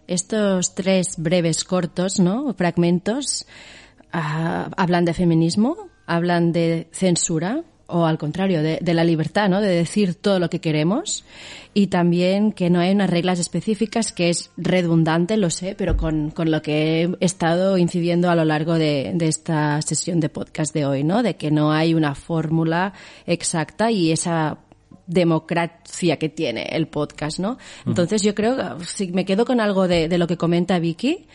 Estos 0.07 0.75
tres 0.75 1.17
breves 1.19 1.65
cortos, 1.65 2.21
¿no? 2.21 2.53
Fragmentos 2.55 3.47
ah, 4.13 4.71
hablan 4.77 5.07
de 5.07 5.15
feminismo, 5.15 5.77
hablan 6.07 6.53
de 6.53 6.89
censura, 6.91 7.63
o 7.87 8.07
al 8.07 8.19
contrario, 8.19 8.63
de, 8.63 8.95
la 8.95 9.05
libertad, 9.05 9.49
¿no? 9.49 9.61
De 9.61 9.69
decir 9.69 10.15
todo 10.15 10.39
lo 10.39 10.49
que 10.49 10.61
queremos 10.61 11.25
y 11.75 11.89
también 11.89 12.53
que 12.53 12.71
no 12.71 12.81
hay 12.81 12.93
unas 12.93 13.11
reglas 13.11 13.39
específicas, 13.39 14.13
que 14.13 14.31
es 14.31 14.51
redundante, 14.57 15.37
lo 15.37 15.51
sé, 15.51 15.75
pero 15.77 15.97
con, 15.97 16.31
con 16.31 16.51
lo 16.51 16.63
que 16.63 17.03
he 17.03 17.25
estado 17.25 17.77
incidiendo 17.77 18.31
a 18.31 18.37
lo 18.37 18.45
largo 18.45 18.75
de, 18.75 19.13
de, 19.15 19.29
esta 19.29 19.83
sesión 19.83 20.21
de 20.21 20.29
podcast 20.29 20.73
de 20.73 20.87
hoy, 20.87 21.05
¿no? 21.05 21.23
De 21.23 21.37
que 21.37 21.51
no 21.51 21.73
hay 21.73 21.95
una 21.95 22.15
fórmula 22.15 22.93
exacta 23.27 23.91
y 23.91 24.13
esa 24.13 24.59
democracia 25.07 26.17
que 26.17 26.29
tiene 26.29 26.69
el 26.73 26.89
podcast, 26.89 27.39
¿no? 27.39 27.59
Entonces 27.87 28.23
yo 28.23 28.35
creo, 28.35 28.81
si 28.81 29.09
me 29.13 29.25
quedo 29.25 29.45
con 29.45 29.61
algo 29.61 29.87
de, 29.87 30.09
de, 30.09 30.19
lo 30.19 30.27
que 30.27 30.37
comenta 30.37 30.79
Vicky, 30.79 31.27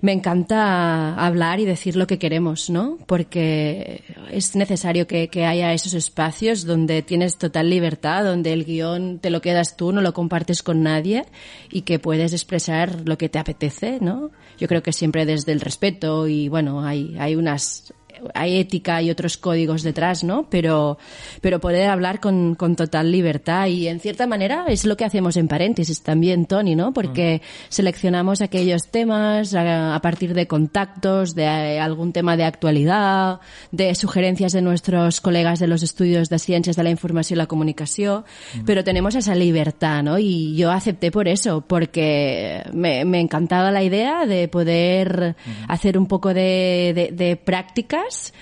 me 0.00 0.12
encanta 0.12 1.14
hablar 1.14 1.58
y 1.60 1.64
decir 1.64 1.96
lo 1.96 2.06
que 2.06 2.18
queremos, 2.18 2.70
¿no? 2.70 2.98
Porque 3.06 4.02
es 4.30 4.54
necesario 4.54 5.06
que, 5.06 5.28
que 5.28 5.44
haya 5.44 5.72
esos 5.72 5.94
espacios 5.94 6.64
donde 6.64 7.02
tienes 7.02 7.38
total 7.38 7.70
libertad, 7.70 8.24
donde 8.24 8.52
el 8.52 8.64
guion 8.64 9.18
te 9.18 9.30
lo 9.30 9.40
quedas 9.40 9.76
tú, 9.76 9.92
no 9.92 10.00
lo 10.00 10.12
compartes 10.12 10.62
con 10.62 10.82
nadie 10.82 11.24
y 11.70 11.82
que 11.82 11.98
puedes 11.98 12.32
expresar 12.32 13.02
lo 13.06 13.18
que 13.18 13.28
te 13.28 13.38
apetece, 13.38 13.98
¿no? 14.00 14.30
Yo 14.58 14.68
creo 14.68 14.82
que 14.82 14.92
siempre 14.92 15.26
desde 15.26 15.52
el 15.52 15.60
respeto 15.60 16.28
y 16.28 16.48
bueno, 16.48 16.84
hay, 16.84 17.16
hay 17.18 17.34
unas 17.34 17.92
hay 18.34 18.58
ética 18.58 19.02
y 19.02 19.10
otros 19.10 19.36
códigos 19.36 19.82
detrás, 19.82 20.24
¿no? 20.24 20.46
Pero, 20.50 20.98
pero 21.40 21.60
poder 21.60 21.88
hablar 21.88 22.20
con, 22.20 22.54
con, 22.54 22.76
total 22.76 23.10
libertad 23.10 23.66
y 23.66 23.88
en 23.88 24.00
cierta 24.00 24.26
manera 24.26 24.66
es 24.68 24.84
lo 24.84 24.96
que 24.96 25.04
hacemos 25.04 25.36
en 25.36 25.48
paréntesis 25.48 26.02
también, 26.02 26.46
Tony, 26.46 26.74
¿no? 26.74 26.92
Porque 26.92 27.40
mm. 27.42 27.46
seleccionamos 27.68 28.40
aquellos 28.42 28.88
temas 28.88 29.54
a, 29.54 29.98
partir 30.02 30.34
de 30.34 30.46
contactos, 30.46 31.34
de 31.34 31.44
eh, 31.44 31.80
algún 31.80 32.12
tema 32.12 32.36
de 32.36 32.44
actualidad, 32.44 33.40
de 33.72 33.94
sugerencias 33.94 34.52
de 34.52 34.62
nuestros 34.62 35.20
colegas 35.20 35.58
de 35.58 35.66
los 35.66 35.82
estudios 35.82 36.28
de 36.28 36.38
ciencias 36.38 36.76
de 36.76 36.82
la 36.82 36.90
información 36.90 37.36
y 37.36 37.38
la 37.38 37.46
comunicación, 37.46 38.24
mm. 38.54 38.64
pero 38.64 38.84
tenemos 38.84 39.14
esa 39.14 39.34
libertad, 39.34 40.02
¿no? 40.02 40.18
Y 40.18 40.56
yo 40.56 40.70
acepté 40.70 41.10
por 41.10 41.28
eso, 41.28 41.62
porque 41.66 42.62
me, 42.72 43.04
me 43.04 43.20
encantaba 43.20 43.70
la 43.70 43.82
idea 43.82 44.26
de 44.26 44.48
poder 44.48 45.36
mm. 45.44 45.70
hacer 45.70 45.98
un 45.98 46.06
poco 46.06 46.34
de, 46.34 46.92
de, 46.94 47.10
de 47.12 47.36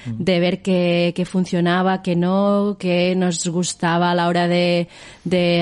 de 0.07 0.41
ver 0.41 0.63
qué, 0.63 1.27
funcionaba, 1.27 2.03
qué 2.03 2.17
no, 2.17 2.77
qué 2.79 3.15
nos 3.17 3.47
gustaba 3.49 4.11
a 4.11 4.15
la 4.15 4.29
hora 4.29 4.49
de, 4.49 4.89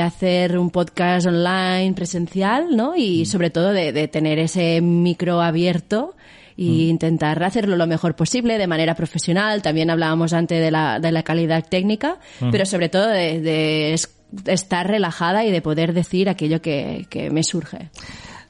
hacer 0.03 0.59
un 0.59 0.71
podcast 0.71 1.27
online, 1.27 1.93
presencial, 1.95 2.77
¿no? 2.77 2.97
Y 2.97 3.27
sobre 3.27 3.51
todo 3.51 3.73
de, 3.73 4.09
tener 4.09 4.39
ese 4.39 4.81
micro 4.81 5.41
abierto 5.41 6.15
e 6.59 6.65
intentar 6.65 7.43
hacerlo 7.43 7.77
lo 7.77 7.87
mejor 7.87 8.15
posible 8.15 8.59
de 8.59 8.67
manera 8.67 8.95
profesional. 8.95 9.63
También 9.63 9.91
hablábamos 9.91 10.33
antes 10.33 10.61
de 10.61 10.71
la, 10.71 11.01
de 11.01 11.13
la 11.13 11.23
calidad 11.23 11.65
técnica, 11.69 12.19
pero 12.51 12.67
sobre 12.67 12.89
todo 12.89 13.09
de, 13.09 13.99
estar 14.47 14.89
relajada 14.89 15.45
y 15.45 15.51
de 15.51 15.61
poder 15.61 15.93
decir 15.93 16.29
aquello 16.29 16.63
que, 16.63 17.07
que 17.11 17.31
me 17.31 17.43
surge. 17.43 17.91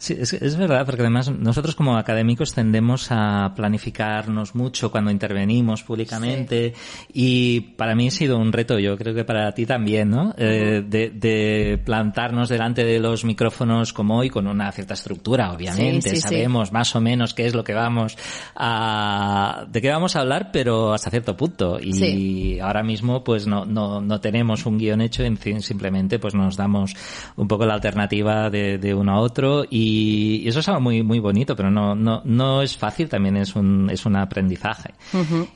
Sí, 0.03 0.17
es, 0.19 0.57
verdad, 0.57 0.85
porque 0.85 1.03
además 1.03 1.31
nosotros 1.31 1.77
como 1.77 1.97
académicos 1.97 2.53
tendemos 2.53 3.07
a 3.11 3.53
planificarnos 3.55 4.57
mucho 4.57 4.91
cuando 4.91 5.13
intervenimos 5.13 5.85
públicamente 5.85 6.75
y 7.13 7.61
para 7.61 7.95
mí 7.95 8.09
ha 8.09 8.11
sido 8.11 8.37
un 8.37 8.51
reto, 8.53 8.81
yo 8.81 8.99
creo 8.99 9.15
que 9.15 9.23
para 9.23 9.53
ti 9.53 9.65
también, 9.65 10.11
¿no? 10.11 10.35
Eh, 10.37 10.83
de, 10.85 11.81
plantarnos 11.85 12.49
delante 12.49 12.85
de 12.85 12.99
los 12.99 13.25
micrófonos 13.25 13.93
como 13.93 14.19
hoy 14.19 14.29
con 14.29 14.49
una 14.49 14.73
cierta 14.73 14.95
estructura, 14.95 15.53
obviamente, 15.53 16.17
sabemos 16.17 16.73
más 16.73 16.97
o 16.97 17.01
menos 17.01 17.33
qué 17.33 17.47
es 17.47 17.55
lo 17.55 17.63
que 17.63 17.73
vamos 17.73 18.17
a, 18.57 19.67
de 19.69 19.81
qué 19.81 19.89
vamos 19.89 20.17
a 20.17 20.23
hablar, 20.23 20.51
pero 20.53 20.93
hasta 20.93 21.11
cierto 21.11 21.37
punto. 21.37 21.79
Y 21.81 22.59
ahora 22.59 22.83
mismo 22.83 23.23
pues 23.23 23.47
no, 23.47 23.65
no, 23.65 24.01
no 24.01 24.21
tenemos 24.21 24.67
un 24.67 24.79
guion 24.79 25.01
hecho, 25.01 25.23
en 25.23 25.37
fin, 25.37 25.63
simplemente 25.63 26.19
pues 26.19 26.35
nos 26.35 26.57
damos 26.57 26.93
un 27.37 27.47
poco 27.47 27.67
la 27.67 27.75
alternativa 27.75 28.51
de, 28.51 28.79
de 28.79 28.95
uno 28.95 29.13
a 29.13 29.21
otro 29.21 29.65
y 29.71 29.92
y, 29.93 30.49
eso 30.49 30.61
es 30.61 30.69
algo 30.69 30.81
muy, 30.81 31.03
muy 31.03 31.19
bonito, 31.19 31.55
pero 31.55 31.71
no, 31.71 31.95
no, 31.95 32.23
no 32.25 32.63
es 32.63 32.77
fácil, 32.77 33.09
también 33.09 33.37
es 33.37 33.55
un, 33.55 33.91
es 33.91 34.07
un 34.07 34.17
aprendizaje. 34.17 34.95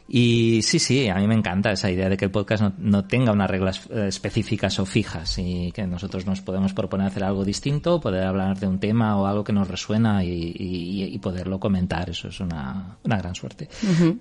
Y 0.09 0.61
sí, 0.63 0.79
sí, 0.79 1.09
a 1.09 1.17
mí 1.17 1.27
me 1.27 1.35
encanta 1.35 1.71
esa 1.71 1.91
idea 1.91 2.09
de 2.09 2.17
que 2.17 2.27
el 2.27 2.31
podcast 2.31 2.63
no, 2.63 2.73
no 2.79 3.05
tenga 3.05 3.33
unas 3.33 3.51
reglas 3.51 3.89
eh, 3.91 4.07
específicas 4.09 4.79
o 4.79 4.87
fijas 4.87 5.39
y 5.39 5.73
que 5.73 5.87
nosotros 5.87 6.27
nos 6.27 6.41
podemos 6.41 6.73
proponer 6.73 7.09
hacer 7.09 7.25
algo 7.25 7.45
distinto, 7.45 8.01
poder 8.01 8.25
hablar 8.25 8.59
de 8.59 8.67
un 8.67 8.79
tema 8.79 9.17
o 9.17 9.27
algo 9.27 9.45
que 9.45 9.53
nos 9.53 9.69
resuena 9.69 10.25
y, 10.25 10.55
y, 10.57 11.19
poderlo 11.19 11.59
comentar. 11.59 12.11
Eso 12.11 12.29
es 12.29 12.41
una, 12.41 12.99
una 13.03 13.17
gran 13.17 13.35
suerte. 13.35 13.69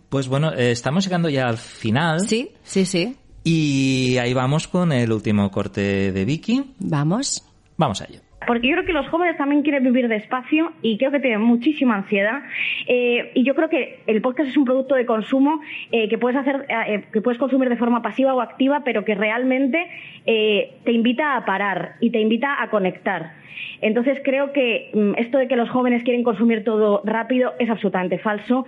Pues 0.10 0.28
bueno, 0.28 0.54
eh, 0.54 0.72
estamos 0.72 1.04
llegando 1.04 1.30
ya 1.30 1.48
al 1.48 1.58
final. 1.58 2.22
Sí, 2.28 2.50
sí, 2.64 2.86
sí. 2.86 3.16
Y 3.44 4.18
ahí 4.18 4.34
vamos 4.34 4.68
con 4.68 4.92
el 4.92 5.12
último 5.12 5.52
corte 5.52 6.12
de 6.12 6.26
Vicky. 6.26 6.74
Vamos. 6.80 7.44
Vamos 7.78 8.02
a 8.02 8.06
ello 8.06 8.25
porque 8.46 8.68
yo 8.68 8.76
creo 8.76 8.86
que 8.86 8.94
los 8.94 9.08
jóvenes 9.08 9.38
también 9.38 9.62
quieren 9.62 9.84
vivir 9.84 10.08
despacio 10.08 10.72
y 10.82 10.98
creo 10.98 11.12
que 11.12 11.20
tienen 11.20 11.42
muchísima 11.42 11.96
ansiedad. 11.96 12.44
Eh, 12.88 13.32
y 13.34 13.44
yo 13.44 13.56
creo 13.56 13.70
que 13.70 14.00
el 14.08 14.22
podcast 14.22 14.50
es 14.50 14.58
un 14.58 14.66
producto 14.66 14.96
de 14.96 15.06
consumo 15.06 15.62
eh, 15.92 16.10
que 16.10 16.18
puedes 16.18 16.38
hacer 16.38 16.66
eh, 16.70 17.04
que 17.12 17.22
puedes 17.22 17.40
consumir 17.40 17.70
de 17.70 17.78
forma 17.78 18.02
pasiva 18.02 18.34
o 18.34 18.42
activa 18.42 18.84
pero 18.84 19.06
que 19.06 19.16
realmente 19.16 19.88
te 20.26 20.92
invita 20.92 21.36
a 21.36 21.46
parar 21.46 21.96
y 22.00 22.10
te 22.10 22.20
invita 22.20 22.62
a 22.62 22.70
conectar. 22.70 23.34
Entonces 23.82 24.20
creo 24.24 24.52
que 24.54 24.90
mm, 24.94 25.14
esto 25.18 25.38
de 25.38 25.48
que 25.48 25.56
los 25.56 25.70
jóvenes 25.70 26.04
quieren 26.04 26.24
consumir 26.24 26.64
todo 26.64 27.02
rápido 27.06 27.54
es 27.60 27.70
absolutamente 27.70 28.18
falso 28.18 28.66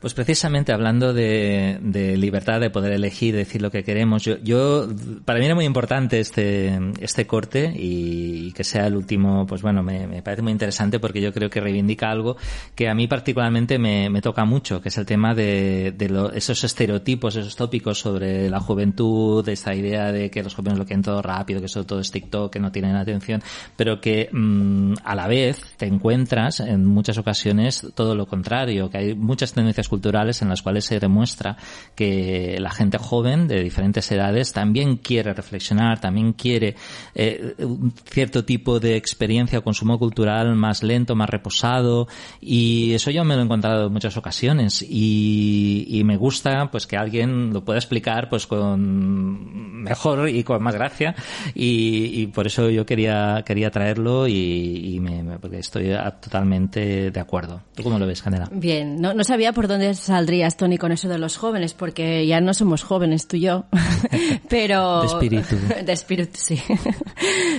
pues 0.00 0.14
precisamente 0.14 0.72
hablando 0.72 1.12
de, 1.12 1.78
libertad, 2.16 2.60
de 2.60 2.70
poder 2.70 2.92
elegir, 2.92 3.34
decir 3.34 3.60
lo 3.60 3.70
que 3.70 3.82
queremos, 3.82 4.22
yo, 4.22 4.36
yo, 4.38 4.88
para 5.24 5.38
mí 5.40 5.46
era 5.46 5.54
muy 5.54 5.64
importante 5.64 6.20
este, 6.20 6.78
este 7.00 7.26
corte 7.26 7.72
y, 7.74 8.52
que 8.52 8.64
sea 8.64 8.86
el 8.86 8.96
último, 8.96 9.46
pues 9.46 9.62
bueno, 9.62 9.82
me, 9.82 10.22
parece 10.22 10.42
muy 10.42 10.52
interesante 10.52 11.00
porque 11.00 11.20
yo 11.20 11.32
creo 11.32 11.50
que 11.50 11.60
reivindica 11.60 12.10
algo 12.10 12.36
que 12.74 12.88
a 12.88 12.94
mí 12.94 13.06
particularmente 13.06 13.78
me, 13.78 14.08
me 14.08 14.22
toca 14.22 14.44
mucho, 14.44 14.80
que 14.80 14.88
es 14.88 14.98
el 14.98 15.06
tema 15.06 15.34
de, 15.34 15.92
de 15.96 16.30
esos 16.34 16.62
estereotipos, 16.64 17.36
esos 17.36 17.56
tópicos 17.56 17.98
sobre 17.98 18.48
la 18.48 18.60
juventud, 18.60 19.46
esta 19.48 19.74
idea 19.74 20.12
de 20.12 20.30
que 20.30 20.42
los 20.42 20.54
jóvenes 20.54 20.78
lo 20.78 20.86
quieren 20.86 21.02
todo 21.02 21.22
rápido, 21.22 21.60
que 21.60 21.66
eso 21.66 21.84
todo 21.84 22.00
es 22.00 22.10
TikTok, 22.10 22.52
que 22.52 22.60
no 22.60 22.70
tienen 22.70 22.96
atención, 22.96 23.42
pero 23.76 24.00
que 24.00 24.28
mm, 24.32 24.94
a 25.04 25.14
la 25.14 25.26
vez 25.26 25.62
te 25.76 25.86
encuentras 25.86 26.60
en 26.60 26.84
muchas 26.86 27.18
ocasiones 27.18 27.86
todo 27.94 28.14
lo 28.14 28.26
contrario, 28.26 28.90
que 28.90 28.98
hay 28.98 29.14
muchas 29.14 29.52
tendencias 29.52 29.87
culturales 29.88 30.42
en 30.42 30.48
las 30.48 30.62
cuales 30.62 30.84
se 30.84 31.00
demuestra 31.00 31.56
que 31.94 32.56
la 32.60 32.70
gente 32.70 32.98
joven 32.98 33.48
de 33.48 33.62
diferentes 33.62 34.10
edades 34.12 34.52
también 34.52 34.96
quiere 34.96 35.32
reflexionar, 35.34 36.00
también 36.00 36.32
quiere 36.32 36.76
eh, 37.14 37.54
un 37.58 37.92
cierto 38.04 38.44
tipo 38.44 38.80
de 38.80 38.96
experiencia 38.96 39.58
o 39.58 39.62
consumo 39.62 39.98
cultural 39.98 40.54
más 40.54 40.82
lento, 40.82 41.14
más 41.14 41.30
reposado 41.30 42.08
y 42.40 42.92
eso 42.94 43.10
yo 43.10 43.24
me 43.24 43.34
lo 43.34 43.40
he 43.40 43.44
encontrado 43.44 43.86
en 43.86 43.92
muchas 43.92 44.16
ocasiones 44.16 44.82
y, 44.82 45.86
y 45.88 46.04
me 46.04 46.16
gusta 46.16 46.70
pues 46.70 46.86
que 46.86 46.96
alguien 46.96 47.52
lo 47.52 47.64
pueda 47.64 47.78
explicar 47.78 48.28
pues 48.28 48.46
con 48.46 49.82
mejor 49.82 50.28
y 50.28 50.44
con 50.44 50.62
más 50.62 50.74
gracia 50.74 51.14
y, 51.54 52.22
y 52.22 52.26
por 52.28 52.46
eso 52.46 52.70
yo 52.70 52.84
quería 52.84 53.42
quería 53.44 53.70
traerlo 53.70 54.26
y, 54.26 54.94
y 54.94 55.00
me, 55.00 55.38
porque 55.38 55.58
estoy 55.58 55.90
totalmente 56.20 57.10
de 57.10 57.20
acuerdo. 57.20 57.62
¿Tú 57.74 57.82
cómo 57.82 57.98
lo 57.98 58.06
ves, 58.06 58.22
Canela? 58.22 58.48
Bien, 58.50 59.00
no, 59.00 59.14
no 59.14 59.24
sabía 59.24 59.52
por 59.52 59.68
dónde 59.68 59.77
dónde 59.78 59.94
saldrías, 59.94 60.56
Tony, 60.56 60.76
con 60.76 60.92
eso 60.92 61.08
de 61.08 61.18
los 61.18 61.36
jóvenes? 61.36 61.72
Porque 61.72 62.26
ya 62.26 62.40
no 62.40 62.52
somos 62.52 62.82
jóvenes, 62.82 63.28
tú 63.28 63.36
y 63.36 63.40
yo. 63.42 63.64
Pero... 64.48 65.02
De 65.02 65.06
espíritu. 65.06 65.56
De 65.84 65.92
espíritu, 65.92 66.32
sí. 66.34 66.60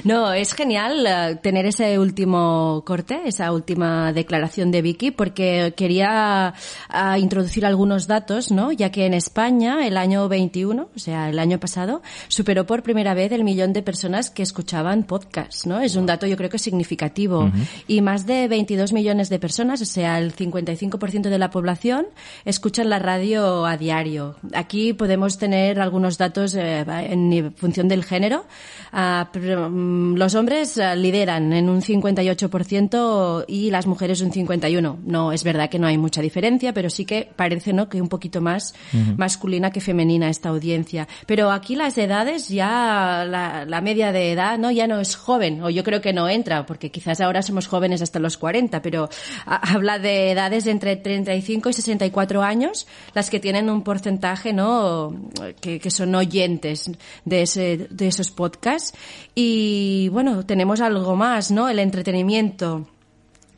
no, 0.03 0.33
es 0.33 0.53
genial 0.53 1.05
eh, 1.07 1.39
tener 1.41 1.65
ese 1.65 1.97
último 1.97 2.83
corte, 2.85 3.21
esa 3.25 3.51
última 3.53 4.11
declaración 4.11 4.71
de 4.71 4.81
Vicky, 4.81 5.11
porque 5.11 5.73
quería 5.77 6.53
ah, 6.89 7.17
introducir 7.17 7.65
algunos 7.65 8.07
datos, 8.07 8.51
¿no? 8.51 8.71
Ya 8.71 8.91
que 8.91 9.05
en 9.05 9.13
España, 9.13 9.87
el 9.87 9.95
año 9.95 10.27
21, 10.27 10.89
o 10.93 10.99
sea, 10.99 11.29
el 11.29 11.39
año 11.39 11.59
pasado, 11.59 12.01
superó 12.27 12.65
por 12.65 12.83
primera 12.83 13.13
vez 13.13 13.31
el 13.31 13.43
millón 13.43 13.71
de 13.71 13.81
personas 13.81 14.29
que 14.29 14.43
escuchaban 14.43 15.03
podcasts, 15.03 15.65
¿no? 15.65 15.79
Es 15.79 15.95
un 15.95 16.05
dato 16.05 16.27
yo 16.27 16.35
creo 16.35 16.49
que 16.49 16.59
significativo. 16.59 17.49
Y 17.87 18.01
más 18.01 18.25
de 18.25 18.47
22 18.47 18.91
millones 18.91 19.29
de 19.29 19.39
personas, 19.39 19.81
o 19.81 19.85
sea, 19.85 20.19
el 20.19 20.35
55% 20.35 21.29
de 21.29 21.37
la 21.37 21.49
población, 21.49 22.07
escuchan 22.45 22.89
la 22.89 22.99
radio 22.99 23.65
a 23.65 23.77
diario. 23.77 24.35
Aquí 24.53 24.93
podemos 24.93 25.37
tener 25.37 25.79
algunos 25.79 26.17
datos 26.17 26.55
eh, 26.55 26.85
en 26.87 27.53
función 27.55 27.87
del 27.87 28.03
género. 28.03 28.45
Ah, 28.91 29.29
mm, 29.33 30.15
los 30.15 30.35
hombres 30.35 30.77
ah, 30.77 30.95
lideran 30.95 31.53
en 31.53 31.69
un 31.69 31.81
58% 31.81 33.45
y 33.47 33.71
las 33.71 33.87
mujeres 33.87 34.21
un 34.21 34.31
51%. 34.31 34.97
No, 35.05 35.31
es 35.31 35.43
verdad 35.43 35.69
que 35.69 35.79
no 35.79 35.87
hay 35.87 35.97
mucha 35.97 36.21
diferencia, 36.21 36.73
pero 36.73 36.89
sí 36.89 37.05
que 37.05 37.29
parece 37.35 37.73
¿no? 37.73 37.89
que 37.89 38.01
un 38.01 38.09
poquito 38.09 38.41
más 38.41 38.73
masculina 39.17 39.71
que 39.71 39.81
femenina 39.81 40.29
esta 40.29 40.49
audiencia. 40.49 41.07
Pero 41.25 41.51
aquí 41.51 41.75
las 41.75 41.97
edades 41.97 42.49
ya, 42.49 43.25
la, 43.27 43.65
la 43.65 43.81
media 43.81 44.11
de 44.11 44.31
edad 44.31 44.57
no 44.57 44.71
ya 44.71 44.87
no 44.87 44.99
es 44.99 45.15
joven, 45.15 45.61
o 45.63 45.69
yo 45.69 45.83
creo 45.83 46.01
que 46.01 46.13
no 46.13 46.27
entra, 46.29 46.65
porque 46.65 46.91
quizás 46.91 47.21
ahora 47.21 47.41
somos 47.41 47.67
jóvenes 47.67 48.01
hasta 48.01 48.19
los 48.19 48.37
40, 48.37 48.81
pero 48.81 49.09
habla 49.45 49.99
de 49.99 50.31
edades 50.31 50.67
entre 50.67 50.95
35 50.95 51.69
y 51.69 51.73
64 51.99 52.41
años, 52.41 52.87
las 53.13 53.29
que 53.29 53.39
tienen 53.39 53.69
un 53.69 53.83
porcentaje, 53.83 54.53
¿no? 54.53 55.13
Que, 55.61 55.89
son 55.89 56.15
oyentes 56.15 56.89
de, 57.25 57.41
ese, 57.41 57.87
de 57.89 58.07
esos 58.07 58.31
podcasts. 58.31 58.97
Y 59.35 60.09
bueno, 60.09 60.45
tenemos 60.45 60.81
algo 60.81 61.15
más, 61.15 61.51
¿no? 61.51 61.67
El 61.67 61.79
entretenimiento 61.79 62.87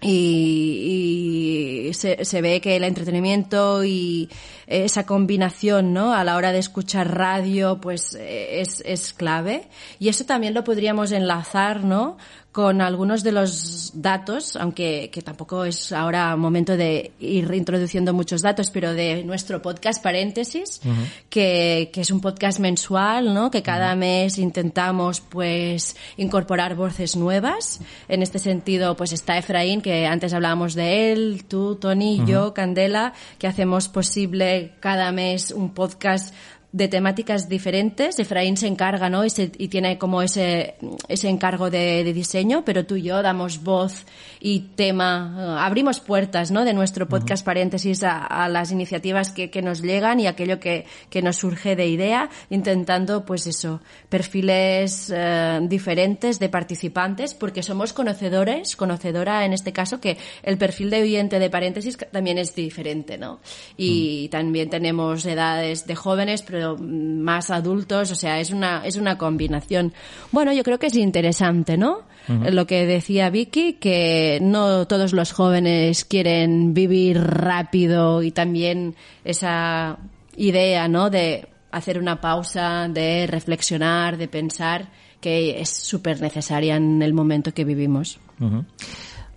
y, 0.02 1.88
y 1.90 1.94
se, 1.94 2.26
se, 2.26 2.42
ve 2.42 2.60
que 2.60 2.76
el 2.76 2.84
entretenimiento 2.84 3.84
y 3.84 4.30
esa 4.66 5.06
combinación 5.06 5.94
¿no? 5.94 6.14
a 6.14 6.24
la 6.24 6.38
hora 6.38 6.52
de 6.52 6.60
escuchar 6.60 7.16
radio 7.16 7.80
pues 7.80 8.18
es, 8.20 8.82
es 8.86 9.14
clave 9.14 9.68
y 10.00 10.10
eso 10.10 10.26
también 10.26 10.54
lo 10.56 10.64
podríamos 10.64 11.12
enlazar 11.12 11.84
¿no? 11.84 12.18
Con 12.52 12.82
algunos 12.82 13.24
de 13.24 13.32
los 13.32 13.92
datos, 13.94 14.58
aunque 14.58 15.10
que 15.10 15.22
tampoco 15.22 15.64
es 15.64 15.94
ahora 15.94 16.36
momento 16.36 16.76
de 16.76 17.12
ir 17.20 17.48
reintroduciendo 17.48 18.14
muchos 18.14 18.42
datos, 18.42 18.70
pero 18.72 18.94
de 18.94 19.24
nuestro 19.24 19.62
podcast 19.62 20.04
Paréntesis, 20.04 20.82
uh 20.84 20.90
-huh. 20.90 21.06
que, 21.30 21.90
que, 21.94 22.02
es 22.02 22.12
un 22.12 22.20
podcast 22.20 22.60
mensual, 22.60 23.34
¿no? 23.34 23.52
Que 23.52 23.64
cada 23.64 23.92
uh 23.92 23.96
-huh. 23.96 24.00
mes 24.00 24.38
intentamos, 24.38 25.22
pues, 25.22 25.96
incorporar 26.18 26.76
voces 26.76 27.16
nuevas. 27.16 27.80
En 28.10 28.22
este 28.22 28.38
sentido, 28.38 28.98
pues 28.98 29.14
está 29.14 29.38
Efraín, 29.38 29.82
que 29.82 30.06
antes 30.06 30.34
hablábamos 30.34 30.74
de 30.74 31.14
él, 31.14 31.46
tú, 31.48 31.76
Tony, 31.76 32.20
uh 32.20 32.24
-huh. 32.24 32.28
yo, 32.28 32.54
Candela, 32.54 33.14
que 33.40 33.48
hacemos 33.48 33.88
posible 33.88 34.74
cada 34.82 35.14
mes 35.14 35.52
un 35.52 35.74
podcast 35.74 36.34
de 36.74 36.88
temáticas 36.88 37.50
diferentes. 37.50 38.18
Efraín 38.18 38.56
se 38.56 38.68
encarga, 38.68 39.10
¿no? 39.10 39.26
Y, 39.26 39.30
se, 39.30 39.52
y 39.58 39.68
tiene 39.68 39.98
como 39.98 40.22
ese, 40.22 40.76
ese 41.10 41.28
encargo 41.28 41.70
de, 41.70 42.04
de, 42.04 42.14
diseño, 42.14 42.64
pero 42.64 42.86
tú 42.86 42.96
y 42.96 43.04
yo 43.04 43.22
damos 43.22 43.62
voz 43.62 44.06
y 44.40 44.62
tema, 44.76 45.36
uh, 45.36 45.60
abrimos 45.60 46.00
puertas, 46.00 46.50
¿no? 46.50 46.64
De 46.64 46.74
nuestro 46.74 47.10
podcast 47.10 47.42
uh 47.42 47.44
-huh. 47.44 47.46
paréntesis 47.46 48.04
a, 48.04 48.26
a, 48.26 48.48
las 48.48 48.72
iniciativas 48.72 49.32
que, 49.32 49.50
que, 49.50 49.62
nos 49.62 49.82
llegan 49.82 50.20
y 50.20 50.28
aquello 50.28 50.60
que, 50.60 50.86
que, 51.10 51.22
nos 51.22 51.36
surge 51.36 51.76
de 51.76 51.88
idea, 51.88 52.30
intentando, 52.50 53.26
pues 53.26 53.48
eso, 53.48 53.82
perfiles 54.08 55.10
uh, 55.10 55.68
diferentes 55.68 56.40
de 56.40 56.48
participantes, 56.48 57.34
porque 57.34 57.64
somos 57.64 57.92
conocedores, 57.92 58.78
conocedora 58.78 59.44
en 59.44 59.52
este 59.52 59.74
caso, 59.74 60.00
que 60.00 60.18
el 60.44 60.58
perfil 60.58 60.90
de 60.90 61.02
oyente 61.02 61.38
de 61.38 61.50
paréntesis 61.50 61.98
también 62.12 62.38
es 62.38 62.56
diferente, 62.56 63.18
¿no? 63.18 63.42
Y 63.76 63.90
uh 63.90 64.28
-huh. 64.28 64.30
también 64.30 64.70
tenemos 64.70 65.26
edades 65.26 65.86
de 65.86 65.96
jóvenes, 65.96 66.42
pero 66.42 66.61
más 66.80 67.50
adultos, 67.50 68.12
o 68.12 68.16
sea, 68.16 68.40
es 68.40 68.52
una, 68.52 68.86
es 68.86 68.96
una 68.96 69.18
combinación. 69.18 69.94
Bueno, 70.32 70.54
yo 70.54 70.64
creo 70.64 70.80
que 70.80 70.88
es 70.88 70.96
interesante, 70.96 71.78
¿no? 71.78 72.00
Uh 72.28 72.34
-huh. 72.34 72.52
Lo 72.52 72.66
que 72.66 72.86
decía 72.86 73.30
Vicky, 73.30 73.74
que 73.74 74.40
no 74.42 74.86
todos 74.88 75.14
los 75.14 75.32
jóvenes 75.32 76.06
quieren 76.06 76.74
vivir 76.74 77.20
rápido 77.20 78.22
y 78.22 78.32
también 78.32 78.96
esa 79.24 79.98
idea, 80.36 80.88
¿no? 80.88 81.10
De 81.10 81.48
hacer 81.72 81.98
una 82.00 82.20
pausa, 82.20 82.88
de 82.90 83.28
reflexionar, 83.28 84.18
de 84.18 84.28
pensar, 84.28 84.90
que 85.20 85.62
es 85.62 85.70
súper 85.70 86.22
necesaria 86.22 86.76
en 86.76 87.02
el 87.02 87.14
momento 87.14 87.54
que 87.54 87.64
vivimos. 87.64 88.20
Uh 88.40 88.46
-huh. 88.46 88.66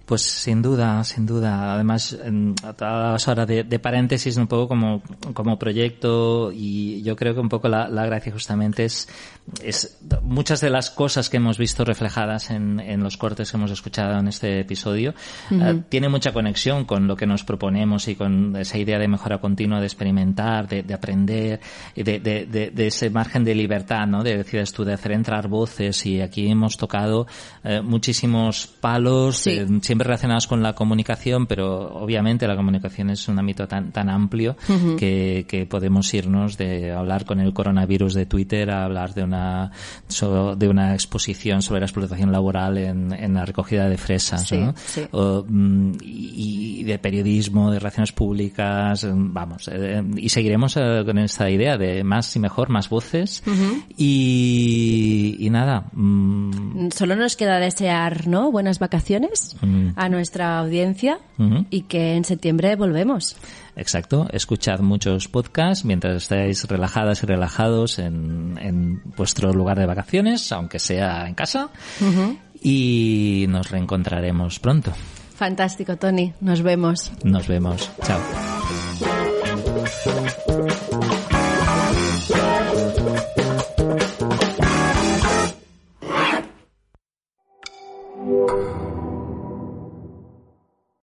Pues 0.06 0.20
sin 0.20 0.60
duda, 0.60 1.02
sin 1.02 1.24
duda. 1.24 1.72
Además, 1.74 2.18
ahora 3.26 3.46
de, 3.46 3.64
de, 3.64 3.78
paréntesis 3.78 4.36
un 4.36 4.46
poco 4.46 4.68
como, 4.68 5.02
como 5.32 5.58
proyecto 5.58 6.52
y 6.52 7.02
yo 7.02 7.16
creo 7.16 7.32
que 7.32 7.40
un 7.40 7.48
poco 7.48 7.68
la, 7.68 7.88
la 7.88 8.04
gracia 8.04 8.30
justamente 8.30 8.84
es, 8.84 9.08
es 9.62 9.98
muchas 10.22 10.60
de 10.60 10.68
las 10.68 10.90
cosas 10.90 11.30
que 11.30 11.38
hemos 11.38 11.56
visto 11.56 11.86
reflejadas 11.86 12.50
en, 12.50 12.80
en 12.80 13.02
los 13.02 13.16
cortes 13.16 13.50
que 13.50 13.56
hemos 13.56 13.70
escuchado 13.70 14.18
en 14.18 14.28
este 14.28 14.60
episodio 14.60 15.14
uh 15.50 15.54
-huh. 15.54 15.78
uh, 15.78 15.82
tiene 15.88 16.10
mucha 16.10 16.32
conexión 16.32 16.84
con 16.84 17.06
lo 17.06 17.16
que 17.16 17.26
nos 17.26 17.42
proponemos 17.42 18.06
y 18.08 18.14
con 18.14 18.54
esa 18.56 18.76
idea 18.76 18.98
de 18.98 19.08
mejora 19.08 19.38
continua, 19.38 19.80
de 19.80 19.86
experimentar, 19.86 20.68
de, 20.68 20.82
de 20.82 20.92
aprender, 20.94 21.60
de, 21.96 22.20
de, 22.20 22.70
de, 22.70 22.86
ese 22.86 23.08
margen 23.08 23.42
de 23.42 23.54
libertad, 23.54 24.06
¿no? 24.06 24.22
De 24.22 24.36
decides 24.36 24.72
tú, 24.74 24.84
de 24.84 24.92
hacer 24.92 25.12
entrar 25.12 25.48
voces 25.48 26.04
y 26.04 26.20
aquí 26.20 26.46
hemos 26.48 26.76
tocado 26.76 27.26
uh, 27.64 27.82
muchísimos 27.82 28.66
palos. 28.66 29.38
Sí 29.38 29.93
siempre 29.94 30.08
relacionados 30.08 30.48
con 30.48 30.60
la 30.60 30.72
comunicación, 30.72 31.46
pero 31.46 31.94
obviamente 31.94 32.48
la 32.48 32.56
comunicación 32.56 33.10
es 33.10 33.28
un 33.28 33.38
ámbito 33.38 33.68
tan, 33.68 33.92
tan 33.92 34.08
amplio 34.08 34.56
uh 34.68 34.72
-huh. 34.72 34.96
que, 34.96 35.46
que, 35.48 35.66
podemos 35.66 36.12
irnos 36.12 36.58
de 36.58 36.90
hablar 36.90 37.24
con 37.24 37.38
el 37.38 37.52
coronavirus 37.52 38.14
de 38.14 38.26
Twitter 38.26 38.72
a 38.72 38.84
hablar 38.84 39.14
de 39.14 39.22
una, 39.22 39.70
de 40.56 40.68
una 40.68 40.94
exposición 40.94 41.62
sobre 41.62 41.80
la 41.80 41.86
explotación 41.86 42.32
laboral 42.32 42.76
en, 42.78 43.12
en 43.12 43.34
la 43.34 43.44
recogida 43.44 43.88
de 43.88 43.96
fresas, 43.96 44.48
sí, 44.48 44.56
¿no? 44.56 44.74
sí. 44.76 45.02
O, 45.12 45.44
mm, 45.46 45.92
y, 46.02 46.80
y, 46.80 46.84
de 46.84 46.98
periodismo, 46.98 47.70
de 47.70 47.78
relaciones 47.78 48.10
públicas, 48.10 49.06
vamos, 49.08 49.70
eh, 49.72 50.02
y 50.16 50.28
seguiremos 50.28 50.76
eh, 50.76 51.04
con 51.06 51.18
esta 51.18 51.48
idea 51.48 51.78
de 51.78 52.02
más 52.02 52.34
y 52.34 52.40
mejor, 52.40 52.68
más 52.68 52.88
voces 52.88 53.44
uh 53.46 53.50
-huh. 53.50 53.84
y, 53.96 55.36
y, 55.38 55.50
nada. 55.50 55.84
Mm. 55.92 56.88
Solo 56.90 57.14
nos 57.14 57.36
queda 57.36 57.60
desear, 57.60 58.26
¿no? 58.26 58.50
Buenas 58.50 58.80
vacaciones. 58.80 59.56
Mm 59.62 59.83
a 59.96 60.08
nuestra 60.08 60.58
audiencia 60.58 61.18
uh 61.38 61.42
-huh. 61.42 61.66
y 61.70 61.82
que 61.82 62.14
en 62.14 62.24
septiembre 62.24 62.76
volvemos. 62.76 63.36
Exacto, 63.76 64.28
escuchad 64.32 64.80
muchos 64.80 65.28
podcasts 65.28 65.84
mientras 65.84 66.16
estáis 66.16 66.64
relajadas 66.68 67.22
y 67.22 67.26
relajados 67.26 67.98
en, 67.98 68.58
en 68.60 69.02
vuestro 69.16 69.52
lugar 69.52 69.78
de 69.78 69.86
vacaciones, 69.86 70.50
aunque 70.52 70.78
sea 70.78 71.26
en 71.26 71.34
casa, 71.34 71.70
uh 72.00 72.04
-huh. 72.04 72.38
y 72.62 73.46
nos 73.48 73.70
reencontraremos 73.70 74.58
pronto. 74.60 74.92
Fantástico, 75.34 75.96
Tony. 75.96 76.32
Nos 76.40 76.62
vemos. 76.62 77.10
Nos 77.24 77.48
vemos. 77.48 77.90
Chao. 78.04 78.20